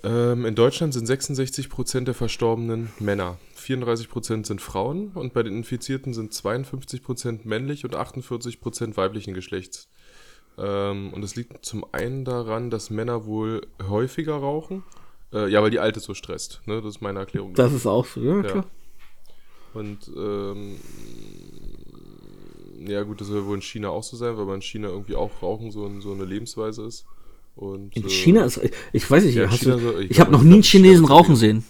ähm, 0.05 0.45
in 0.47 0.55
Deutschland 0.55 0.95
sind 0.95 1.09
66% 1.09 2.05
der 2.05 2.15
Verstorbenen 2.15 2.91
Männer, 3.01 3.39
34% 3.59 4.47
sind 4.47 4.61
Frauen 4.61 5.09
und 5.15 5.35
bei 5.35 5.43
den 5.43 5.57
Infizierten 5.57 6.15
sind 6.15 6.33
52% 6.33 7.41
männlich 7.43 7.85
und 7.85 7.97
48% 7.97 8.97
weiblichen 8.97 9.35
Geschlechts. 9.35 9.89
Ähm, 10.59 11.13
und 11.13 11.25
es 11.25 11.35
liegt 11.35 11.65
zum 11.65 11.85
einen 11.93 12.25
daran, 12.25 12.71
dass 12.71 12.91
Männer 12.91 13.27
wohl 13.27 13.67
häufiger 13.83 14.35
rauchen. 14.35 14.85
Äh, 15.33 15.49
ja, 15.51 15.63
weil 15.63 15.71
die 15.71 15.79
Alte 15.79 16.01
so 16.01 16.15
stresst. 16.15 16.61
Ne? 16.67 16.81
Das 16.83 16.97
ist 16.97 17.01
meine 17.03 17.21
Erklärung. 17.21 17.55
das 17.55 17.73
ist 17.73 17.87
auch 17.87 18.05
so. 18.07 18.21
Ja, 18.21 18.43
klar. 18.43 18.65
Und 19.75 20.11
ähm, 20.17 20.77
ja 22.87 23.03
gut, 23.03 23.21
das 23.21 23.29
soll 23.29 23.47
wohl 23.47 23.57
in 23.57 23.63
China 23.63 23.91
auch 23.91 24.03
so 24.03 24.17
sein, 24.17 24.37
weil 24.37 24.45
man 24.47 24.57
in 24.57 24.63
China 24.63 24.89
irgendwie 24.89 25.15
auch 25.15 25.31
Rauchen 25.43 25.71
so, 25.71 25.87
ein- 25.87 26.01
so 26.01 26.13
eine 26.13 26.25
Lebensweise 26.25 26.85
ist. 26.85 27.05
Und, 27.57 27.95
In 27.97 28.05
äh, 28.05 28.09
China 28.09 28.45
ist, 28.45 28.61
ich 28.93 29.09
weiß 29.11 29.25
nicht, 29.25 29.35
ja, 29.35 29.49
hast 29.51 29.61
China 29.61 29.77
du, 29.77 29.81
so- 29.93 29.99
ich, 29.99 30.11
ich 30.13 30.21
habe 30.21 30.31
noch 30.33 30.43
nie 30.43 30.55
einen 30.55 30.63
Chinesen 30.63 31.05
rauchen 31.05 31.37
sehen. 31.37 31.65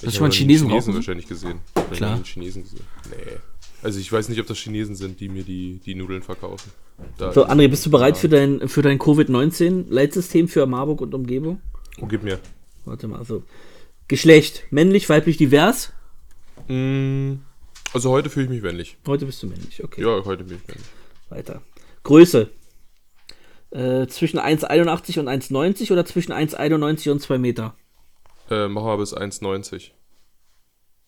ich 0.00 0.06
Hast 0.08 0.16
du 0.16 0.20
mal 0.20 0.26
einen 0.26 0.32
Chinesen 0.34 0.68
Chinesen 0.68 0.90
rauchen? 0.92 0.94
wahrscheinlich 0.96 1.26
gesehen. 1.26 1.58
Ich 1.74 1.80
habe 1.80 1.90
noch 1.90 1.96
Klar. 1.96 2.14
einen 2.14 2.24
Chinesen 2.24 2.62
gesehen. 2.62 2.84
Nee. 3.10 3.36
Also 3.82 3.98
ich 3.98 4.12
weiß 4.12 4.28
nicht, 4.28 4.38
ob 4.40 4.46
das 4.46 4.58
Chinesen 4.58 4.94
sind, 4.94 5.18
die 5.20 5.28
mir 5.30 5.42
die, 5.42 5.80
die 5.84 5.94
Nudeln 5.94 6.22
verkaufen. 6.22 6.70
Da 7.16 7.32
So, 7.32 7.46
André, 7.46 7.66
bist 7.68 7.86
du 7.86 7.90
bereit 7.90 8.18
für 8.18 8.28
dein, 8.28 8.68
für 8.68 8.82
dein 8.82 8.98
Covid-19-Leitsystem 8.98 10.48
für 10.48 10.66
Marburg 10.66 11.00
und 11.00 11.14
Umgebung? 11.14 11.60
Oh, 12.00 12.06
gib 12.06 12.22
mir. 12.22 12.38
Warte 12.90 13.06
mal, 13.06 13.18
also. 13.20 13.44
Geschlecht, 14.08 14.64
männlich, 14.70 15.08
weiblich, 15.08 15.36
divers? 15.36 15.92
Mm, 16.66 17.34
also 17.94 18.10
heute 18.10 18.28
fühle 18.30 18.46
ich 18.46 18.50
mich 18.50 18.62
männlich. 18.62 18.96
Heute 19.06 19.26
bist 19.26 19.40
du 19.42 19.46
männlich, 19.46 19.84
okay. 19.84 20.02
Ja, 20.02 20.24
heute 20.24 20.42
bin 20.42 20.56
ich 20.56 20.66
männlich. 20.66 20.86
Weiter. 21.28 21.62
Größe. 22.02 22.50
Äh, 23.70 24.08
zwischen 24.08 24.40
1,81 24.40 25.20
und 25.20 25.28
1,90 25.28 25.92
oder 25.92 26.04
zwischen 26.04 26.32
1,91 26.32 27.12
und 27.12 27.20
2 27.22 27.38
Meter? 27.38 27.76
Äh, 28.50 28.66
machen 28.66 28.86
wir 28.88 28.96
bis 28.96 29.14
1,90. 29.16 29.92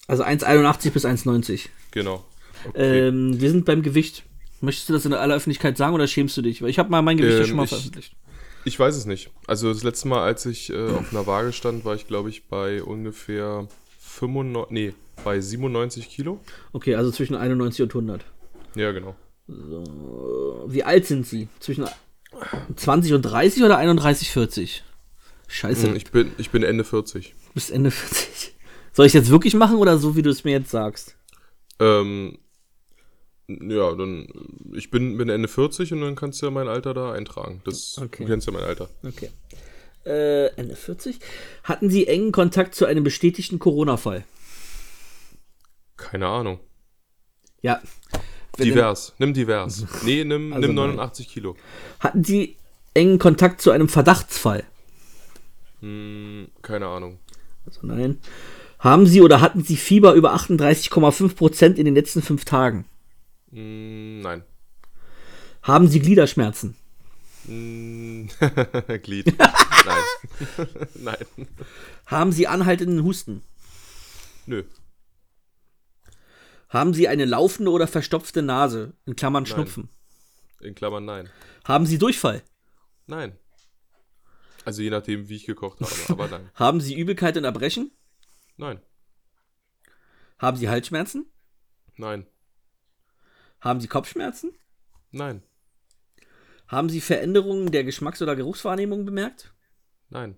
Also 0.07 0.23
1,81 0.23 0.91
bis 0.93 1.05
1,90. 1.05 1.71
Genau. 1.91 2.25
Okay. 2.69 3.09
Ähm, 3.09 3.41
wir 3.41 3.51
sind 3.51 3.65
beim 3.65 3.83
Gewicht. 3.83 4.23
Möchtest 4.61 4.89
du 4.89 4.93
das 4.93 5.05
in 5.05 5.13
aller 5.13 5.35
Öffentlichkeit 5.35 5.77
sagen 5.77 5.95
oder 5.95 6.07
schämst 6.07 6.37
du 6.37 6.43
dich? 6.43 6.63
Weil 6.63 6.71
ich 6.71 6.79
habe 6.79 6.89
mal 6.89 7.03
mein 7.03 7.17
Gewicht 7.17 7.35
ja 7.35 7.41
Ähm, 7.43 7.47
schon 7.49 7.57
mal 7.57 7.65
ich- 7.65 7.71
veröffentlicht. 7.71 8.15
Ich 8.65 8.79
weiß 8.79 8.95
es 8.97 9.07
nicht. 9.07 9.31
Also 9.47 9.73
das 9.73 9.83
letzte 9.83 10.09
Mal, 10.09 10.23
als 10.23 10.47
ich 10.47 10.71
äh, 10.71 10.91
auf 10.91 11.11
einer 11.13 11.27
Waage 11.27 11.53
stand, 11.53 11.85
war 11.85 11.95
ich, 11.95 12.07
glaube 12.07 12.29
ich, 12.31 12.47
bei 12.49 12.83
ungefähr 12.83 13.67
95, 13.99 14.71
nee, 14.73 14.95
bei 15.25 15.41
97 15.41 16.09
Kilo. 16.09 16.41
Okay, 16.73 16.95
also 16.95 17.11
zwischen 17.11 17.35
91 17.35 17.83
und 17.83 17.91
100. 17.91 18.25
Ja, 18.77 18.93
genau. 18.93 19.15
Wie 20.67 20.85
alt 20.85 21.07
sind 21.07 21.27
sie? 21.27 21.49
Zwischen 21.61 21.87
20 22.77 23.13
und 23.15 23.23
30 23.23 23.63
oder 23.65 23.79
31, 23.79 24.31
40? 24.31 24.85
Scheiße, 25.49 25.89
Hm, 25.89 25.97
Ich 25.97 26.11
bin, 26.11 26.33
ich 26.39 26.51
bin 26.51 26.63
Ende 26.63 26.85
40. 26.85 27.35
du 27.49 27.53
bist 27.55 27.71
Ende 27.71 27.91
40. 27.91 28.55
Soll 28.93 29.07
ich 29.07 29.13
jetzt 29.13 29.31
wirklich 29.31 29.55
machen 29.55 29.77
oder 29.77 29.99
so, 29.99 30.17
wie 30.17 30.23
du 30.23 30.31
es 30.31 30.45
mir 30.45 30.53
jetzt 30.53 30.71
sagst? 30.71 31.17
Ähm, 31.81 32.39
ja, 33.49 33.95
dann, 33.95 34.29
ich 34.73 34.91
bin, 34.91 35.17
bin 35.19 35.29
Ende 35.29 35.49
40 35.49 35.93
und 35.93 36.01
dann 36.01 36.15
kannst 36.17 36.41
du 36.41 36.47
ja 36.47 36.51
mein 36.51 36.69
Alter 36.69 36.95
da 36.95 37.13
eintragen. 37.13 37.61
Das, 37.65 37.99
Okay. 38.03 38.25
Du 38.25 38.31
kennst 38.31 38.47
ja 38.47 38.53
mein 38.53 38.63
Alter. 38.65 38.89
Okay. 39.07 39.31
Äh, 40.05 40.47
Ende 40.57 40.75
40. 40.77 41.19
Hatten 41.65 41.91
Sie 41.91 42.07
engen 42.07 42.33
Kontakt 42.33 42.75
zu 42.75 42.87
einem 42.87 43.05
bestätigten 43.05 43.59
Corona-Fall? 43.59 44.25
Keine 45.97 46.27
Ahnung. 46.27 46.59
Ja. 47.61 47.81
Divers. 48.59 49.15
Nimm 49.19 49.33
divers. 49.35 49.87
Nee, 50.05 50.25
nimm, 50.25 50.53
Also 50.53 50.67
nimm 50.67 50.75
nein. 50.75 50.87
89 50.97 51.29
Kilo. 51.29 51.57
Hatten 52.01 52.25
Sie 52.25 52.57
engen 52.95 53.19
Kontakt 53.19 53.61
zu 53.61 53.71
einem 53.71 53.89
Verdachtsfall? 53.89 54.65
Hm, 55.81 56.49
keine 56.63 56.87
Ahnung. 56.87 57.19
Also 57.67 57.81
nein. 57.87 58.19
Haben 58.79 59.07
Sie 59.07 59.21
oder 59.23 59.41
hatten 59.41 59.63
Sie 59.63 59.77
Fieber 59.77 60.15
über 60.15 60.35
38,5 60.35 61.37
Prozent 61.37 61.79
in 61.79 61.85
den 61.85 61.95
letzten 61.95 62.21
fünf 62.23 62.45
Tagen? 62.45 62.85
Hm, 63.53 64.21
nein. 64.21 64.43
Haben 65.63 65.87
Sie 65.89 66.01
Gliederschmerzen? 66.01 66.75
Hm, 67.47 68.29
Glied. 69.03 69.37
nein. 69.39 70.79
nein. 70.95 71.27
Haben 72.07 72.33
Sie 72.33 72.47
anhaltenden 72.47 73.05
Husten? 73.05 73.43
Nö. 74.47 74.65
Haben 76.69 76.95
Sie 76.95 77.07
eine 77.07 77.27
laufende 77.27 77.71
oder 77.71 77.87
verstopfte 77.87 78.43
Nase? 78.43 78.95
In 79.05 79.15
Klammern 79.15 79.45
Schnupfen. 79.45 79.89
In 80.61 80.75
Klammern 80.75 81.05
nein. 81.05 81.29
Haben 81.65 81.87
Sie 81.87 81.99
Durchfall? 81.99 82.43
Nein. 83.07 83.37
Also 84.65 84.81
je 84.81 84.91
nachdem, 84.91 85.29
wie 85.29 85.37
ich 85.37 85.45
gekocht 85.47 85.81
habe, 85.81 85.93
aber 86.09 86.29
nein. 86.29 86.51
Haben 86.55 86.81
Sie 86.81 86.97
Übelkeit 86.97 87.37
und 87.37 87.45
Erbrechen? 87.45 87.91
Nein. 88.57 88.81
Haben 90.39 90.57
Sie 90.57 90.69
Halsschmerzen? 90.69 91.27
Nein. 91.97 92.27
Haben 93.63 93.81
Sie 93.81 93.87
Kopfschmerzen? 93.87 94.51
Nein. 95.13 95.43
Haben 96.67 96.89
Sie 96.89 97.01
Veränderungen 97.01 97.71
der 97.71 97.85
Geschmacks- 97.85 98.21
oder 98.21 98.35
Geruchswahrnehmung 98.35 99.05
bemerkt? 99.05 99.55
Nein. 100.11 100.37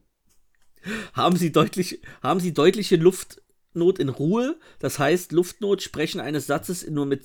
Haben 1.14 1.36
Sie, 1.36 1.50
deutlich, 1.50 2.02
haben 2.22 2.38
Sie 2.38 2.52
deutliche 2.52 2.96
Luftnot 2.96 3.98
in 3.98 4.10
Ruhe? 4.10 4.56
Das 4.78 4.98
heißt, 4.98 5.32
Luftnot, 5.32 5.80
Sprechen 5.80 6.20
eines 6.20 6.46
Satzes 6.46 6.86
nur 6.86 7.06
mit 7.06 7.24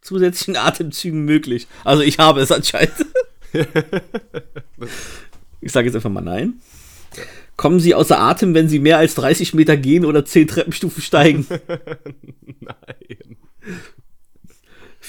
zusätzlichen 0.00 0.56
Atemzügen 0.60 1.26
möglich. 1.26 1.68
Also 1.84 2.02
ich 2.02 2.18
habe 2.18 2.40
es 2.40 2.50
anscheinend. 2.50 2.94
ich 5.60 5.70
sage 5.70 5.86
jetzt 5.86 5.96
einfach 5.96 6.10
mal 6.10 6.22
nein. 6.22 6.62
Kommen 7.56 7.78
Sie 7.78 7.94
außer 7.94 8.18
Atem, 8.18 8.54
wenn 8.54 8.68
Sie 8.70 8.78
mehr 8.78 8.98
als 8.98 9.14
30 9.16 9.52
Meter 9.54 9.76
gehen 9.76 10.06
oder 10.06 10.24
10 10.24 10.48
Treppenstufen 10.48 11.02
steigen? 11.02 11.46
Nein. 12.60 12.73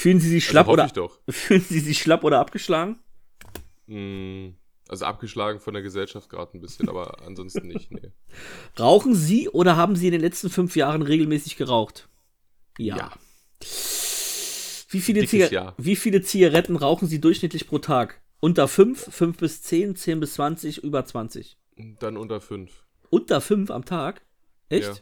Fühlen 0.05 0.19
Sie 0.19 0.29
sich 0.29 0.45
schlapp 0.45 0.67
hoffe 0.67 0.73
oder 0.73 1.09
fühlen 1.31 1.65
Sie 1.67 1.79
sich 1.79 1.97
schlapp 1.97 2.23
oder 2.23 2.39
abgeschlagen? 2.39 2.99
Hm, 3.87 4.53
also 4.87 5.03
abgeschlagen 5.03 5.59
von 5.59 5.73
der 5.73 5.81
Gesellschaft 5.81 6.29
gerade 6.29 6.55
ein 6.55 6.61
bisschen, 6.61 6.89
aber 6.89 7.25
ansonsten 7.25 7.65
nicht. 7.65 7.89
Nee. 7.89 8.11
Rauchen 8.79 9.15
Sie 9.15 9.49
oder 9.49 9.77
haben 9.77 9.95
Sie 9.95 10.05
in 10.05 10.11
den 10.11 10.21
letzten 10.21 10.51
fünf 10.51 10.75
Jahren 10.75 11.01
regelmäßig 11.01 11.57
geraucht? 11.57 12.07
Ja. 12.77 12.97
Ja. 12.97 13.11
Wie, 14.89 15.01
viele 15.01 15.25
Ziga 15.25 15.47
Ja. 15.47 15.73
Wie 15.79 15.95
viele 15.95 16.21
Zigaretten 16.21 16.75
rauchen 16.75 17.07
Sie 17.07 17.19
durchschnittlich 17.19 17.65
pro 17.65 17.79
Tag? 17.79 18.21
Unter 18.39 18.67
5, 18.67 19.11
5 19.11 19.37
bis 19.37 19.63
10, 19.63 19.95
10 19.95 20.19
bis 20.19 20.35
20, 20.35 20.83
über 20.83 21.03
20. 21.03 21.57
Dann 21.97 22.15
unter 22.15 22.41
fünf. 22.41 22.85
Unter 23.09 23.41
5 23.41 23.71
am 23.71 23.85
Tag? 23.85 24.23
Echt? 24.69 24.85
Ja. 24.85 24.95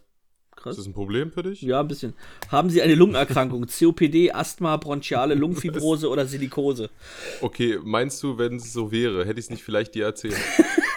Ist 0.64 0.78
Krass. 0.78 0.78
das 0.78 0.86
ein 0.86 0.93
Problem 0.93 1.30
für 1.30 1.43
dich? 1.43 1.61
Ja, 1.61 1.82
ein 1.82 1.89
bisschen. 1.89 2.14
Haben 2.49 2.70
Sie 2.70 2.82
eine 2.82 2.95
Lungenerkrankung? 2.95 3.66
COPD, 3.80 4.32
Asthma, 4.32 4.78
bronchiale 4.78 5.36
Lungenfibrose 5.36 6.07
oder 6.07 6.26
Silikose? 6.26 6.89
Okay, 7.41 7.80
meinst 7.84 8.24
du, 8.24 8.38
wenn 8.38 8.55
es 8.55 8.72
so 8.72 8.89
wäre, 8.89 9.26
hätte 9.26 9.41
ich 9.41 9.47
es 9.47 9.49
nicht 9.49 9.61
vielleicht 9.61 9.93
dir 9.93 10.05
erzählt? 10.05 10.38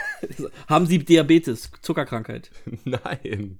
Haben 0.68 0.86
Sie 0.86 1.00
Diabetes, 1.00 1.72
Zuckerkrankheit? 1.82 2.52
Nein. 2.84 3.58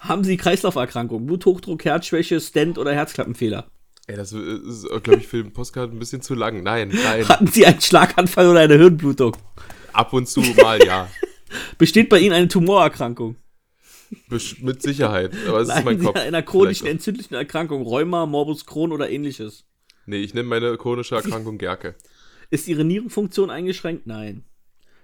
Haben 0.00 0.24
Sie 0.24 0.38
Kreislauferkrankung, 0.38 1.26
Bluthochdruck, 1.26 1.84
Herzschwäche, 1.84 2.40
Stent 2.40 2.78
oder 2.78 2.94
Herzklappenfehler? 2.94 3.66
Ey, 4.06 4.16
das 4.16 4.32
ist, 4.32 4.88
glaube 5.02 5.18
ich, 5.18 5.26
für 5.26 5.42
den 5.42 5.52
Postkarte 5.52 5.94
ein 5.94 5.98
bisschen 5.98 6.22
zu 6.22 6.34
lang. 6.34 6.62
Nein, 6.62 6.88
nein. 7.04 7.28
Hatten 7.28 7.48
Sie 7.48 7.66
einen 7.66 7.82
Schlaganfall 7.82 8.48
oder 8.48 8.60
eine 8.60 8.78
Hirnblutung? 8.78 9.36
Ab 9.92 10.14
und 10.14 10.28
zu 10.28 10.40
mal 10.40 10.82
ja. 10.82 11.10
Besteht 11.76 12.08
bei 12.08 12.20
Ihnen 12.20 12.32
eine 12.32 12.48
Tumorerkrankung? 12.48 13.36
Mit 14.28 14.82
Sicherheit. 14.82 15.32
Aber 15.48 15.60
es 15.60 15.68
ist 15.68 15.84
mein 15.84 16.02
Kopf. 16.02 16.16
einer 16.16 16.42
chronischen 16.42 16.86
entzündlichen 16.86 17.34
Erkrankung, 17.34 17.82
Rheuma, 17.82 18.26
Morbus 18.26 18.66
Crohn 18.66 18.92
oder 18.92 19.10
ähnliches? 19.10 19.64
Nee, 20.06 20.18
ich 20.18 20.34
nehme 20.34 20.48
meine 20.48 20.76
chronische 20.76 21.16
Erkrankung 21.16 21.58
Gerke. 21.58 21.96
Ist 22.50 22.68
Ihre 22.68 22.84
Nierenfunktion 22.84 23.50
eingeschränkt? 23.50 24.06
Nein. 24.06 24.44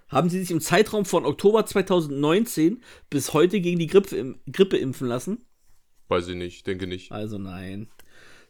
Haben 0.08 0.28
Sie 0.28 0.38
sich 0.38 0.50
im 0.50 0.60
Zeitraum 0.60 1.04
von 1.04 1.24
Oktober 1.24 1.64
2019 1.64 2.82
bis 3.08 3.32
heute 3.32 3.60
gegen 3.60 3.78
die 3.78 3.86
Grippe, 3.86 4.36
Grippe 4.50 4.76
impfen 4.76 5.08
lassen? 5.08 5.46
Weiß 6.08 6.28
ich 6.28 6.36
nicht, 6.36 6.66
denke 6.66 6.86
nicht. 6.86 7.10
Also 7.10 7.38
nein. 7.38 7.88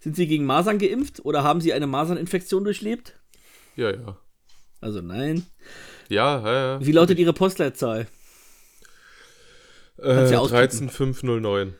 Sind 0.01 0.17
Sie 0.17 0.27
gegen 0.27 0.45
Masern 0.45 0.79
geimpft 0.79 1.25
oder 1.25 1.45
haben 1.45 1.61
Sie 1.61 1.73
eine 1.73 1.87
Maserninfektion 1.87 2.65
durchlebt? 2.65 3.17
Ja, 3.77 3.93
ja. 3.93 4.19
Also 4.81 5.01
nein. 5.01 5.47
Ja, 6.09 6.41
ja, 6.41 6.53
ja. 6.53 6.85
Wie 6.85 6.91
lautet 6.91 7.21
Ihre 7.21 7.33
Postleitzahl? 7.33 8.09
Äh, 10.03 10.15
Kannst 10.15 10.33
ja 10.33 10.39
ausdrücken. 10.41 10.89
13509. 10.89 11.75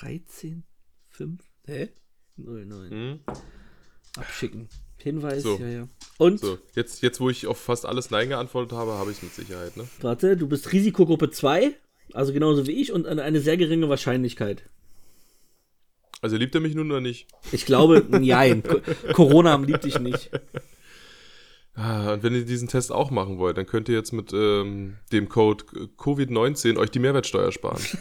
13, 0.00 0.64
5, 1.10 1.40
hä? 1.66 1.88
09. 2.36 2.90
Hm? 2.90 3.20
Abschicken. 4.16 4.68
Hinweis, 4.98 5.42
So. 5.42 5.56
ja, 5.58 5.66
ja. 5.68 5.88
Und, 6.18 6.40
So, 6.40 6.58
jetzt, 6.74 7.02
jetzt, 7.02 7.20
wo 7.20 7.28
ich 7.28 7.46
auf 7.46 7.58
fast 7.60 7.84
alles 7.86 8.10
Nein 8.10 8.28
geantwortet 8.28 8.72
habe, 8.72 8.92
habe 8.92 9.10
ich 9.10 9.18
es 9.18 9.22
mit 9.22 9.34
Sicherheit, 9.34 9.76
ne? 9.76 9.86
warte, 10.00 10.36
du 10.36 10.46
bist 10.48 10.72
Risikogruppe 10.72 11.30
2, 11.30 11.74
also 12.12 12.32
genauso 12.32 12.66
wie 12.66 12.72
ich 12.80 12.92
und 12.92 13.06
eine, 13.06 13.22
eine 13.22 13.40
sehr 13.40 13.56
geringe 13.56 13.88
Wahrscheinlichkeit. 13.88 14.62
Also 16.22 16.36
liebt 16.36 16.54
er 16.54 16.60
mich 16.62 16.74
nun 16.74 16.90
oder 16.90 17.00
nicht? 17.02 17.26
Ich 17.52 17.66
glaube, 17.66 18.04
nein. 18.08 18.62
Co- 18.62 18.80
Corona 19.12 19.56
liebt 19.56 19.84
dich 19.84 19.98
nicht. 19.98 20.30
Ah, 21.76 22.12
und 22.12 22.22
wenn 22.22 22.34
ihr 22.34 22.44
diesen 22.44 22.68
Test 22.68 22.92
auch 22.92 23.10
machen 23.10 23.38
wollt, 23.38 23.56
dann 23.58 23.66
könnt 23.66 23.88
ihr 23.88 23.96
jetzt 23.96 24.12
mit 24.12 24.32
ähm, 24.32 24.96
dem 25.12 25.28
Code 25.28 25.64
Covid-19 25.98 26.76
euch 26.78 26.90
die 26.90 27.00
Mehrwertsteuer 27.00 27.50
sparen. 27.52 27.82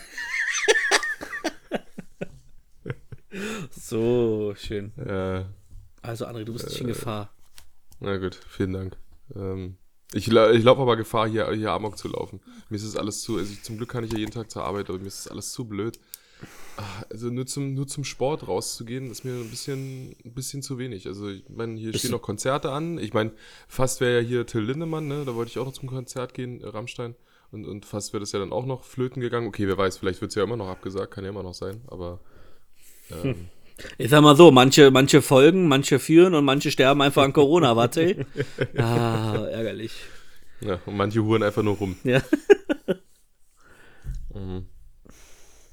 So, 3.71 4.53
schön. 4.55 4.91
äh, 4.97 5.43
Also, 6.01 6.25
André, 6.25 6.43
du 6.43 6.53
bist 6.53 6.65
nicht 6.67 6.81
in 6.81 6.87
Gefahr. 6.87 7.33
na 7.99 8.17
gut, 8.17 8.35
vielen 8.47 8.73
Dank. 8.73 8.97
Ähm, 9.35 9.77
ich 10.13 10.27
ich 10.27 10.63
laufe 10.63 10.81
aber 10.81 10.95
Gefahr, 10.97 11.27
hier, 11.27 11.51
hier 11.53 11.71
Amok 11.71 11.97
zu 11.97 12.07
laufen. 12.07 12.39
Mir 12.69 12.75
ist 12.77 12.83
es 12.83 12.95
alles 12.95 13.21
zu, 13.21 13.37
also 13.37 13.51
ich, 13.51 13.63
zum 13.63 13.77
Glück 13.77 13.89
kann 13.89 14.03
ich 14.03 14.11
ja 14.11 14.19
jeden 14.19 14.31
Tag 14.31 14.51
zur 14.51 14.63
Arbeit, 14.63 14.89
aber 14.89 14.99
mir 14.99 15.07
ist 15.07 15.19
es 15.21 15.27
alles 15.27 15.51
zu 15.51 15.65
blöd. 15.65 15.99
Also 17.09 17.29
nur 17.29 17.45
zum, 17.45 17.73
nur 17.73 17.87
zum 17.87 18.03
Sport 18.03 18.47
rauszugehen, 18.47 19.11
ist 19.11 19.23
mir 19.23 19.33
ein 19.33 19.49
bisschen, 19.49 20.15
ein 20.25 20.33
bisschen 20.33 20.61
zu 20.63 20.77
wenig. 20.79 21.07
Also 21.07 21.29
ich 21.29 21.43
meine, 21.49 21.77
hier 21.79 21.93
stehen 21.93 22.11
noch 22.11 22.21
Konzerte 22.21 22.71
an. 22.71 22.97
Ich 22.97 23.13
meine, 23.13 23.31
fast 23.67 24.01
wäre 24.01 24.21
ja 24.21 24.27
hier 24.27 24.45
Till 24.47 24.61
Lindemann, 24.61 25.07
ne? 25.07 25.23
Da 25.25 25.35
wollte 25.35 25.51
ich 25.51 25.59
auch 25.59 25.65
noch 25.65 25.73
zum 25.73 25.87
Konzert 25.89 26.33
gehen, 26.33 26.61
äh, 26.61 26.67
Rammstein. 26.67 27.15
Und, 27.51 27.65
und 27.65 27.85
fast 27.85 28.13
wäre 28.13 28.21
das 28.21 28.31
ja 28.31 28.39
dann 28.39 28.51
auch 28.51 28.65
noch 28.65 28.83
flöten 28.83 29.21
gegangen. 29.21 29.47
Okay, 29.47 29.67
wer 29.67 29.77
weiß, 29.77 29.97
vielleicht 29.97 30.21
wird 30.21 30.31
es 30.31 30.35
ja 30.35 30.43
immer 30.43 30.57
noch 30.57 30.67
abgesagt, 30.67 31.11
kann 31.13 31.23
ja 31.23 31.29
immer 31.29 31.43
noch 31.43 31.53
sein, 31.53 31.81
aber 31.87 32.19
ähm, 33.11 33.49
Ich 33.99 34.09
sag 34.09 34.21
mal 34.23 34.35
so, 34.35 34.49
manche, 34.49 34.89
manche 34.89 35.21
folgen, 35.21 35.67
manche 35.67 35.99
führen 35.99 36.33
und 36.33 36.45
manche 36.45 36.71
sterben 36.71 37.01
einfach 37.03 37.23
an 37.23 37.33
Corona, 37.33 37.75
warte. 37.75 38.25
Ah, 38.77 39.45
ärgerlich. 39.51 39.93
ja, 40.61 40.79
und 40.87 40.97
manche 40.97 41.23
huren 41.23 41.43
einfach 41.43 41.61
nur 41.61 41.75
rum. 41.75 41.95
Ja. 42.03 42.21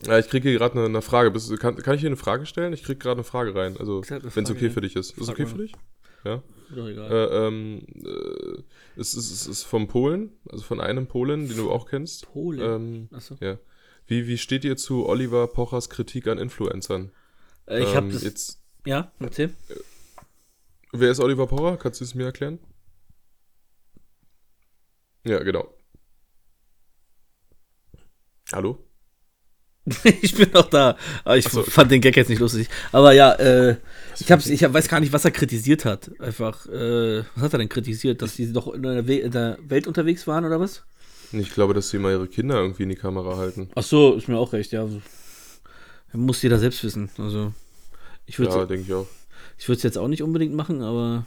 Ja, 0.07 0.18
ich 0.18 0.28
kriege 0.28 0.48
hier 0.48 0.59
gerade 0.59 0.74
eine, 0.78 0.86
eine 0.86 1.03
Frage. 1.03 1.30
Bist, 1.30 1.59
kann, 1.61 1.76
kann 1.76 1.94
ich 1.94 2.01
hier 2.01 2.09
eine 2.09 2.16
Frage 2.16 2.46
stellen? 2.46 2.72
Ich 2.72 2.82
kriege 2.82 2.98
gerade 2.98 3.16
eine 3.16 3.24
Frage 3.24 3.55
rein. 3.55 3.76
Also, 3.76 4.03
wenn 4.09 4.44
es 4.44 4.51
okay 4.51 4.66
ja. 4.66 4.70
für 4.70 4.80
dich 4.80 4.96
ist. 4.96 5.11
Ist 5.11 5.26
Frag 5.26 5.34
okay 5.34 5.42
mal. 5.42 5.48
für 5.48 5.59
dich? 5.59 5.72
Ja. 6.24 6.42
Doch 6.74 6.86
egal. 6.86 7.11
Äh, 7.11 7.46
ähm, 7.46 7.86
äh, 7.96 8.62
es, 8.96 9.14
ist, 9.14 9.30
es 9.30 9.46
ist 9.46 9.64
vom 9.64 9.88
Polen, 9.88 10.32
also 10.48 10.62
von 10.62 10.80
einem 10.80 11.07
Polen, 11.07 11.48
den 11.48 11.57
du 11.57 11.70
auch 11.70 11.86
kennst. 11.86 12.32
Polen. 12.32 12.61
Ähm, 12.61 13.09
Achso. 13.12 13.36
ja. 13.40 13.59
Wie, 14.07 14.26
wie 14.26 14.38
steht 14.38 14.64
ihr 14.64 14.76
zu 14.76 15.07
Oliver 15.07 15.48
Pochers 15.48 15.90
Kritik 15.90 16.26
an 16.28 16.38
Influencern? 16.38 17.12
Äh, 17.66 17.82
ich 17.82 17.94
ähm, 17.94 18.11
das. 18.12 18.22
jetzt, 18.22 18.62
ja, 18.86 19.12
erzähl. 19.18 19.55
wer 20.92 21.11
ist 21.11 21.20
Oliver 21.20 21.46
Pocher? 21.46 21.76
Kannst 21.76 22.01
du 22.01 22.05
es 22.05 22.14
mir 22.14 22.24
erklären? 22.24 22.59
Ja, 25.24 25.42
genau. 25.42 25.72
Hallo? 28.53 28.84
ich 30.22 30.34
bin 30.34 30.51
noch 30.53 30.68
da. 30.70 30.97
Aber 31.24 31.36
ich 31.36 31.47
Ach 31.47 31.51
so. 31.53 31.62
fand 31.62 31.91
den 31.91 32.01
Gag 32.01 32.16
jetzt 32.16 32.28
nicht 32.28 32.38
lustig. 32.41 32.68
Aber 32.93 33.12
ja, 33.12 33.32
äh, 33.34 33.76
ich, 34.18 34.30
hab's, 34.30 34.47
ich 34.47 34.62
weiß 34.62 34.88
gar 34.88 35.01
nicht, 35.01 35.12
was 35.12 35.24
er 35.24 35.30
kritisiert 35.30 35.84
hat. 35.84 36.11
Einfach, 36.20 36.66
äh, 36.66 37.22
was 37.34 37.45
hat 37.45 37.53
er 37.55 37.59
denn 37.59 37.68
kritisiert? 37.68 38.22
Dass 38.22 38.36
die 38.36 38.53
doch 38.53 38.72
in 38.74 38.82
der, 38.82 39.07
We 39.07 39.16
in 39.16 39.30
der 39.32 39.59
Welt 39.66 39.86
unterwegs 39.86 40.26
waren 40.26 40.45
oder 40.45 40.61
was? 40.61 40.82
Ich 41.32 41.53
glaube, 41.53 41.74
dass 41.74 41.91
sie 41.91 41.99
mal 41.99 42.12
ihre 42.12 42.26
Kinder 42.26 42.57
irgendwie 42.57 42.82
in 42.82 42.88
die 42.88 42.97
Kamera 42.97 43.36
halten. 43.36 43.70
Ach 43.74 43.82
so, 43.82 44.14
ist 44.14 44.28
mir 44.28 44.36
auch 44.38 44.53
recht, 44.53 44.72
ja. 44.72 44.86
Muss 46.12 46.43
jeder 46.43 46.59
selbst 46.59 46.82
wissen. 46.82 47.09
Also, 47.18 47.53
ich 48.26 48.38
würde 48.38 48.53
Ja, 48.53 48.64
denke 48.64 48.84
ich 48.84 48.93
auch. 48.93 49.07
ich 49.59 49.68
würde 49.68 49.76
es 49.76 49.82
jetzt 49.84 49.97
auch 49.97 50.09
nicht 50.09 50.22
unbedingt 50.22 50.55
machen, 50.55 50.82
aber 50.82 51.24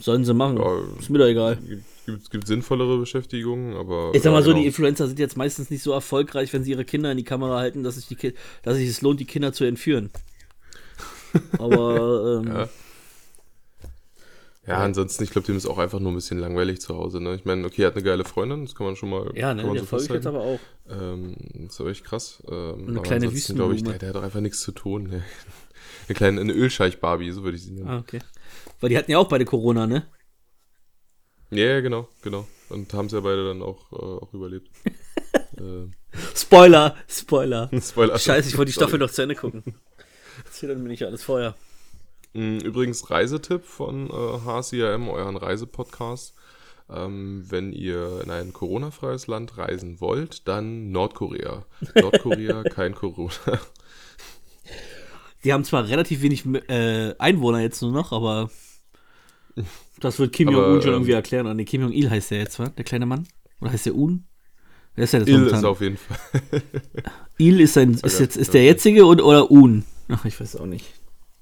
sollen 0.00 0.24
sie 0.24 0.34
machen. 0.34 0.58
Ja, 0.58 0.98
Ist 0.98 1.08
mir 1.10 1.18
doch 1.18 1.26
egal. 1.26 1.58
Gibt, 2.06 2.30
gibt, 2.30 2.46
sinnvollere 2.46 2.98
Beschäftigungen, 2.98 3.76
aber. 3.76 4.10
Ich 4.14 4.22
sag 4.22 4.32
mal 4.32 4.38
ja, 4.38 4.42
so, 4.42 4.50
genau. 4.50 4.60
die 4.60 4.66
Influencer 4.66 5.06
sind 5.06 5.18
jetzt 5.18 5.36
meistens 5.36 5.70
nicht 5.70 5.82
so 5.82 5.92
erfolgreich, 5.92 6.52
wenn 6.52 6.64
sie 6.64 6.72
ihre 6.72 6.84
Kinder 6.84 7.10
in 7.10 7.16
die 7.16 7.24
Kamera 7.24 7.58
halten, 7.58 7.82
dass 7.82 7.94
sich, 7.96 8.06
die 8.06 8.34
dass 8.62 8.76
sich 8.76 8.88
es 8.88 9.00
lohnt, 9.00 9.20
die 9.20 9.24
Kinder 9.24 9.52
zu 9.52 9.64
entführen. 9.64 10.10
Aber 11.58 12.42
ähm, 12.44 12.48
Ja. 12.48 12.68
Ja, 14.66 14.78
ansonsten, 14.78 15.22
ich 15.24 15.30
glaube, 15.30 15.46
dem 15.46 15.56
ist 15.56 15.66
auch 15.66 15.76
einfach 15.76 16.00
nur 16.00 16.10
ein 16.10 16.14
bisschen 16.14 16.38
langweilig 16.38 16.80
zu 16.80 16.96
Hause. 16.96 17.20
Ne? 17.20 17.34
Ich 17.34 17.44
meine, 17.44 17.66
okay, 17.66 17.82
er 17.82 17.88
hat 17.88 17.96
eine 17.96 18.02
geile 18.02 18.24
Freundin, 18.24 18.64
das 18.64 18.74
kann 18.74 18.86
man 18.86 18.96
schon 18.96 19.10
mal. 19.10 19.30
ja, 19.34 19.52
ne, 19.52 19.62
der 19.62 19.84
folgt 19.84 20.08
jetzt 20.08 20.14
festhalten. 20.14 20.26
aber 20.28 20.40
auch. 20.40 20.58
Ähm, 20.88 21.36
das 21.54 21.74
ist 21.74 21.80
aber 21.80 21.90
echt 21.90 22.04
krass. 22.04 22.42
Ähm, 22.50 22.88
Eine 22.88 23.02
kleine 23.02 23.26
ansonsten 23.26 23.56
glaube 23.56 23.74
ich, 23.74 23.84
der, 23.84 23.98
der 23.98 24.08
hat 24.08 24.16
doch 24.16 24.22
einfach 24.22 24.40
nichts 24.40 24.62
zu 24.62 24.72
tun. 24.72 25.04
Ne? 25.04 25.22
Eine 26.08 26.14
kleine 26.14 26.40
eine 26.40 26.52
Ölscheich-Barbie, 26.52 27.30
so 27.30 27.44
würde 27.44 27.56
ich 27.56 27.64
sie 27.64 27.72
nennen. 27.72 27.88
Ah, 27.88 27.98
okay. 27.98 28.20
Weil 28.80 28.90
die 28.90 28.98
hatten 28.98 29.10
ja 29.10 29.18
auch 29.18 29.28
beide 29.28 29.44
Corona, 29.44 29.86
ne? 29.86 30.06
Ja, 31.56 31.80
genau, 31.80 32.08
genau. 32.22 32.46
Und 32.68 32.92
haben 32.94 33.08
sie 33.08 33.16
ja 33.16 33.20
beide 33.20 33.46
dann 33.46 33.62
auch, 33.62 33.92
äh, 33.92 33.96
auch 33.96 34.32
überlebt. 34.32 34.68
ähm, 35.58 35.92
Spoiler, 36.34 36.96
Spoiler. 37.08 37.70
Spoiler. 37.80 38.18
Scheiße, 38.18 38.48
ich 38.48 38.58
wollte 38.58 38.70
die. 38.70 38.74
Staffel 38.74 38.98
noch 38.98 39.10
zu 39.10 39.22
Ende 39.22 39.34
gucken. 39.34 39.62
Erzähl 40.44 40.68
dann 40.68 40.82
mir 40.82 40.88
nicht 40.88 41.04
alles 41.04 41.22
vorher. 41.22 41.54
Mm, 42.32 42.58
Übrigens 42.58 43.10
Reisetipp 43.10 43.64
von 43.64 44.10
äh, 44.10 44.40
HCRM, 44.44 45.08
euren 45.08 45.36
Reisepodcast. 45.36 46.34
Ähm, 46.90 47.46
wenn 47.48 47.72
ihr 47.72 48.20
in 48.22 48.30
ein 48.30 48.52
Corona-freies 48.52 49.26
Land 49.26 49.56
reisen 49.56 50.00
wollt, 50.00 50.46
dann 50.48 50.90
Nordkorea. 50.90 51.64
Nordkorea, 51.94 52.62
kein 52.64 52.94
Corona. 52.94 53.32
Die 55.44 55.52
haben 55.52 55.64
zwar 55.64 55.88
relativ 55.88 56.22
wenig 56.22 56.44
äh, 56.68 57.14
Einwohner 57.18 57.60
jetzt 57.60 57.80
nur 57.82 57.92
noch, 57.92 58.12
aber 58.12 58.50
das 60.00 60.18
wird 60.18 60.32
Kim 60.32 60.48
Jong-un 60.50 60.80
schon 60.82 60.88
ähm, 60.90 60.94
irgendwie 60.96 61.12
erklären. 61.12 61.46
Und 61.46 61.56
nee, 61.56 61.64
Kim 61.64 61.82
Jong-il 61.82 62.10
heißt 62.10 62.30
der 62.30 62.38
jetzt, 62.38 62.58
wa? 62.58 62.68
Der 62.68 62.84
kleine 62.84 63.06
Mann? 63.06 63.26
Oder 63.60 63.72
heißt 63.72 63.86
der 63.86 63.94
Un? 63.94 64.24
Wer 64.94 65.04
ist 65.04 65.12
der 65.12 65.20
jetzt 65.20 65.28
Il 65.28 65.38
momentan? 65.38 65.58
ist 65.58 65.64
auf 65.64 65.80
jeden 65.80 65.96
Fall. 65.96 66.18
Il 67.38 67.60
ist, 67.60 67.74
sein, 67.74 67.94
ist, 68.02 68.20
jetzt, 68.20 68.36
ist 68.36 68.54
der 68.54 68.64
jetzige 68.64 69.06
und, 69.06 69.20
oder 69.22 69.50
Un? 69.50 69.84
Ach, 70.08 70.24
ich 70.24 70.38
weiß 70.40 70.56
auch 70.56 70.66
nicht. 70.66 70.86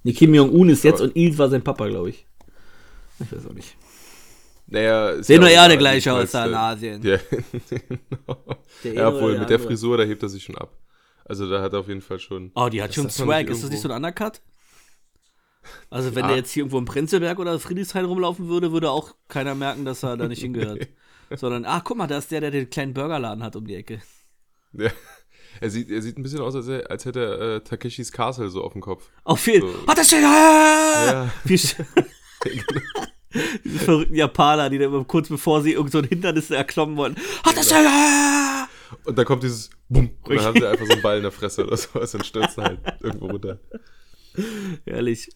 Nee, 0.04 0.12
Kim 0.12 0.34
Jong-un 0.34 0.68
ist 0.70 0.84
jetzt 0.84 1.00
und 1.00 1.14
Il 1.16 1.36
war 1.38 1.48
sein 1.48 1.62
Papa, 1.62 1.86
glaube 1.88 2.10
ich. 2.10 2.26
Ich 3.20 3.30
weiß 3.32 3.46
auch 3.46 3.52
nicht. 3.52 3.76
Naja, 4.66 5.22
Sehen 5.22 5.40
nur 5.40 5.48
auch 5.48 5.52
ja 5.52 5.62
alle 5.62 5.74
egal, 5.74 5.78
gleich 6.00 6.08
aus 6.08 6.30
da 6.30 6.46
in 6.46 6.52
äh, 6.52 6.56
Asien. 6.56 7.02
Ja, 7.02 7.18
Der 8.84 8.94
ja 8.94 9.08
obwohl 9.08 9.38
mit 9.38 9.50
der. 9.50 9.58
Frisur, 9.60 9.98
da 9.98 10.04
hebt 10.04 10.22
er 10.22 10.28
sich 10.28 10.42
schon 10.42 10.56
ab. 10.56 10.78
Also 11.24 11.48
da 11.48 11.60
hat 11.62 11.72
er 11.72 11.80
auf 11.80 11.88
jeden 11.88 12.00
Fall 12.00 12.18
schon. 12.18 12.50
Oh, 12.54 12.68
die 12.68 12.82
hat 12.82 12.88
Das 12.88 12.94
schon 12.96 13.10
Swag. 13.10 13.48
Ist 13.48 13.62
das 13.62 13.70
nicht 13.70 13.80
so 13.80 13.88
ein 13.90 13.94
Undercut? 13.96 14.40
Also, 15.90 16.14
wenn 16.14 16.22
Ja. 16.22 16.28
der 16.28 16.36
jetzt 16.38 16.52
hier 16.52 16.62
irgendwo 16.62 16.78
im 16.78 16.84
Prenzlberg 16.84 17.38
oder 17.38 17.58
Friedrichshain 17.58 18.04
rumlaufen 18.04 18.48
würde, 18.48 18.72
würde 18.72 18.90
auch 18.90 19.14
keiner 19.28 19.54
merken, 19.54 19.84
dass 19.84 20.02
er 20.02 20.16
da 20.16 20.28
nicht 20.28 20.42
hingehört. 20.42 20.88
Sondern, 21.34 21.64
ach, 21.64 21.82
guck 21.84 21.96
mal, 21.96 22.06
da 22.06 22.18
ist 22.18 22.30
der, 22.30 22.40
der 22.40 22.50
den 22.50 22.68
kleinen 22.68 22.94
Burgerladen 22.94 23.42
hat 23.42 23.56
um 23.56 23.66
die 23.66 23.76
Ecke. 23.76 24.02
Ja. 24.72 24.90
Er 25.60 25.70
sieht, 25.70 25.90
er 25.90 26.00
sieht 26.02 26.18
ein 26.18 26.22
bisschen 26.22 26.40
aus, 26.40 26.54
als, 26.54 26.66
er, 26.68 26.90
als 26.90 27.04
hätte 27.04 27.20
er 27.24 27.40
äh, 27.56 27.60
Takeshis 27.60 28.10
Castle 28.10 28.48
so 28.48 28.62
auf 28.64 28.72
dem 28.72 28.80
Kopf. 28.80 29.08
Auf 29.24 29.46
jeden 29.46 29.70
So. 29.70 29.86
Hat 29.86 29.98
das 29.98 30.08
denn? 30.08 30.22
Ja. 30.22 31.04
Ja. 31.12 31.32
Wie 31.44 31.56
Diese 33.64 33.78
verrückten 33.78 34.14
Japaner, 34.14 34.68
die 34.68 34.78
da 34.78 34.86
immer 34.86 35.04
kurz 35.04 35.28
bevor 35.28 35.62
sie 35.62 35.72
irgend 35.72 35.92
so 35.92 35.98
ein 35.98 36.04
Hindernis 36.04 36.50
erklommen 36.50 36.96
wollten. 36.96 37.16
Hat 37.44 37.56
das 37.56 37.68
denn? 37.68 37.84
Ja. 37.84 38.68
Und 39.04 39.16
dann 39.16 39.24
kommt 39.24 39.42
dieses 39.42 39.70
Bumm. 39.88 40.10
Und 40.24 40.36
dann 40.36 40.44
haben 40.44 40.60
sie 40.60 40.66
einfach 40.66 40.84
so 40.84 40.92
einen 40.92 41.00
Ball 41.02 41.16
in 41.16 41.22
der 41.22 41.32
Fresse 41.32 41.66
oder 41.66 41.76
sowas 41.78 42.14
und 42.14 42.26
stürzen 42.26 42.62
halt 42.62 42.80
irgendwo 43.00 43.26
runter. 43.28 43.58
Ehrlich. 44.84 45.30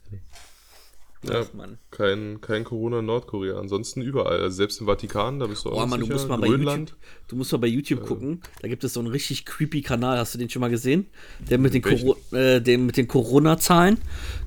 Ja, 1.23 1.41
Ach, 1.41 1.55
Mann. 1.55 1.79
kein, 1.91 2.41
kein 2.41 2.63
Corona 2.65 3.01
in 3.01 3.07
Nordkorea. 3.07 3.59
Ansonsten 3.59 4.01
überall. 4.03 4.41
Also 4.41 4.57
selbst 4.57 4.81
im 4.81 4.87
Vatikan, 4.87 5.41
da 5.41 5.47
bist 5.47 5.65
du 5.65 5.71
auch 5.71 5.83
Oh 5.83 5.87
Mann, 5.87 6.01
du 6.01 6.07
musst 6.07 6.29
mal 6.29 6.37
bei 6.39 6.47
Grönland. 6.47 6.91
YouTube, 6.91 7.29
du 7.29 7.37
musst 7.37 7.53
mal 7.53 7.59
bei 7.59 7.67
YouTube 7.67 8.07
gucken. 8.07 8.43
Da 8.61 8.69
gibt 8.69 8.85
es 8.85 8.93
so 8.95 9.01
einen 9.01 9.09
richtig 9.09 9.45
creepy 9.45 9.83
Kanal. 9.83 10.19
Hast 10.19 10.35
du 10.35 10.39
den 10.39 10.51
schon 10.51 10.61
mal 10.61 10.71
gesehen? 10.71 11.07
Der 11.51 11.59
mit 11.59 11.75
den? 11.75 11.83
Coro 11.83 12.17
äh, 12.33 12.61
mit 12.77 12.97
den 12.97 13.09
Corona-Zahlen. 13.09 13.99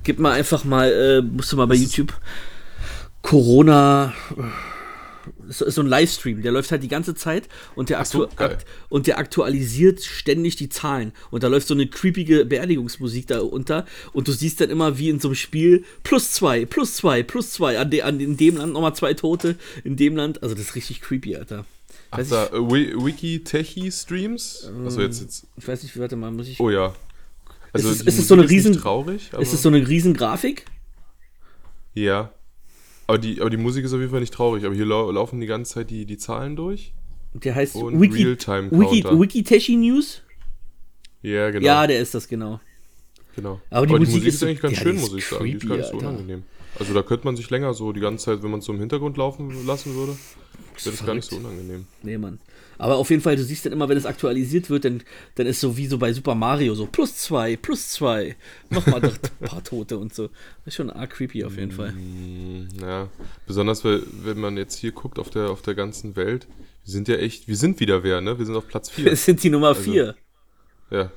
Gib 0.04 0.18
mal 0.20 0.32
einfach 0.32 0.64
mal, 0.64 0.90
äh, 0.90 1.22
musst 1.22 1.52
du 1.52 1.56
mal 1.56 1.66
bei 1.66 1.74
YouTube 1.74 2.18
Corona. 3.22 4.14
Das 4.36 4.46
ist 5.50 5.74
so 5.74 5.80
ein 5.80 5.86
Livestream, 5.86 6.42
der 6.42 6.52
läuft 6.52 6.70
halt 6.70 6.82
die 6.82 6.88
ganze 6.88 7.14
Zeit 7.14 7.48
und 7.74 7.88
der, 7.88 8.04
so, 8.04 8.28
akt 8.36 8.64
und 8.88 9.06
der 9.06 9.18
aktualisiert 9.18 10.02
ständig 10.04 10.56
die 10.56 10.68
Zahlen. 10.68 11.12
Und 11.30 11.42
da 11.42 11.48
läuft 11.48 11.66
so 11.66 11.74
eine 11.74 11.86
creepige 11.88 12.44
Beerdigungsmusik 12.44 13.26
da 13.26 13.40
unter 13.40 13.86
und 14.12 14.28
du 14.28 14.32
siehst 14.32 14.60
dann 14.60 14.70
immer 14.70 14.98
wie 14.98 15.08
in 15.08 15.18
so 15.18 15.28
einem 15.28 15.34
Spiel 15.34 15.84
plus 16.04 16.32
zwei, 16.32 16.64
plus 16.66 16.94
zwei, 16.94 17.22
plus 17.22 17.52
zwei. 17.52 17.78
An, 17.78 17.90
de 17.90 18.02
an 18.02 18.20
in 18.20 18.36
dem 18.36 18.56
Land 18.56 18.72
nochmal 18.74 18.94
zwei 18.94 19.14
Tote, 19.14 19.56
in 19.82 19.96
dem 19.96 20.14
Land. 20.16 20.42
Also 20.42 20.54
das 20.54 20.66
ist 20.66 20.74
richtig 20.76 21.00
creepy, 21.00 21.34
Alter. 21.36 21.64
Ach, 22.12 22.18
Weiß 22.18 22.28
da, 22.28 22.46
äh, 22.46 22.52
Wi- 22.52 22.94
Wiki-Techie-Streams? 22.96 24.68
Achso, 24.86 25.00
jetzt, 25.00 25.20
jetzt. 25.20 25.46
Ich 25.56 25.66
weiß 25.68 25.82
nicht, 25.82 25.98
warte 25.98 26.16
mal, 26.16 26.30
muss 26.30 26.48
ich. 26.48 26.58
Oh 26.60 26.70
ja. 26.70 26.94
Also, 27.72 27.88
es- 27.90 28.00
die 28.00 28.08
ist 28.08 28.18
es 28.18 28.26
so 28.28 28.34
eine 28.34 28.44
ist 28.44 28.50
riesen- 28.50 28.76
traurig, 28.76 29.30
ist 29.38 29.52
es 29.52 29.62
so 29.62 29.68
eine 29.68 29.86
riesen 29.86 30.14
Grafik? 30.14 30.64
Ja. 31.94 32.32
Aber 33.10 33.18
die, 33.18 33.40
aber 33.40 33.50
die 33.50 33.56
Musik 33.56 33.84
ist 33.84 33.92
auf 33.92 33.98
jeden 33.98 34.12
Fall 34.12 34.20
nicht 34.20 34.32
traurig. 34.32 34.64
Aber 34.64 34.74
hier 34.74 34.86
lau 34.86 35.10
laufen 35.10 35.40
die 35.40 35.46
ganze 35.48 35.74
Zeit 35.74 35.90
die, 35.90 36.06
die 36.06 36.16
Zahlen 36.16 36.54
durch. 36.54 36.94
Der 37.34 37.56
heißt 37.56 37.74
Und 37.74 38.00
Wiki. 38.00 38.24
Wiki, 38.24 39.04
Wikiteshi 39.04 39.76
News? 39.76 40.22
Ja, 41.22 41.50
genau. 41.50 41.66
Ja, 41.66 41.86
der 41.88 42.00
ist 42.00 42.14
das, 42.14 42.28
genau. 42.28 42.60
genau. 43.34 43.60
Aber 43.68 43.86
die 43.86 43.98
Musik 43.98 44.24
ist 44.24 44.38
so- 44.38 44.46
eigentlich 44.46 44.60
ganz 44.60 44.76
ja, 44.76 44.82
schön, 44.82 44.92
die 44.92 45.02
ist 45.02 45.10
muss 45.10 45.18
ich 45.18 45.26
sagen. 45.26 45.44
Die 45.44 45.52
ist 45.52 45.68
gar 45.68 45.76
nicht 45.76 45.88
so 45.88 45.96
unangenehm. 45.98 46.44
Also 46.78 46.94
da 46.94 47.02
könnte 47.02 47.24
man 47.24 47.34
sich 47.36 47.50
länger 47.50 47.74
so 47.74 47.92
die 47.92 48.00
ganze 48.00 48.26
Zeit, 48.26 48.42
wenn 48.44 48.50
man 48.52 48.60
es 48.60 48.66
so 48.66 48.72
im 48.72 48.78
Hintergrund 48.78 49.16
laufen 49.16 49.66
lassen 49.66 49.94
würde, 49.96 50.16
das 50.86 51.04
gar 51.04 51.14
nicht 51.14 51.28
so 51.28 51.36
unangenehm. 51.36 51.86
Nee, 52.02 52.18
Mann. 52.18 52.38
Aber 52.78 52.96
auf 52.96 53.10
jeden 53.10 53.20
Fall, 53.22 53.36
du 53.36 53.42
siehst 53.44 53.66
dann 53.66 53.72
immer, 53.72 53.88
wenn 53.90 53.98
es 53.98 54.06
aktualisiert 54.06 54.70
wird, 54.70 54.86
dann, 54.86 55.02
dann 55.34 55.46
ist 55.46 55.60
so 55.60 55.76
wie 55.76 55.86
so 55.86 55.98
bei 55.98 56.12
Super 56.14 56.34
Mario 56.34 56.74
so 56.74 56.86
plus 56.86 57.14
zwei, 57.16 57.56
plus 57.56 57.88
zwei, 57.90 58.36
nochmal 58.70 59.04
ein 59.04 59.46
paar 59.46 59.62
Tote 59.62 59.98
und 59.98 60.14
so. 60.14 60.28
Das 60.64 60.68
ist 60.68 60.74
schon 60.76 60.88
arg 60.90 61.10
creepy 61.10 61.44
auf 61.44 61.56
jeden 61.58 61.72
Fall. 61.72 61.92
Mm, 61.92 62.68
Ja, 62.80 63.08
besonders 63.46 63.84
weil, 63.84 64.02
wenn 64.22 64.38
man 64.40 64.56
jetzt 64.56 64.76
hier 64.76 64.92
guckt 64.92 65.18
auf 65.18 65.28
der, 65.28 65.50
auf 65.50 65.60
der 65.60 65.74
ganzen 65.74 66.16
Welt, 66.16 66.46
wir 66.84 66.92
sind 66.92 67.08
ja 67.08 67.16
echt, 67.16 67.48
wir 67.48 67.56
sind 67.56 67.80
wieder 67.80 68.02
wer, 68.02 68.22
ne? 68.22 68.38
Wir 68.38 68.46
sind 68.46 68.56
auf 68.56 68.66
Platz 68.66 68.88
4. 68.90 69.12
Es 69.12 69.26
sind 69.26 69.42
die 69.42 69.50
Nummer 69.50 69.74
vier. 69.74 70.14
ja. 70.90 71.12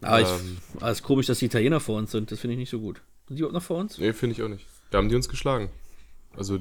Aber 0.00 0.20
ich, 0.20 0.28
ähm, 0.28 0.58
es 0.80 0.98
ist 0.98 1.02
komisch, 1.02 1.26
dass 1.26 1.40
die 1.40 1.46
Italiener 1.46 1.80
vor 1.80 1.98
uns 1.98 2.10
sind. 2.12 2.30
Das 2.30 2.38
finde 2.40 2.54
ich 2.54 2.58
nicht 2.58 2.70
so 2.70 2.78
gut. 2.80 3.02
Sind 3.26 3.36
die 3.36 3.40
überhaupt 3.40 3.54
noch 3.54 3.62
vor 3.62 3.78
uns? 3.78 3.98
Nee, 3.98 4.12
finde 4.12 4.34
ich 4.36 4.42
auch 4.42 4.48
nicht. 4.48 4.64
Da 4.90 4.98
haben 4.98 5.08
die 5.08 5.14
uns 5.16 5.28
geschlagen. 5.28 5.70
Also, 6.36 6.58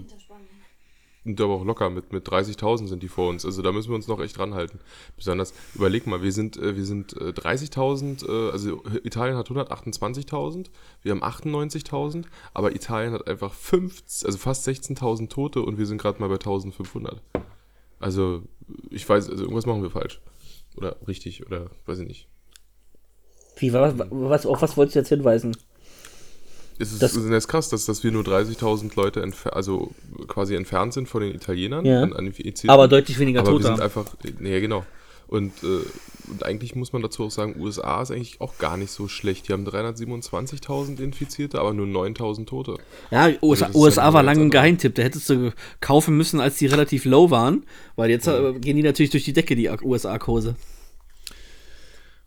und 1.26 1.39
aber 1.39 1.53
auch 1.53 1.63
locker, 1.63 1.89
mit, 1.89 2.11
mit 2.11 2.28
30.000 2.28 2.88
sind 2.88 3.03
die 3.03 3.07
vor 3.07 3.30
uns. 3.30 3.45
Also 3.45 3.61
da 3.61 3.71
müssen 3.71 3.89
wir 3.89 3.95
uns 3.95 4.07
noch 4.07 4.19
echt 4.19 4.38
ranhalten. 4.39 4.80
Besonders, 5.15 5.53
überleg 5.74 6.05
mal, 6.05 6.21
wir 6.21 6.32
sind, 6.32 6.57
äh, 6.57 6.76
wir 6.76 6.86
sind 6.86 7.13
äh, 7.13 7.30
30.000, 7.30 8.28
äh, 8.28 8.51
also 8.51 8.84
Italien 9.03 9.38
hat 9.38 9.49
128.000, 9.49 10.67
wir 11.01 11.11
haben 11.11 11.24
98.000, 11.24 12.26
aber 12.53 12.76
Italien 12.76 13.13
hat 13.13 13.28
einfach 13.28 13.53
50, 13.53 14.26
also 14.26 14.38
fast 14.38 14.67
16.000 14.67 15.30
Tote 15.30 15.61
und 15.61 15.78
wir 15.78 15.86
sind 15.86 16.01
gerade 16.01 16.19
mal 16.19 16.30
bei 16.30 16.36
1.500. 16.36 17.17
Also, 17.99 18.43
ich 18.89 19.07
weiß, 19.07 19.30
also 19.30 19.43
irgendwas 19.43 19.65
machen 19.65 19.82
wir 19.82 19.89
falsch. 19.89 20.19
Oder 20.76 20.97
richtig, 21.07 21.45
oder 21.45 21.69
weiß 21.86 21.99
ich 21.99 22.07
nicht. 22.07 22.28
Wie, 23.57 23.71
was, 23.71 23.93
was, 23.97 24.45
auf 24.45 24.61
was 24.61 24.76
wolltest 24.76 24.95
du 24.95 24.99
jetzt 24.99 25.09
hinweisen? 25.09 25.55
Es 26.84 26.91
ist, 26.93 27.01
Das- 27.01 27.15
es 27.15 27.23
ist 27.23 27.31
jetzt 27.31 27.47
krass, 27.47 27.69
dass, 27.69 27.86
dass 27.86 28.03
wir 28.03 28.11
nur 28.11 28.23
30.000 28.23 28.95
Leute 28.95 29.21
entfer 29.21 29.55
also 29.55 29.91
quasi 30.27 30.55
entfernt 30.55 30.93
sind 30.93 31.07
von 31.07 31.21
den 31.21 31.34
Italienern 31.34 31.86
Ja. 31.86 32.01
an, 32.03 32.13
an. 32.13 32.34
Aber 32.67 32.88
deutlich 32.88 33.17
weniger 33.19 33.39
Aber 33.41 33.49
wir 33.49 33.53
Tote 33.53 33.63
sind 33.63 33.73
haben. 33.73 33.81
einfach, 33.81 34.05
nee, 34.39 34.59
genau. 34.59 34.86
Und, 35.27 35.53
äh, 35.63 35.67
und 36.29 36.43
eigentlich 36.45 36.75
muss 36.75 36.93
man 36.93 37.01
dazu 37.01 37.23
auch 37.23 37.31
sagen, 37.31 37.55
USA 37.59 38.01
ist 38.01 38.11
eigentlich 38.11 38.39
auch 38.41 38.57
gar 38.59 38.77
nicht 38.77 38.91
so 38.91 39.07
schlecht. 39.07 39.47
Die 39.47 39.53
haben 39.53 39.65
327.000 39.65 40.99
Infizierte, 40.99 41.59
aber 41.59 41.73
nur 41.73 41.88
9.000 41.88 42.45
Tote. 42.49 42.77
Ja, 43.09 43.29
USA, 43.41 43.65
das 43.67 43.75
ist 43.75 43.81
USA 43.81 44.01
ja 44.07 44.13
war 44.13 44.21
lange 44.21 44.41
ein 44.41 44.49
Geheimtipp. 44.51 44.93
Da 44.95 45.01
hättest 45.01 45.29
du 45.29 45.51
kaufen 45.79 46.17
müssen, 46.17 46.39
als 46.39 46.57
die 46.57 46.67
relativ 46.67 47.05
low 47.05 47.31
waren. 47.31 47.65
Weil 47.95 48.09
jetzt 48.11 48.27
äh, 48.27 48.53
gehen 48.59 48.75
die 48.75 48.84
natürlich 48.84 49.09
durch 49.09 49.23
die 49.23 49.34
Decke, 49.34 49.55
die 49.55 49.69
USA-Kurse. 49.69 50.55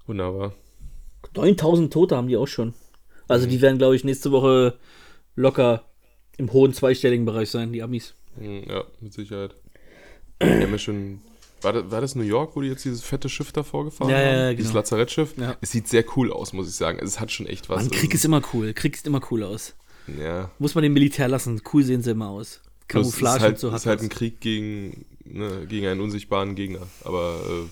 Wunderbar. 0.07 0.52
9000 1.36 1.92
Tote 1.92 2.16
haben 2.16 2.28
die 2.28 2.36
auch 2.36 2.48
schon. 2.48 2.74
Also 3.29 3.47
die 3.47 3.61
werden, 3.61 3.79
glaube 3.79 3.97
ich, 3.97 4.05
nächste 4.05 4.31
Woche 4.33 4.79
locker 5.35 5.85
im 6.39 6.53
hohen 6.53 6.72
zweistelligen 6.72 7.24
Bereich 7.27 7.51
sein, 7.51 7.72
die 7.72 7.83
Amis. 7.83 8.14
Hm, 8.39 8.64
Ja, 8.68 8.85
mit 9.01 9.12
Sicherheit. 9.12 9.55
Die 10.43 10.47
haben 10.49 10.70
ja 10.72 10.79
schon. 10.79 11.20
War 11.62 11.72
das, 11.72 11.91
war 11.91 12.01
das 12.03 12.14
New 12.14 12.22
York, 12.22 12.55
wo 12.55 12.61
die 12.61 12.68
jetzt 12.68 12.85
dieses 12.85 13.03
fette 13.03 13.29
Schiff 13.31 13.51
davor 13.51 13.87
gefahren 13.87 14.11
Ja, 14.11 14.20
ja, 14.20 14.27
haben? 14.27 14.35
ja, 14.39 14.51
Dieses 14.53 14.68
genau. 14.72 14.81
Lazarettschiff. 14.81 15.35
Ja. 15.39 15.57
Es 15.62 15.70
sieht 15.72 15.89
sehr 15.89 16.05
cool 16.16 16.31
aus, 16.33 16.53
muss 16.53 16.68
ich 16.68 16.74
sagen. 16.74 16.99
Es 17.03 17.18
hat 17.18 17.33
schon 17.33 17.47
echt 17.47 17.68
was. 17.70 17.83
Mann, 17.83 17.91
Krieg 17.91 18.11
Es 18.12 18.20
ist 18.20 18.24
immer 18.27 18.43
cool. 18.53 18.74
Krieg 18.74 18.97
sieht 18.97 19.07
immer 19.07 19.22
cool 19.31 19.43
aus. 19.43 19.74
Ja. 20.20 20.51
Muss 20.59 20.74
man 20.74 20.83
dem 20.83 20.93
Militär 20.93 21.29
lassen. 21.29 21.61
Cool 21.72 21.83
sehen 21.83 22.03
sie 22.03 22.11
immer 22.11 22.29
aus. 22.29 22.61
Es 22.83 22.89
Camouflage 22.89 23.41
halt, 23.41 23.55
und 23.55 23.59
so 23.61 23.68
es 23.68 23.72
hat 23.72 23.81
ist 23.81 23.87
halt 23.87 24.01
ein 24.03 24.09
Krieg 24.11 24.41
gegen, 24.41 25.07
ne, 25.24 25.66
gegen 25.66 25.87
einen 25.87 26.01
unsichtbaren 26.03 26.55
Gegner. 26.55 26.87
Aber 27.05 27.41
äh, 27.49 27.68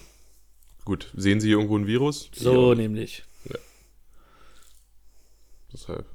gut, 0.84 1.12
sehen 1.14 1.40
Sie 1.40 1.48
hier 1.48 1.58
irgendwo 1.58 1.76
ein 1.78 1.86
Virus? 1.86 2.30
So 2.34 2.70
Ja, 2.72 2.74
nämlich. 2.80 3.22
Deshalb. 5.74 6.06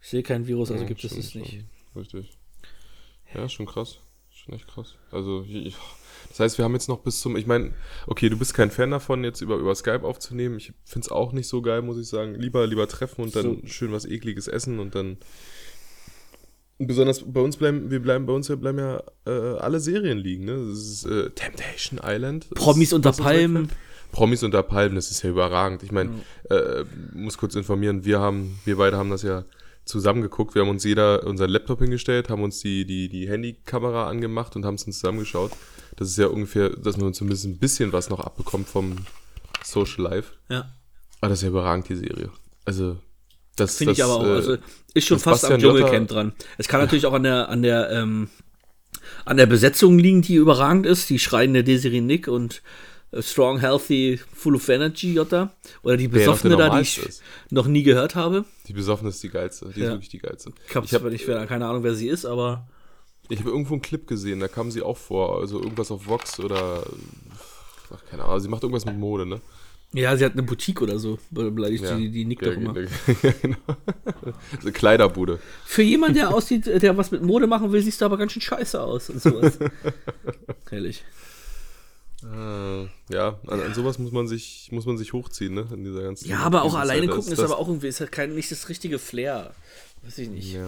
Ich 0.00 0.08
sehe 0.08 0.22
kein 0.22 0.46
Virus, 0.46 0.70
also 0.70 0.82
Ja, 0.84 0.88
gibt 0.88 1.02
es 1.02 1.10
schon, 1.10 1.18
es 1.18 1.34
nicht. 1.34 1.50
schon, 1.50 1.64
Richtig. 2.00 2.38
Ja, 3.34 3.48
schon 3.48 3.66
krass. 3.66 3.98
Schon 4.30 4.54
echt 4.54 4.68
krass. 4.68 4.94
Also, 5.10 5.44
ich, 5.48 5.74
das 6.28 6.38
heißt, 6.40 6.58
wir 6.58 6.64
haben 6.64 6.74
jetzt 6.74 6.88
noch 6.88 7.00
bis 7.00 7.20
zum, 7.20 7.36
ich 7.36 7.46
meine, 7.46 7.72
okay, 8.06 8.28
du 8.28 8.36
bist 8.38 8.54
kein 8.54 8.70
Fan 8.70 8.90
davon, 8.90 9.24
jetzt 9.24 9.40
über, 9.40 9.56
über 9.56 9.74
Skype 9.74 10.04
aufzunehmen. 10.04 10.58
Ich 10.58 10.72
finde 10.84 11.06
es 11.06 11.10
auch 11.10 11.32
nicht 11.32 11.48
so 11.48 11.62
geil, 11.62 11.82
muss 11.82 11.98
ich 11.98 12.06
sagen. 12.06 12.34
Lieber, 12.36 12.66
lieber 12.66 12.86
treffen 12.86 13.22
und 13.22 13.34
dann 13.34 13.62
So. 13.62 13.66
schön 13.66 13.92
was 13.92 14.04
ekliges 14.04 14.46
essen 14.46 14.78
und 14.78 14.94
dann. 14.94 15.16
Besonders 16.78 17.22
bei 17.32 17.40
uns 17.40 17.56
bleiben, 17.56 17.90
wir 17.90 18.00
bleiben, 18.02 18.26
bei 18.26 18.34
uns 18.34 18.48
bleiben 18.48 18.78
ja 18.78 19.02
äh, 19.26 19.30
alle 19.58 19.80
Serien 19.80 20.18
liegen, 20.18 20.44
ne? 20.44 20.56
Das 20.68 20.78
ist 20.78 21.04
äh, 21.06 21.30
Temptation 21.30 21.98
Island. 22.04 22.50
Promis 22.50 22.88
ist, 22.88 22.92
unter 22.92 23.12
Palmen. 23.12 23.70
Promis 24.12 24.42
unter 24.42 24.62
Palmen, 24.62 24.94
das 24.96 25.10
ist 25.10 25.22
ja 25.22 25.30
überragend. 25.30 25.82
Ich 25.82 25.92
meine, 25.92 26.10
äh, 26.50 26.84
muss 27.14 27.38
kurz 27.38 27.54
informieren, 27.54 28.04
wir 28.04 28.20
haben, 28.20 28.58
wir 28.64 28.76
beide 28.76 28.96
haben 28.96 29.10
das 29.10 29.22
ja 29.22 29.44
zusammen 29.84 30.22
geguckt. 30.22 30.54
Wir 30.54 30.62
haben 30.62 30.68
uns 30.70 30.84
jeder 30.84 31.24
unseren 31.24 31.50
Laptop 31.50 31.80
hingestellt, 31.80 32.28
haben 32.28 32.42
uns 32.42 32.60
die, 32.60 32.84
die, 32.84 33.08
die 33.08 33.28
Handykamera 33.28 34.08
angemacht 34.08 34.56
und 34.56 34.64
haben 34.64 34.74
es 34.74 34.84
uns 34.84 34.98
zusammengeschaut. 34.98 35.52
Das 35.96 36.08
ist 36.08 36.18
ja 36.18 36.26
ungefähr, 36.26 36.70
dass 36.70 36.96
man 36.96 37.14
zumindest 37.14 37.44
ein 37.44 37.58
bisschen 37.58 37.92
was 37.92 38.10
noch 38.10 38.20
abbekommt 38.20 38.68
vom 38.68 38.96
Social 39.62 40.02
Life. 40.04 40.32
Ja. 40.48 40.72
Aber 41.20 41.30
das 41.30 41.38
ist 41.38 41.42
ja 41.44 41.48
überragend, 41.50 41.88
die 41.88 41.96
Serie. 41.96 42.30
Also, 42.64 42.96
das 43.56 43.76
Finde 43.78 43.92
ich 43.94 44.02
aber 44.04 44.16
auch. 44.16 44.24
äh, 44.24 44.30
Also 44.30 44.56
ist 44.92 45.06
schon 45.06 45.18
fast 45.18 45.44
am 45.44 45.52
Bastian 45.52 45.60
Jotta- 45.72 45.78
Dschungelcamp 45.86 46.08
dran. 46.08 46.32
Es 46.58 46.68
kann 46.68 46.80
natürlich 46.80 47.06
auch 47.06 47.14
an 47.14 47.22
der, 47.22 47.48
an 47.48 47.62
der, 47.62 47.90
ähm, 47.90 48.28
an 49.24 49.36
der 49.36 49.46
Besetzung 49.46 49.98
liegen, 49.98 50.20
die 50.22 50.34
überragend 50.34 50.84
ist. 50.84 51.08
Die 51.10 51.18
schreiende 51.18 51.62
Desiree 51.64 52.00
Nick 52.00 52.28
und 52.28 52.56
äh, 52.56 52.60
Strong, 53.20 53.60
Healthy, 53.60 54.18
Full 54.34 54.56
of 54.56 54.68
Energy 54.68 55.14
Jota. 55.14 55.50
Oder 55.82 55.96
die 55.96 56.08
Besoffene 56.08 56.56
da, 56.56 56.70
die 56.76 56.82
ich 56.82 56.98
ist. 56.98 57.22
noch 57.50 57.66
nie 57.66 57.82
gehört 57.82 58.14
habe. 58.14 58.44
Die 58.66 58.72
Besoffene 58.72 59.10
ist 59.10 59.22
die 59.22 59.28
geilste. 59.30 59.70
Die 59.74 59.80
Ja. 59.80 59.86
ist 59.86 59.92
wirklich 59.92 60.08
die 60.10 60.18
geilste. 60.18 60.50
Ich 60.68 60.74
habe 60.76 60.86
Ich 60.86 60.94
habe 60.94 61.14
ich 61.14 61.28
hab 61.28 61.48
keine 61.48 61.66
Ahnung, 61.66 61.82
wer 61.82 61.94
sie 61.94 62.08
ist, 62.08 62.24
aber 62.26 62.66
ich 63.28 63.38
hab 63.38 63.46
irgendwo 63.46 63.74
einen 63.74 63.82
Clip 63.82 64.06
gesehen, 64.06 64.40
da 64.40 64.48
kam 64.48 64.70
sie 64.70 64.82
auch 64.82 64.96
vor. 64.98 65.40
Also 65.40 65.60
irgendwas 65.62 65.90
auf 65.90 66.06
Vox 66.06 66.38
oder. 66.40 66.82
Ach, 67.94 68.04
keine 68.10 68.24
Ahnung. 68.24 68.40
Sie 68.40 68.48
macht 68.48 68.62
irgendwas 68.62 68.84
mit 68.84 68.98
Mode, 68.98 69.24
ne? 69.26 69.40
ja, 69.92 70.14
sie 70.16 70.24
hat 70.24 70.32
eine 70.32 70.42
Boutique 70.42 70.82
oder 70.82 70.98
so. 70.98 71.18
Be- 71.30 71.50
Beleidigt 71.50 71.84
Ja. 71.84 71.96
die, 71.96 72.10
die 72.10 72.24
Nick 72.26 72.42
Ja, 72.42 72.50
doch 72.50 72.56
immer. 72.56 72.78
ja, 72.78 72.88
genau. 73.42 73.56
so 74.62 74.70
Kleiderbude. 74.72 75.38
Für 75.64 75.82
jemanden, 75.82 76.16
der 76.16 76.34
aussieht, 76.34 76.66
der 76.66 76.96
was 76.98 77.12
mit 77.12 77.22
Mode 77.22 77.46
machen 77.46 77.72
will, 77.72 77.80
siehst 77.80 78.00
du 78.00 78.04
aber 78.04 78.18
ganz 78.18 78.32
schön 78.32 78.42
scheiße 78.42 78.80
aus 78.82 79.08
und 79.10 79.22
sowas. 79.22 79.58
Herrlich. 80.70 81.04
Äh, 82.32 83.14
ja, 83.14 83.38
an, 83.46 83.60
an 83.60 83.74
sowas 83.74 83.98
muss 83.98 84.10
man 84.12 84.26
sich, 84.26 84.68
muss 84.72 84.84
man 84.86 84.98
sich 84.98 85.12
hochziehen, 85.12 85.54
ne? 85.54 85.66
In 85.72 85.84
dieser 85.84 86.02
ganzen 86.02 86.28
Ja, 86.28 86.40
aber 86.40 86.62
auch 86.62 86.74
alleine 86.74 87.06
Das- 87.06 87.16
gucken 87.16 87.32
ist 87.32 87.38
aber 87.40 87.58
auch 87.58 87.68
irgendwie, 87.68 87.88
ist 87.88 88.00
halt 88.00 88.10
kein, 88.12 88.34
nicht 88.34 88.50
das 88.50 88.68
richtige 88.68 88.98
Flair. 88.98 89.54
Weiß 90.02 90.18
ich 90.18 90.28
nicht. 90.28 90.52
Ja. 90.54 90.66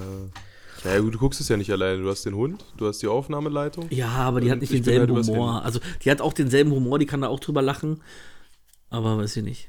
Ja, 0.85 1.01
gut, 1.01 1.15
du 1.15 1.19
guckst 1.19 1.41
es 1.41 1.49
ja 1.49 1.57
nicht 1.57 1.73
alleine. 1.73 2.01
Du 2.03 2.09
hast 2.09 2.25
den 2.25 2.37
Hund, 2.37 2.65
du 2.77 2.87
hast 2.87 3.03
die 3.03 3.09
Aufnahmeleitung. 3.09 3.87
Ja, 3.91 4.09
aber 4.11 4.41
die 4.41 4.49
hat 4.51 4.57
Und 4.57 4.61
nicht 4.61 4.73
denselben 4.73 5.13
halt 5.17 5.27
Humor. 5.27 5.65
Also, 5.65 5.81
die 6.05 6.11
hat 6.11 6.21
auch 6.21 6.33
denselben 6.33 6.71
Humor, 6.71 7.01
die 7.01 7.07
kann 7.07 7.21
da 7.21 7.29
auch 7.29 7.41
drüber 7.41 7.63
lachen. 7.63 8.01
Aber 8.91 9.19
weiß 9.19 9.37
ich 9.39 9.43
nicht. 9.43 9.69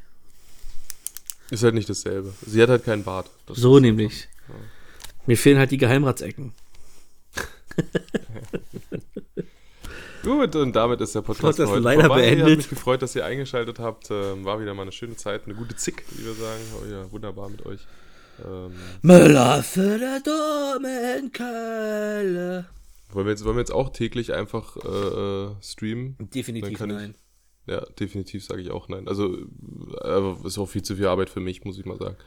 Ist 1.50 1.64
halt 1.64 1.74
nicht 1.74 1.90
dasselbe. 1.90 2.32
Sie 2.46 2.62
hat 2.62 2.70
halt 2.70 2.86
keinen 2.86 3.04
Bart. 3.04 3.30
Das 3.48 3.58
So 3.58 3.80
nämlich. 3.80 4.28
Mir 5.26 5.36
fehlen 5.38 5.58
halt 5.58 5.72
die 5.72 5.78
Geheimratsecken. 5.78 6.54
Gut, 10.24 10.56
und 10.56 10.76
damit 10.76 11.00
ist 11.02 11.14
der 11.16 11.22
Podcast, 11.22 11.60
heute 11.60 11.80
leider 11.80 12.02
vorbei. 12.02 12.22
beendet. 12.22 12.50
Hat 12.50 12.58
mich 12.58 12.70
gefreut, 12.70 13.02
dass 13.02 13.16
ihr 13.16 13.26
eingeschaltet 13.26 13.80
habt. 13.80 14.12
Ähm, 14.12 14.44
war 14.46 14.60
wieder 14.62 14.74
mal 14.74 14.82
eine 14.84 14.92
schöne 14.92 15.16
Zeit, 15.16 15.46
eine 15.46 15.56
gute 15.56 15.76
Zick, 15.78 16.04
wie 16.12 16.26
wir 16.26 16.34
sagen. 16.34 16.62
Oh 16.82 16.86
ja, 16.92 17.10
wunderbar 17.12 17.48
mit 17.50 17.66
euch. 17.66 17.80
Ähm, 18.46 18.74
Müller 19.02 19.64
für 19.64 19.98
der 19.98 20.20
Dormenkeule. 20.22 22.66
wollen, 23.12 23.26
wir 23.26 23.32
jetzt, 23.32 23.44
wollen 23.46 23.56
wir 23.56 23.62
jetzt 23.62 23.72
auch 23.74 23.90
täglich 23.90 24.34
einfach 24.34 24.76
äh, 24.78 24.90
äh, 24.90 25.50
streamen? 25.62 26.16
Definitiv 26.20 26.80
ich- 26.82 26.88
nein. 26.88 27.16
Ja, 27.66 27.82
definitiv 28.00 28.44
sage 28.44 28.62
ich 28.62 28.72
auch 28.72 28.88
nein. 28.90 29.08
Also, 29.08 29.38
äh, 30.04 30.34
ist 30.48 30.58
auch 30.58 30.66
viel 30.66 30.82
zu 30.82 30.96
viel 30.96 31.06
Arbeit 31.08 31.30
für 31.30 31.40
mich, 31.40 31.64
muss 31.66 31.78
ich 31.78 31.86
mal 31.86 31.98
sagen. 32.00 32.18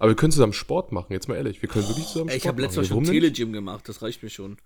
Aber 0.00 0.08
wir 0.10 0.16
können 0.16 0.32
zusammen 0.32 0.54
Sport 0.54 0.90
machen, 0.90 1.12
jetzt 1.12 1.28
mal 1.28 1.36
ehrlich. 1.36 1.62
Wir 1.62 1.68
können 1.68 1.86
wirklich 1.86 2.06
zusammen 2.08 2.30
Ey, 2.30 2.40
Sport 2.40 2.42
ich 2.42 2.48
habe 2.48 2.62
letztes 2.62 2.90
Mal 2.90 2.96
machen. 2.96 3.04
schon? 3.06 3.14
Telegym 3.14 3.52
gemacht, 3.52 3.88
das 3.88 4.02
reicht 4.02 4.24
mir 4.24 4.30
schon. 4.30 4.56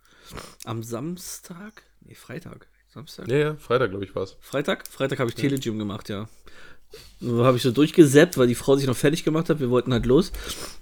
Am 0.65 0.83
Samstag? 0.83 1.83
Nee, 2.07 2.15
Freitag. 2.15 2.69
Samstag? 2.95 3.29
Ja, 3.29 3.37
ja, 3.37 3.57
Freitag, 3.57 3.91
glaube 3.91 4.05
ich, 4.05 4.15
war 4.15 4.23
es. 4.23 4.37
Freitag? 4.41 4.87
Freitag 4.89 5.19
habe 5.19 5.31
ich 5.31 5.37
Telegym 5.37 5.79
gemacht, 5.79 6.09
ja. 6.09 6.29
Habe 7.27 7.57
ich 7.57 7.63
so 7.63 7.73
durchgesäppt, 7.73 8.39
weil 8.39 8.47
die 8.47 8.55
Frau 8.55 8.77
sich 8.77 8.87
noch 8.87 8.97
fertig 8.97 9.25
gemacht 9.25 9.51
hat. 9.51 9.59
Wir 9.59 9.71
wollten 9.71 9.93
halt 9.93 10.07
los. 10.07 10.33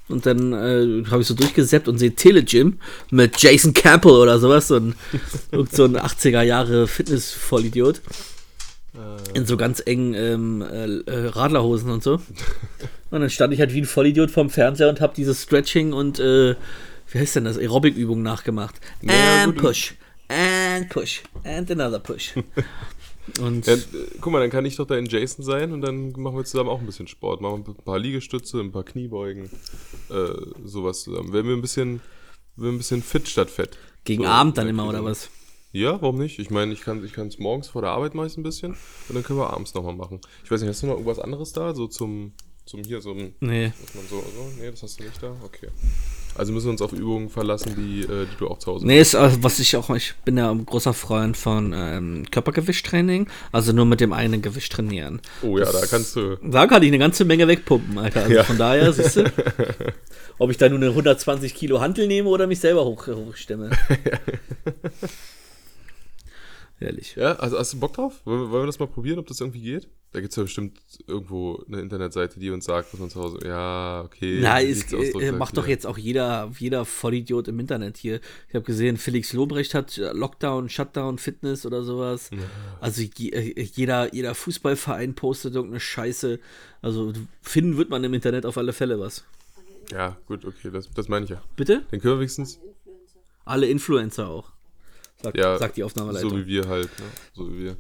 Und 0.09 0.27
dann 0.27 0.53
äh, 0.53 1.05
habe 1.11 1.23
ich 1.23 1.27
so 1.27 1.35
durchgesäppt 1.35 1.89
und 1.89 1.99
sehe 1.99 2.15
Telegym 2.15 2.79
mit 3.11 3.41
Jason 3.41 3.73
Campbell 3.73 4.13
oder 4.13 4.39
sowas. 4.39 4.69
So 4.69 4.77
ein, 4.77 4.95
so 5.73 5.85
ein 5.85 5.97
80er 5.97 6.43
Jahre 6.43 6.87
Fitness-Vollidiot. 6.87 8.03
In 9.33 9.45
so 9.45 9.57
ganz 9.57 9.83
engen 9.85 10.15
ähm, 10.15 10.63
äh, 10.63 11.11
äh, 11.11 11.27
Radlerhosen 11.29 11.91
und 11.91 12.05
so. 12.05 12.21
Und 13.11 13.21
dann 13.21 13.31
stand 13.31 13.53
ich 13.53 13.59
halt 13.59 13.73
wie 13.73 13.81
ein 13.81 13.87
Vollidiot 13.87 14.31
vorm 14.31 14.51
Fernseher 14.51 14.89
und 14.89 15.01
habe 15.01 15.15
dieses 15.17 15.43
Stretching 15.43 15.93
und 15.93 16.21
äh, 16.21 16.55
wie 17.11 17.19
heißt 17.19 17.35
denn 17.35 17.45
das? 17.45 17.59
Aerobic-Übung 17.59 18.23
nachgemacht. 18.23 18.77
Ja, 19.03 19.47
gut. 19.47 19.57
push. 19.57 19.95
And 20.75 20.89
push. 20.89 21.23
And 21.45 21.71
another 21.71 21.99
push. 22.01 22.35
Und 23.41 23.67
Ja, 23.67 23.75
äh, 23.75 23.79
guck 24.21 24.33
mal, 24.33 24.41
dann 24.41 24.51
kann 24.51 24.67
ich 24.67 24.77
doch 24.77 24.87
da 24.87 24.97
in 24.97 25.07
Jason 25.07 25.43
sein 25.45 25.73
und 25.73 25.81
dann 25.81 26.13
machen 26.13 26.37
wir 26.37 26.45
zusammen 26.45 26.69
auch 26.69 26.81
ein 26.81 26.85
bisschen 26.87 27.07
Sport. 27.09 27.41
Machen 27.41 27.65
wir 27.67 27.73
ein 27.73 27.85
paar 27.85 27.99
Liegestütze, 27.99 28.61
ein 28.61 28.71
paar 28.71 28.85
Kniebeugen, 28.85 29.49
äh, 30.11 30.29
sowas 30.65 31.05
zusammen. 31.05 31.33
Werden 31.33 31.47
wir 31.49 31.57
ein 31.57 31.63
bisschen, 31.63 32.01
werden 32.57 32.65
wir 32.65 32.73
ein 32.73 32.79
bisschen 32.79 33.03
fit 33.03 33.27
statt 33.27 33.49
fett. 33.49 33.79
gegen 34.05 34.25
So, 34.25 34.29
Abend 34.29 34.59
dann 34.59 34.67
der 34.67 34.71
immer, 34.75 34.87
oder 34.89 35.03
was? 35.05 35.31
Ja, 35.73 36.01
warum 36.03 36.19
nicht? 36.19 36.39
Ich 36.39 36.51
meine, 36.51 36.73
ich 36.75 36.83
kann 36.83 37.03
ich 37.03 37.17
es 37.17 37.39
morgens 37.39 37.69
vor 37.69 37.81
der 37.81 37.93
Arbeit 37.93 38.15
meist 38.15 38.37
ein 38.37 38.43
bisschen 38.43 38.73
und 39.09 39.15
dann 39.15 39.23
können 39.25 39.39
wir 39.39 39.51
abends 39.55 39.73
nochmal 39.73 39.95
machen. 39.95 40.21
Ich 40.45 40.51
weiß 40.51 40.61
nicht, 40.61 40.69
hast 40.69 40.83
du 40.83 40.87
noch 40.87 40.95
irgendwas 40.95 41.19
anderes 41.19 41.53
da? 41.53 41.75
So 41.75 41.87
zum, 41.87 42.33
zum 42.67 42.85
hier, 42.85 43.01
so 43.01 43.13
ein, 43.13 43.35
Nee. 43.41 43.73
so, 44.11 44.19
so, 44.21 44.53
nee, 44.61 44.71
das 44.71 44.83
hast 44.83 45.01
du 45.01 45.05
nicht 45.05 45.23
da? 45.23 45.35
Okay. 45.43 45.69
Also 46.37 46.53
müssen 46.53 46.67
wir 46.67 46.73
uns 46.73 46.83
auf 46.83 46.93
Übungen 46.93 47.29
verlassen, 47.31 47.75
die, 47.77 48.01
äh, 48.03 48.27
die 48.27 48.37
du 48.39 48.49
auch 48.49 48.59
zu 48.59 48.73
Hause 48.73 48.87
Nee, 48.87 49.01
ist, 49.01 49.15
äh, 49.15 49.31
was 49.41 49.61
ich 49.61 49.77
auch, 49.77 49.89
ich 49.95 50.15
bin 50.25 50.37
ja 50.37 50.51
ein 50.51 50.67
großer 50.67 50.93
Freund 50.93 51.37
von 51.37 51.73
ähm, 51.75 52.25
Körpergewichttraining, 52.31 53.29
also 53.53 53.73
nur 53.73 53.85
mit 53.87 54.01
dem 54.01 54.13
einen 54.13 54.43
Gewicht 54.43 54.73
trainieren. 54.73 55.21
Oh 55.43 55.59
ja, 55.59 55.71
da 55.71 55.87
kannst 55.87 56.17
du. 56.17 56.37
Da 56.43 56.67
kann 56.67 56.83
ich 56.83 56.89
eine 56.89 56.99
ganze 56.99 57.25
Menge 57.25 57.47
wegpumpen, 57.47 57.99
Alter. 57.99 58.23
Also 58.23 58.35
Ja. 58.35 58.45
von 58.45 58.59
daher, 58.59 58.93
siehst 58.93 59.17
du, 59.17 59.25
ob 60.39 60.51
ich 60.51 60.57
da 60.57 60.69
nur 60.69 60.79
eine 60.79 60.89
120 60.89 61.55
Kilo 61.55 61.81
Hantel 61.81 62.07
nehme 62.09 62.29
oder 62.29 62.47
mich 62.49 62.59
selber 62.61 62.85
hoch, 62.85 63.07
hochstemme. 63.07 63.71
Ehrlich. 66.81 67.15
Ja, 67.17 67.37
also 67.37 67.59
hast 67.59 67.73
du 67.73 67.81
Bock 67.81 67.95
drauf? 67.95 68.21
Wollen 68.25 68.41
wir, 68.41 68.51
wollen 68.51 68.63
wir 68.63 68.67
das 68.67 68.79
mal 68.79 68.89
probieren, 68.89 69.19
ob 69.19 69.27
das 69.27 69.41
irgendwie 69.41 69.63
geht? 69.63 69.89
Da 70.15 70.21
gibt 70.21 70.31
es 70.31 70.37
ja 70.37 70.45
bestimmt 70.45 70.79
irgendwo 71.09 71.65
eine 71.67 71.81
Internetseite, 71.81 72.39
die 72.39 72.51
uns 72.51 72.67
sagt, 72.67 72.93
was 72.93 73.01
man 73.01 73.11
zu 73.11 73.21
Hause. 73.21 73.39
Ja, 73.45 74.03
okay. 74.05 74.39
Na, 74.41 74.61
ist, 74.61 74.93
äh, 74.93 75.33
macht 75.33 75.57
doch 75.57 75.65
Killer? 75.65 75.75
jetzt 75.75 75.87
auch 75.87 75.99
jeder, 75.99 76.53
jeder 76.57 76.85
Vollidiot 76.85 77.49
im 77.49 77.59
Internet 77.59 77.97
hier. 77.97 78.21
Ich 78.49 78.55
habe 78.55 78.65
gesehen, 78.65 78.97
Felix 78.97 79.33
Lobrecht 79.33 79.75
hat 79.75 79.99
äh, 79.99 80.13
Lockdown, 80.13 80.69
Shutdown, 80.69 81.19
Fitness 81.19 81.67
oder 81.67 81.83
sowas. 81.83 82.31
Also 82.81 83.03
äh, 83.03 83.63
jeder, 83.75 84.15
jeder 84.15 84.37
Fußballverein 84.37 85.15
postet 85.15 85.57
irgendeine 85.57 85.81
Scheiße. 85.81 86.39
Also 86.81 87.13
finden 87.43 87.77
wird 87.77 87.91
man 87.91 88.05
im 88.05 88.15
Internet 88.15 88.47
auf 88.47 88.57
alle 88.57 88.73
Fälle 88.73 89.01
was. 89.01 89.25
Ja, 89.91 90.17
gut, 90.27 90.45
okay, 90.45 90.71
das, 90.73 90.89
das 90.95 91.09
meine 91.09 91.25
ich 91.25 91.31
ja. 91.31 91.43
Bitte? 91.57 91.83
Dann 91.91 92.01
können 92.01 92.15
wir 92.15 92.19
wenigstens, 92.21 92.61
Alle 93.45 93.67
Influencer 93.67 94.29
auch. 94.29 94.54
Sagt, 95.25 95.37
ja, 95.39 95.59
sagt 95.59 95.77
die 95.77 95.83
Aufnahmeleitung. 95.85 96.31
so 96.31 96.37
wie 96.39 96.47
wir 96.47 96.69
halt, 96.69 96.89
ne? 96.99 97.05
so 97.35 97.53
wie 97.53 97.65
wir. 97.65 97.77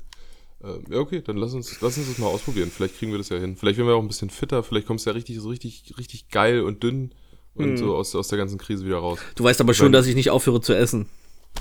Ähm, 0.62 0.84
ja, 0.88 0.98
okay, 0.98 1.22
dann 1.24 1.36
lass 1.36 1.52
uns, 1.54 1.80
lass 1.80 1.96
uns 1.98 2.08
das 2.08 2.18
mal 2.18 2.26
ausprobieren. 2.26 2.70
Vielleicht 2.74 2.98
kriegen 2.98 3.12
wir 3.12 3.18
das 3.18 3.28
ja 3.28 3.38
hin. 3.38 3.56
Vielleicht 3.56 3.78
werden 3.78 3.88
wir 3.88 3.94
auch 3.96 4.02
ein 4.02 4.08
bisschen 4.08 4.30
fitter, 4.30 4.62
vielleicht 4.62 4.86
kommst 4.86 5.04
du 5.06 5.10
ja 5.10 5.14
richtig, 5.14 5.38
so 5.38 5.48
richtig, 5.48 5.94
richtig 5.98 6.28
geil 6.30 6.60
und 6.62 6.82
dünn 6.82 7.12
und 7.54 7.68
Hm. 7.70 7.76
so 7.76 7.94
aus, 7.96 8.14
aus 8.14 8.28
der 8.28 8.38
ganzen 8.38 8.58
Krise 8.58 8.84
wieder 8.84 8.96
raus. 8.98 9.18
du 9.36 9.44
weißt 9.44 9.60
aber 9.60 9.74
schon, 9.74 9.92
dass 9.92 10.06
ich 10.06 10.14
nicht 10.14 10.30
aufhöre 10.30 10.60
zu 10.60 10.74
essen. 10.74 11.06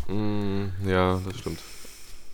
Mm, 0.07 0.65
ja, 0.87 1.21
das 1.25 1.37
stimmt. 1.39 1.59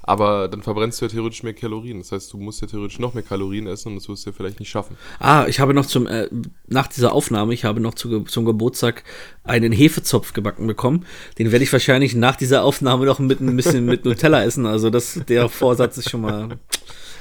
Aber 0.09 0.47
dann 0.47 0.63
verbrennst 0.63 0.99
du 0.99 1.05
ja 1.05 1.11
theoretisch 1.11 1.43
mehr 1.43 1.53
Kalorien. 1.53 1.99
Das 1.99 2.11
heißt, 2.11 2.33
du 2.33 2.37
musst 2.37 2.61
ja 2.61 2.67
theoretisch 2.67 2.97
noch 2.97 3.13
mehr 3.13 3.21
Kalorien 3.21 3.67
essen 3.67 3.89
und 3.89 3.95
das 3.97 4.09
wirst 4.09 4.25
du 4.25 4.31
ja 4.31 4.35
vielleicht 4.35 4.59
nicht 4.59 4.71
schaffen. 4.71 4.97
Ah, 5.19 5.45
ich 5.47 5.59
habe 5.59 5.75
noch 5.75 5.85
zum, 5.85 6.07
äh, 6.07 6.27
nach 6.65 6.87
dieser 6.87 7.13
Aufnahme, 7.13 7.53
ich 7.53 7.63
habe 7.63 7.79
noch 7.79 7.93
zu, 7.93 8.21
zum 8.21 8.43
Geburtstag 8.43 9.03
einen 9.43 9.71
Hefezopf 9.71 10.33
gebacken 10.33 10.65
bekommen. 10.65 11.05
Den 11.37 11.51
werde 11.51 11.63
ich 11.63 11.71
wahrscheinlich 11.71 12.15
nach 12.15 12.35
dieser 12.37 12.63
Aufnahme 12.63 13.05
noch 13.05 13.19
mit 13.19 13.39
ein 13.39 13.55
bisschen 13.55 13.85
mit 13.85 14.03
Nutella 14.03 14.43
essen. 14.43 14.65
Also 14.65 14.89
das, 14.89 15.21
der 15.27 15.47
Vorsatz 15.47 15.99
ist 15.99 16.09
schon 16.09 16.21
mal 16.21 16.57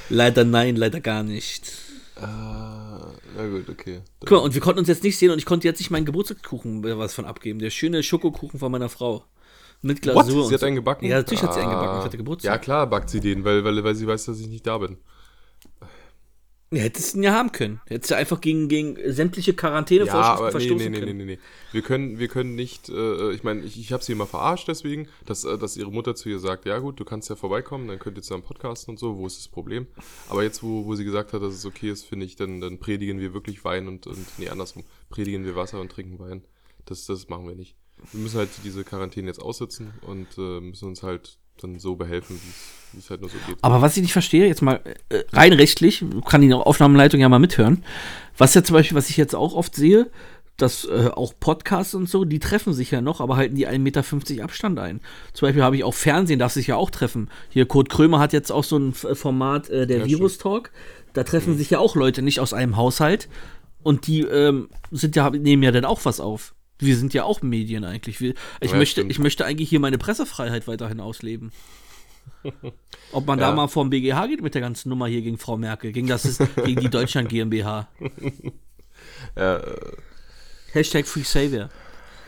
leider 0.09 0.45
nein, 0.45 0.74
leider 0.74 1.01
gar 1.01 1.22
nicht. 1.22 1.70
Ah, 2.16 3.12
ja 3.36 3.49
gut, 3.49 3.68
okay. 3.68 4.01
Guck 4.20 4.30
mal, 4.30 4.39
und 4.39 4.55
wir 4.55 4.62
konnten 4.62 4.78
uns 4.78 4.89
jetzt 4.89 5.05
nicht 5.05 5.18
sehen 5.18 5.30
und 5.30 5.36
ich 5.36 5.45
konnte 5.45 5.68
jetzt 5.68 5.80
nicht 5.80 5.91
meinen 5.91 6.07
Geburtstagskuchen 6.07 6.82
äh, 6.86 6.97
was 6.97 7.12
von 7.12 7.26
abgeben. 7.26 7.59
Der 7.59 7.68
schöne 7.68 8.03
Schokokuchen 8.03 8.59
von 8.59 8.72
meiner 8.72 8.89
Frau. 8.89 9.24
Mit 9.83 9.99
What? 10.07 10.14
Glasur. 10.14 10.43
Sie 10.45 10.49
und 10.49 10.53
hat 10.55 10.64
einen 10.64 10.76
gebacken? 10.76 11.07
Ja, 11.07 11.16
natürlich 11.18 11.43
hat 11.43 11.55
sie 11.55 11.61
einen 11.61 11.70
Ah. 11.70 11.74
gebacken. 11.81 11.99
Ich 12.01 12.05
hatte 12.05 12.16
Geburtstag. 12.16 12.53
Ja, 12.53 12.59
klar 12.59 12.87
backt 12.89 13.11
sie 13.11 13.20
den, 13.20 13.45
weil, 13.45 13.62
weil, 13.64 13.83
weil 13.85 13.95
sie 13.95 14.07
weiß, 14.07 14.24
dass 14.26 14.41
ich 14.41 14.49
nicht 14.49 14.66
da 14.66 14.79
bin. 14.79 14.99
Ja, 16.70 16.83
hättest 16.83 17.14
du 17.14 17.18
ihn 17.18 17.22
ja 17.22 17.33
haben 17.33 17.51
können. 17.51 17.81
Hättest 17.87 18.11
du 18.11 18.16
einfach 18.16 18.43
gegen, 18.43 18.68
gegen 18.68 18.97
sämtliche 19.11 19.53
Ja, 19.53 19.57
Quarantänevorschriften 19.57 20.45
nee, 20.45 20.51
verstoßen 20.51 20.76
nee, 20.76 20.85
nee, 20.85 20.91
nee, 20.91 20.99
können. 21.07 21.16
nee, 21.16 21.24
nee. 21.24 21.39
Wir 21.72 21.81
können, 21.81 22.18
wir 22.18 22.29
können 22.29 22.57
nicht, 22.57 22.91
äh, 22.91 23.33
ich 23.33 23.43
meine, 23.43 23.62
ich, 23.62 23.81
ich 23.81 23.91
habe 23.91 24.05
sie 24.05 24.12
immer 24.12 24.26
verarscht 24.26 24.68
deswegen, 24.68 25.09
dass, 25.24 25.45
äh, 25.45 25.57
dass 25.57 25.79
ihre 25.79 25.91
Mutter 25.91 26.14
zu 26.14 26.29
ihr 26.29 26.39
sagt, 26.41 26.66
ja 26.66 26.79
gut, 26.79 27.01
du 27.01 27.07
kannst 27.07 27.31
ja 27.31 27.37
vorbeikommen, 27.37 27.89
dann 27.89 27.99
könnt 27.99 28.18
ihr 28.18 28.22
zusammen 28.22 28.43
podcasten 28.43 28.93
und 28.93 28.99
so, 28.99 29.16
wo 29.16 29.26
ist 29.26 29.39
das 29.39 29.49
Problem? 29.49 29.87
Aber 30.29 30.43
jetzt, 30.43 30.62
wo, 30.62 30.85
wo 30.85 30.95
sie 30.95 31.05
gesagt 31.07 31.33
hat, 31.33 31.41
dass 31.41 31.55
es 31.55 31.64
okay 31.64 31.89
ist, 31.91 32.05
finde 32.05 32.26
ich, 32.26 32.37
dann, 32.37 32.61
dann 32.61 32.79
predigen 32.79 33.18
wir 33.18 33.33
wirklich 33.33 33.64
Wein 33.64 33.89
und, 33.89 34.07
und, 34.07 34.18
nee, 34.37 34.51
andersrum, 34.51 34.85
predigen 35.09 35.47
wir 35.47 35.57
Wasser 35.57 35.81
und 35.81 35.91
trinken 35.91 36.18
Wein. 36.18 36.45
Das, 36.85 37.07
das 37.07 37.31
machen 37.31 37.49
wir 37.49 37.55
nicht. 37.55 37.76
Wir 38.12 38.20
müssen 38.20 38.38
halt 38.38 38.51
diese 38.64 38.84
Quarantäne 38.84 39.26
jetzt 39.28 39.40
aussitzen 39.42 39.92
und 40.07 40.26
äh, 40.38 40.61
müssen 40.61 40.88
uns 40.88 41.03
halt 41.03 41.38
dann 41.61 41.78
so 41.78 41.96
behelfen, 41.96 42.40
wie 42.92 42.99
es- 42.99 43.11
halt 43.11 43.20
nur 43.20 43.28
so 43.30 43.36
geht. 43.46 43.57
Aber 43.62 43.82
was 43.82 43.96
ich 43.96 44.03
nicht 44.03 44.12
verstehe, 44.12 44.46
jetzt 44.46 44.62
mal 44.62 44.80
äh, 45.11 45.24
rein 45.32 45.53
rechtlich, 45.53 46.05
kann 46.26 46.40
die 46.40 46.53
Aufnahmeleitung 46.53 47.20
ja 47.20 47.28
mal 47.28 47.38
mithören. 47.38 47.84
Was 48.36 48.55
ja 48.55 48.62
zum 48.62 48.74
Beispiel, 48.74 48.96
was 48.96 49.11
ich 49.11 49.16
jetzt 49.16 49.34
auch 49.34 49.55
oft 49.55 49.74
sehe, 49.74 50.11
dass 50.57 50.84
äh, 50.86 51.11
auch 51.14 51.34
Podcasts 51.38 51.94
und 51.94 52.09
so, 52.09 52.24
die 52.24 52.38
treffen 52.40 52.72
sich 52.72 52.90
ja 52.90 53.01
noch, 53.01 53.20
aber 53.20 53.36
halten 53.36 53.55
die 53.57 53.68
1,50 53.68 53.78
Meter 53.78 54.44
Abstand 54.44 54.78
ein. 54.78 55.01
Zum 55.32 55.46
Beispiel 55.46 55.62
habe 55.62 55.76
ich 55.76 55.84
auch 55.84 55.94
Fernsehen, 55.94 56.38
darf 56.38 56.53
sich 56.53 56.66
ja 56.68 56.76
auch 56.76 56.90
treffen. 56.90 57.30
Hier, 57.49 57.66
Kurt 57.66 57.88
Krömer 57.90 58.18
hat 58.18 58.32
jetzt 58.32 58.51
auch 58.51 58.64
so 58.64 58.76
ein 58.76 58.90
F- 58.90 59.07
Format, 59.18 59.68
äh, 59.70 59.86
der 59.86 59.99
Ja, 59.99 60.07
Virus 60.07 60.38
Talk. 60.38 60.70
Da 61.12 61.22
treffen 61.24 61.57
sich 61.57 61.70
ja 61.70 61.78
auch 61.78 61.94
Leute 61.96 62.22
nicht 62.22 62.40
aus 62.40 62.53
einem 62.53 62.76
Haushalt 62.76 63.28
und 63.82 64.07
die 64.07 64.22
ähm, 64.22 64.68
sind 64.90 65.14
ja, 65.16 65.30
nehmen 65.30 65.62
ja 65.62 65.70
dann 65.72 65.84
auch 65.84 66.05
was 66.05 66.18
auf. 66.20 66.55
Wir 66.79 66.97
sind 66.97 67.12
ja 67.14 67.24
auch 67.24 67.43
Medien 67.43 67.85
eigentlich. 67.85 68.20
Wir, 68.20 68.35
ich, 68.61 68.70
Ja, 68.70 68.76
möchte, 68.76 68.93
stimmt. 69.01 69.11
ich 69.11 69.18
möchte 69.18 69.45
eigentlich 69.45 69.68
hier 69.68 69.81
meine 69.81 69.99
Pressefreiheit 69.99 70.66
weiterhin 70.68 71.01
ausleben. 71.01 71.51
Ob 73.12 73.26
man 73.26 73.39
da 73.39 73.49
Ja. 73.51 73.55
mal 73.55 73.68
vorm 73.68 73.91
BGH 73.91 74.26
geht 74.29 74.43
mit 74.43 74.55
der 74.55 74.61
ganzen 74.61 74.89
Nummer 74.91 75.07
hier 75.09 75.22
gegen 75.22 75.39
Frau 75.39 75.57
Merkel, 75.57 75.93
gegen, 75.93 76.07
das, 76.07 76.39
gegen 76.64 76.81
die 76.81 76.91
Deutschland 76.91 77.29
GmbH. 77.29 77.89
Ja, 79.37 79.57
äh, 79.59 79.76
Hashtag 80.72 81.07
Free 81.07 81.22
Savior. 81.22 81.68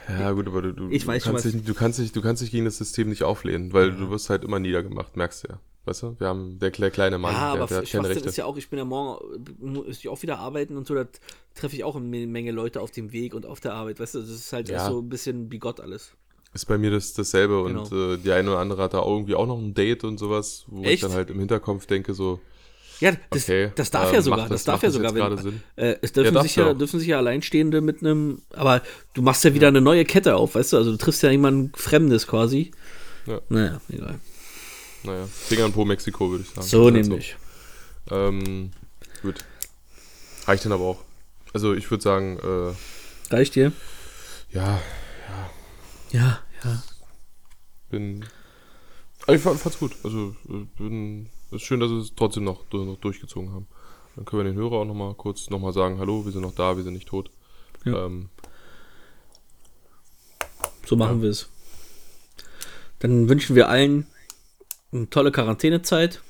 Ja, 0.08 0.30
gut, 0.32 0.46
aber 0.48 0.62
du, 0.62 0.72
du, 0.72 0.90
Ich 0.90 1.06
weiß 1.06 1.22
schon, 1.24 1.32
kannst 1.32 1.46
was- 1.46 1.52
dich, 1.52 1.64
du, 1.64 1.74
kannst 1.74 1.98
dich, 1.98 2.12
du 2.12 2.20
kannst 2.22 2.42
dich 2.42 2.50
gegen 2.50 2.64
das 2.64 2.78
System 2.78 3.08
nicht 3.08 3.22
auflehnen, 3.22 3.72
weil 3.72 3.92
du 3.92 4.10
wirst 4.10 4.30
halt 4.30 4.44
immer 4.44 4.58
niedergemacht, 4.58 5.16
merkst 5.16 5.44
du 5.44 5.48
ja. 5.52 5.60
Weißt 5.86 6.02
du? 6.02 6.14
Wir 6.18 6.26
haben 6.28 6.58
der, 6.58 6.72
kle- 6.72 6.90
kleine 6.90 7.16
Mann, 7.18 7.32
Ja, 7.32 7.52
der, 7.54 7.62
aber 7.62 7.66
der 7.66 7.66
hat 7.66 7.70
keine 7.70 7.86
Schwachsinn 7.86 8.12
Rechte. 8.12 8.28
ist 8.28 8.36
ja 8.36 8.44
auch, 8.44 8.56
ich 8.56 8.68
bin 8.68 8.78
ja 8.78 8.84
morgen, 8.84 9.24
äh, 9.34 9.64
muss 9.64 9.98
ich 9.98 10.08
auch 10.08 10.20
wieder 10.22 10.38
arbeiten 10.38 10.76
und 10.76 10.86
so, 10.86 10.94
da 10.94 11.06
treffe 11.54 11.74
ich 11.74 11.84
auch 11.84 11.96
eine 11.96 12.26
Menge 12.26 12.50
Leute 12.52 12.80
auf 12.82 12.90
dem 12.90 13.12
Weg 13.12 13.32
und 13.34 13.46
auf 13.46 13.60
der 13.60 13.72
Arbeit, 13.74 13.98
weißt 13.98 14.14
du, 14.16 14.20
das 14.20 14.28
ist 14.28 14.52
halt 14.52 14.68
Ja. 14.68 14.86
so 14.90 15.00
ein 15.00 15.08
bisschen 15.08 15.48
bigott 15.48 15.80
alles. 15.80 16.12
Ist 16.52 16.66
bei 16.66 16.76
mir 16.78 16.90
das, 16.90 17.14
dasselbe 17.14 17.62
und 17.62 17.88
Genau. 17.90 18.12
äh, 18.14 18.18
die 18.18 18.30
eine 18.32 18.50
oder 18.50 18.58
andere 18.58 18.82
hat 18.82 18.92
da 18.94 19.02
irgendwie 19.02 19.34
auch 19.34 19.46
noch 19.46 19.58
ein 19.58 19.72
Date 19.72 20.04
und 20.04 20.18
sowas, 20.18 20.64
wo 20.66 20.82
ich 20.82 20.88
Echt? 20.88 21.02
dann 21.04 21.12
halt 21.12 21.30
im 21.30 21.38
Hinterkopf 21.38 21.86
denke 21.86 22.12
so, 22.12 22.40
Ja, 23.00 23.12
das, 23.30 23.44
Okay, 23.44 23.72
das 23.76 23.90
darf 23.90 24.08
ähm, 24.10 24.14
ja 24.16 24.22
sogar, 24.22 24.38
macht 24.40 24.50
das, 24.50 24.64
das- 24.64 24.64
darf 24.64 24.82
ja 24.82 24.90
sogar, 24.90 25.14
wenn? 25.14 25.62
Äh, 25.76 25.96
es 26.02 26.12
dürfen, 26.12 26.34
Ja, 26.34 26.42
sich 26.42 26.56
ja, 26.56 26.64
ja 26.66 26.72
auch. 26.72 26.76
dürfen 26.78 27.00
sich 27.00 27.08
ja 27.08 27.16
Alleinstehende 27.16 27.80
mit 27.80 28.02
einem, 28.02 28.42
aber 28.52 28.82
du 29.14 29.22
machst 29.22 29.42
ja 29.44 29.54
wieder 29.54 29.68
eine 29.68 29.80
neue 29.80 30.04
Kette 30.04 30.36
auf, 30.36 30.54
weißt 30.56 30.74
du, 30.74 30.76
also 30.76 30.90
du 30.90 30.98
triffst 30.98 31.22
ja 31.22 31.30
jemanden 31.30 31.72
Fremdes 31.74 32.26
quasi. 32.26 32.72
Ja. 33.26 33.40
Naja, 33.48 33.80
egal. 33.88 34.18
Naja, 35.04 35.26
Finger 35.26 35.66
in 35.66 35.72
Po 35.72 35.84
Mexiko, 35.84 36.30
würde 36.30 36.44
ich 36.44 36.50
sagen. 36.50 36.66
So 36.66 36.90
nämlich. 36.90 37.36
Ähm, 38.10 38.70
gut. 39.22 39.44
Reicht 40.46 40.64
dann 40.64 40.72
aber 40.72 40.84
auch. 40.84 40.98
Also 41.52 41.74
ich 41.74 41.90
würde 41.90 42.02
sagen, 42.02 42.38
äh, 42.38 43.34
Reicht 43.34 43.54
dir? 43.54 43.72
ja, 44.50 44.80
Ja, 46.10 46.40
ja. 46.64 46.82
bin. 47.90 48.24
Aber 49.22 49.34
ich 49.36 49.42
fand, 49.42 49.60
fand's 49.60 49.78
gut. 49.78 49.92
Also, 50.02 50.34
äh, 50.48 50.66
bin. 50.76 51.28
Ist 51.50 51.62
schön, 51.62 51.80
dass 51.80 51.90
wir 51.90 51.98
es 51.98 52.12
trotzdem 52.16 52.44
noch, 52.44 52.64
noch 52.72 52.96
durchgezogen 53.00 53.52
haben. 53.52 53.66
Dann 54.16 54.24
können 54.24 54.44
wir 54.44 54.50
den 54.52 54.58
Hörer 54.58 54.76
auch 54.78 54.84
nochmal 54.84 55.14
kurz 55.14 55.50
nochmal 55.50 55.72
sagen: 55.72 55.98
Hallo, 55.98 56.24
wir 56.24 56.32
sind 56.32 56.42
noch 56.42 56.54
da, 56.54 56.76
wir 56.76 56.84
sind 56.84 56.94
nicht 56.94 57.08
tot. 57.08 57.30
Ja. 57.84 58.06
Ähm, 58.06 58.28
So 60.86 60.96
machen 60.96 61.22
wir 61.22 61.30
es. 61.30 61.48
Dann 62.98 63.28
wünschen 63.28 63.56
wir 63.56 63.68
allen 63.68 64.06
eine 64.92 65.08
tolle 65.10 65.30
Quarantänezeit. 65.32 66.20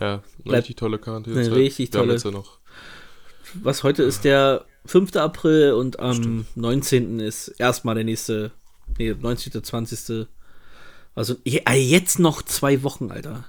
ja, 0.00 0.22
eine 0.44 0.54
richtig 0.58 0.76
tolle 0.76 0.98
Quarantäne. 0.98 1.40
eine 1.40 1.54
richtig 1.54 1.92
Wir 1.92 1.98
haben 2.00 2.06
tolle- 2.06 2.14
jetzt 2.14 2.24
ja 2.24 2.30
noch. 2.30 2.58
Was 3.62 3.82
heute 3.82 4.02
ist 4.02 4.24
der 4.24 4.64
5. 4.86 5.16
April 5.16 5.72
und 5.72 5.98
am 6.00 6.46
19. 6.56 7.20
ist 7.20 7.48
erstmal 7.48 7.94
der 7.94 8.04
nächste, 8.04 8.50
nee, 8.98 9.14
19. 9.18 9.62
20. 9.62 10.26
Also 11.14 11.36
äh, 11.44 11.78
jetzt 11.78 12.18
noch 12.18 12.42
zwei 12.42 12.82
Wochen, 12.82 13.10
Alter. 13.10 13.44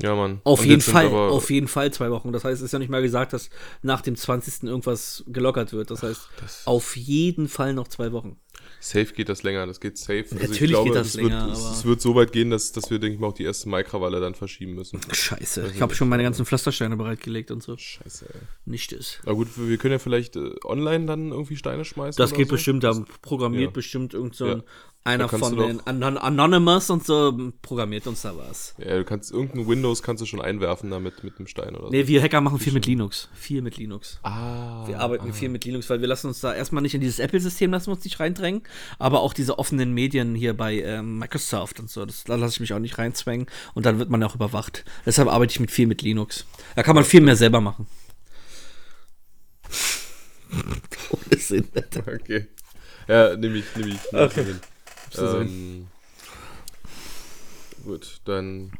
Ja, 0.00 0.14
Mann. 0.14 0.40
Auf 0.44 0.60
Und 0.60 0.66
jeden 0.68 0.80
Fall, 0.80 1.06
auf 1.08 1.50
jeden 1.50 1.66
Fall 1.66 1.92
zwei 1.92 2.10
Wochen. 2.12 2.30
Das 2.32 2.44
heißt, 2.44 2.60
es 2.60 2.66
ist 2.66 2.72
ja 2.72 2.78
nicht 2.78 2.88
mal 2.90 3.02
gesagt, 3.02 3.32
dass 3.32 3.50
nach 3.82 4.00
dem 4.00 4.14
20. 4.14 4.64
irgendwas 4.64 5.24
gelockert 5.26 5.72
wird. 5.72 5.90
Das 5.90 6.04
heißt, 6.04 6.20
auf 6.66 6.96
jeden 6.96 7.48
Fall 7.48 7.74
noch 7.74 7.88
zwei 7.88 8.12
Wochen. 8.12 8.36
Safe 8.80 9.06
geht 9.06 9.28
das 9.28 9.42
länger, 9.42 9.66
das 9.66 9.80
geht 9.80 9.98
safe. 9.98 10.24
Also 10.30 10.36
ich 10.36 10.42
Natürlich 10.48 10.70
glaube, 10.70 10.90
geht 10.90 10.96
das 10.98 11.06
es 11.08 11.14
länger, 11.14 11.46
Wird, 11.46 11.56
es, 11.56 11.64
aber- 11.64 11.72
es 11.74 11.84
wird 11.84 12.00
so 12.00 12.14
weit 12.14 12.32
gehen, 12.32 12.50
dass, 12.50 12.72
dass 12.72 12.90
wir, 12.90 12.98
denke 12.98 13.14
ich 13.14 13.20
mal, 13.20 13.28
auch 13.28 13.34
die 13.34 13.44
erste 13.44 13.68
Maikrawalle 13.68 14.20
dann 14.20 14.34
verschieben 14.34 14.74
müssen. 14.74 15.00
Scheiße. 15.12 15.72
Ich 15.74 15.80
habe 15.82 15.94
schon 15.94 16.08
meine 16.08 16.22
ganzen 16.22 16.46
Pflastersteine 16.46 16.96
bereitgelegt 16.96 17.50
und 17.50 17.62
so. 17.62 17.76
Scheiße, 17.76 18.26
ey. 18.32 18.40
Nicht 18.64 18.92
ist. 18.92 19.20
Aber 19.24 19.34
gut, 19.36 19.48
wir 19.56 19.76
können 19.78 19.92
ja 19.92 19.98
vielleicht 19.98 20.36
äh, 20.36 20.50
online 20.64 21.06
dann 21.06 21.30
irgendwie 21.32 21.56
Steine 21.56 21.84
schmeißen. 21.84 22.20
Das 22.20 22.32
geht 22.34 22.48
so. 22.48 22.54
bestimmt, 22.54 22.84
da 22.84 22.94
programmiert 23.22 23.64
Ja. 23.64 23.70
bestimmt 23.70 24.14
irgend 24.14 24.34
so 24.34 24.44
ein, 24.44 24.58
Ja. 24.58 24.64
einer 25.04 25.28
von 25.28 25.56
den 25.56 25.80
Anon 25.86 26.18
Anonymous 26.18 26.90
und 26.90 27.04
so 27.06 27.52
programmiert 27.62 28.06
uns 28.06 28.22
da 28.22 28.36
was. 28.36 28.74
Ja, 28.78 28.96
du 28.98 29.04
kannst 29.04 29.32
irgendein 29.32 29.66
Windows 29.66 30.02
kannst 30.02 30.20
du 30.22 30.26
schon 30.26 30.40
einwerfen 30.42 30.90
damit 30.90 31.24
mit 31.24 31.38
einem 31.38 31.46
Stein 31.46 31.74
oder 31.74 31.86
so. 31.86 31.90
Nee, 31.90 32.06
wir 32.06 32.20
Hacker 32.22 32.40
machen 32.42 32.58
viel 32.58 32.72
mit 32.74 32.84
Linux. 32.84 33.28
Viel 33.34 33.62
mit 33.62 33.78
Linux. 33.78 34.18
Ah. 34.22 34.86
Wir 34.86 35.00
arbeiten 35.00 35.32
viel 35.32 35.48
mit 35.48 35.64
Linux, 35.64 35.88
weil 35.88 36.00
wir 36.00 36.08
lassen 36.08 36.26
uns 36.28 36.40
da 36.40 36.54
erstmal 36.54 36.82
nicht 36.82 36.94
in 36.94 37.00
dieses 37.00 37.18
Apple-System, 37.20 37.70
lassen 37.70 37.86
wir 37.86 37.94
uns 37.94 38.04
nicht 38.04 38.20
reindrängen, 38.20 38.57
aber 38.98 39.20
auch 39.20 39.32
diese 39.32 39.58
offenen 39.58 39.92
Medien 39.92 40.34
hier 40.34 40.56
bei 40.56 40.80
ähm, 40.80 41.18
Microsoft 41.18 41.80
und 41.80 41.90
so, 41.90 42.04
das, 42.06 42.24
da 42.24 42.36
lasse 42.36 42.54
ich 42.54 42.60
mich 42.60 42.72
auch 42.72 42.78
nicht 42.78 42.98
reinzwängen 42.98 43.46
und 43.74 43.86
dann 43.86 43.98
wird 43.98 44.10
man 44.10 44.22
auch 44.22 44.34
überwacht. 44.34 44.84
Deshalb 45.06 45.28
arbeite 45.28 45.52
ich 45.52 45.60
mit 45.60 45.70
viel 45.70 45.86
mit 45.86 46.02
Linux. 46.02 46.46
Da 46.76 46.82
kann 46.82 46.94
man 46.94 47.04
viel 47.04 47.20
mehr 47.20 47.36
selber 47.36 47.60
machen. 47.60 47.86
Ohne 51.10 51.40
Sinn, 51.40 51.68
Alter. 51.74 52.04
Okay. 52.06 52.46
Ja, 53.06 53.36
nehme 53.36 53.58
ich, 53.58 53.76
nehme 53.76 53.90
ich, 53.90 54.12
nehm 54.12 54.22
Okay. 54.22 54.44
ich 55.10 55.18
Ähm, 55.18 55.86
gut, 57.84 58.20
dann 58.24 58.72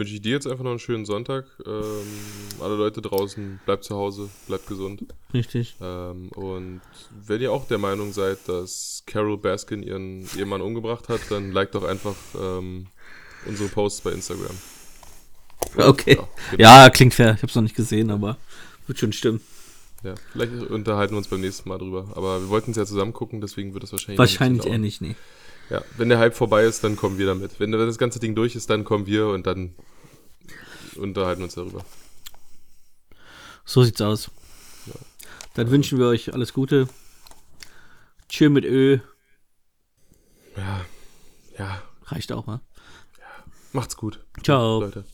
wünsche 0.00 0.14
ich 0.14 0.22
dir 0.22 0.32
jetzt 0.32 0.46
einfach 0.46 0.64
noch 0.64 0.70
einen 0.70 0.80
schönen 0.80 1.04
Sonntag. 1.04 1.44
Ähm, 1.66 1.82
alle 2.60 2.74
Leute 2.74 3.02
draußen, 3.02 3.60
bleibt 3.66 3.84
zu 3.84 3.94
Hause, 3.94 4.30
bleibt 4.48 4.66
gesund. 4.66 5.04
Richtig. 5.32 5.76
Ähm, 5.80 6.30
und 6.30 6.80
wenn 7.26 7.40
ihr 7.42 7.52
auch 7.52 7.68
der 7.68 7.78
Meinung 7.78 8.12
seid, 8.12 8.38
dass 8.46 9.02
Carol 9.06 9.36
Baskin 9.36 9.82
ihren 9.82 10.26
Ehemann 10.36 10.62
umgebracht 10.62 11.10
hat, 11.10 11.20
dann 11.28 11.52
liked 11.52 11.74
doch 11.74 11.84
einfach 11.84 12.16
ähm, 12.34 12.86
unsere 13.46 13.68
Posts 13.68 14.00
bei 14.00 14.10
Instagram. 14.12 14.56
Okay. 15.76 16.16
Ja, 16.16 16.28
genau. 16.50 16.62
Ja, 16.62 16.90
klingt 16.90 17.14
fair. 17.14 17.34
Ich 17.34 17.42
habe 17.42 17.48
es 17.48 17.54
noch 17.54 17.62
nicht 17.62 17.76
gesehen, 17.76 18.10
aber 18.10 18.38
wird 18.86 18.98
schon 18.98 19.12
stimmen. 19.12 19.40
Ja, 20.02 20.14
vielleicht 20.32 20.52
unterhalten 20.52 21.12
wir 21.12 21.18
uns 21.18 21.28
beim 21.28 21.42
nächsten 21.42 21.68
Mal 21.68 21.76
drüber. 21.78 22.08
Aber 22.14 22.40
wir 22.40 22.48
wollten 22.48 22.70
es 22.70 22.78
ja 22.78 22.86
zusammen 22.86 23.12
gucken, 23.12 23.42
deswegen 23.42 23.74
wird 23.74 23.84
es 23.84 23.92
wahrscheinlich. 23.92 24.18
Wahrscheinlich 24.18 24.64
noch 24.64 24.72
eher 24.72 24.78
nicht, 24.78 25.02
nee. 25.02 25.14
Ja, 25.70 25.82
wenn 25.96 26.08
der 26.08 26.18
Hype 26.18 26.34
vorbei 26.34 26.64
ist, 26.64 26.82
dann 26.82 26.96
kommen 26.96 27.16
wir 27.18 27.26
damit. 27.26 27.60
Wenn, 27.60 27.72
wenn 27.72 27.86
das 27.86 27.98
ganze 27.98 28.18
Ding 28.18 28.34
durch 28.34 28.56
ist, 28.56 28.68
dann 28.68 28.84
kommen 28.84 29.06
wir 29.06 29.28
und 29.28 29.46
dann 29.46 29.74
unterhalten 30.96 31.42
uns 31.42 31.54
darüber. 31.54 31.84
So 33.64 33.84
sieht's 33.84 34.00
aus. 34.00 34.30
Dann 35.54 35.70
wünschen 35.70 35.98
wir 35.98 36.06
euch 36.06 36.34
alles 36.34 36.52
Gute. 36.52 36.88
Tschö 38.28 38.48
mit 38.48 38.64
Ö. 38.64 38.98
Ja, 40.56 40.84
ja, 41.58 41.82
Reicht 42.06 42.32
auch, 42.32 42.46
ne? 42.46 42.60
macht's 43.72 43.96
gut, 43.96 44.24
Ciao. 44.42 44.80
Leute. 44.80 45.04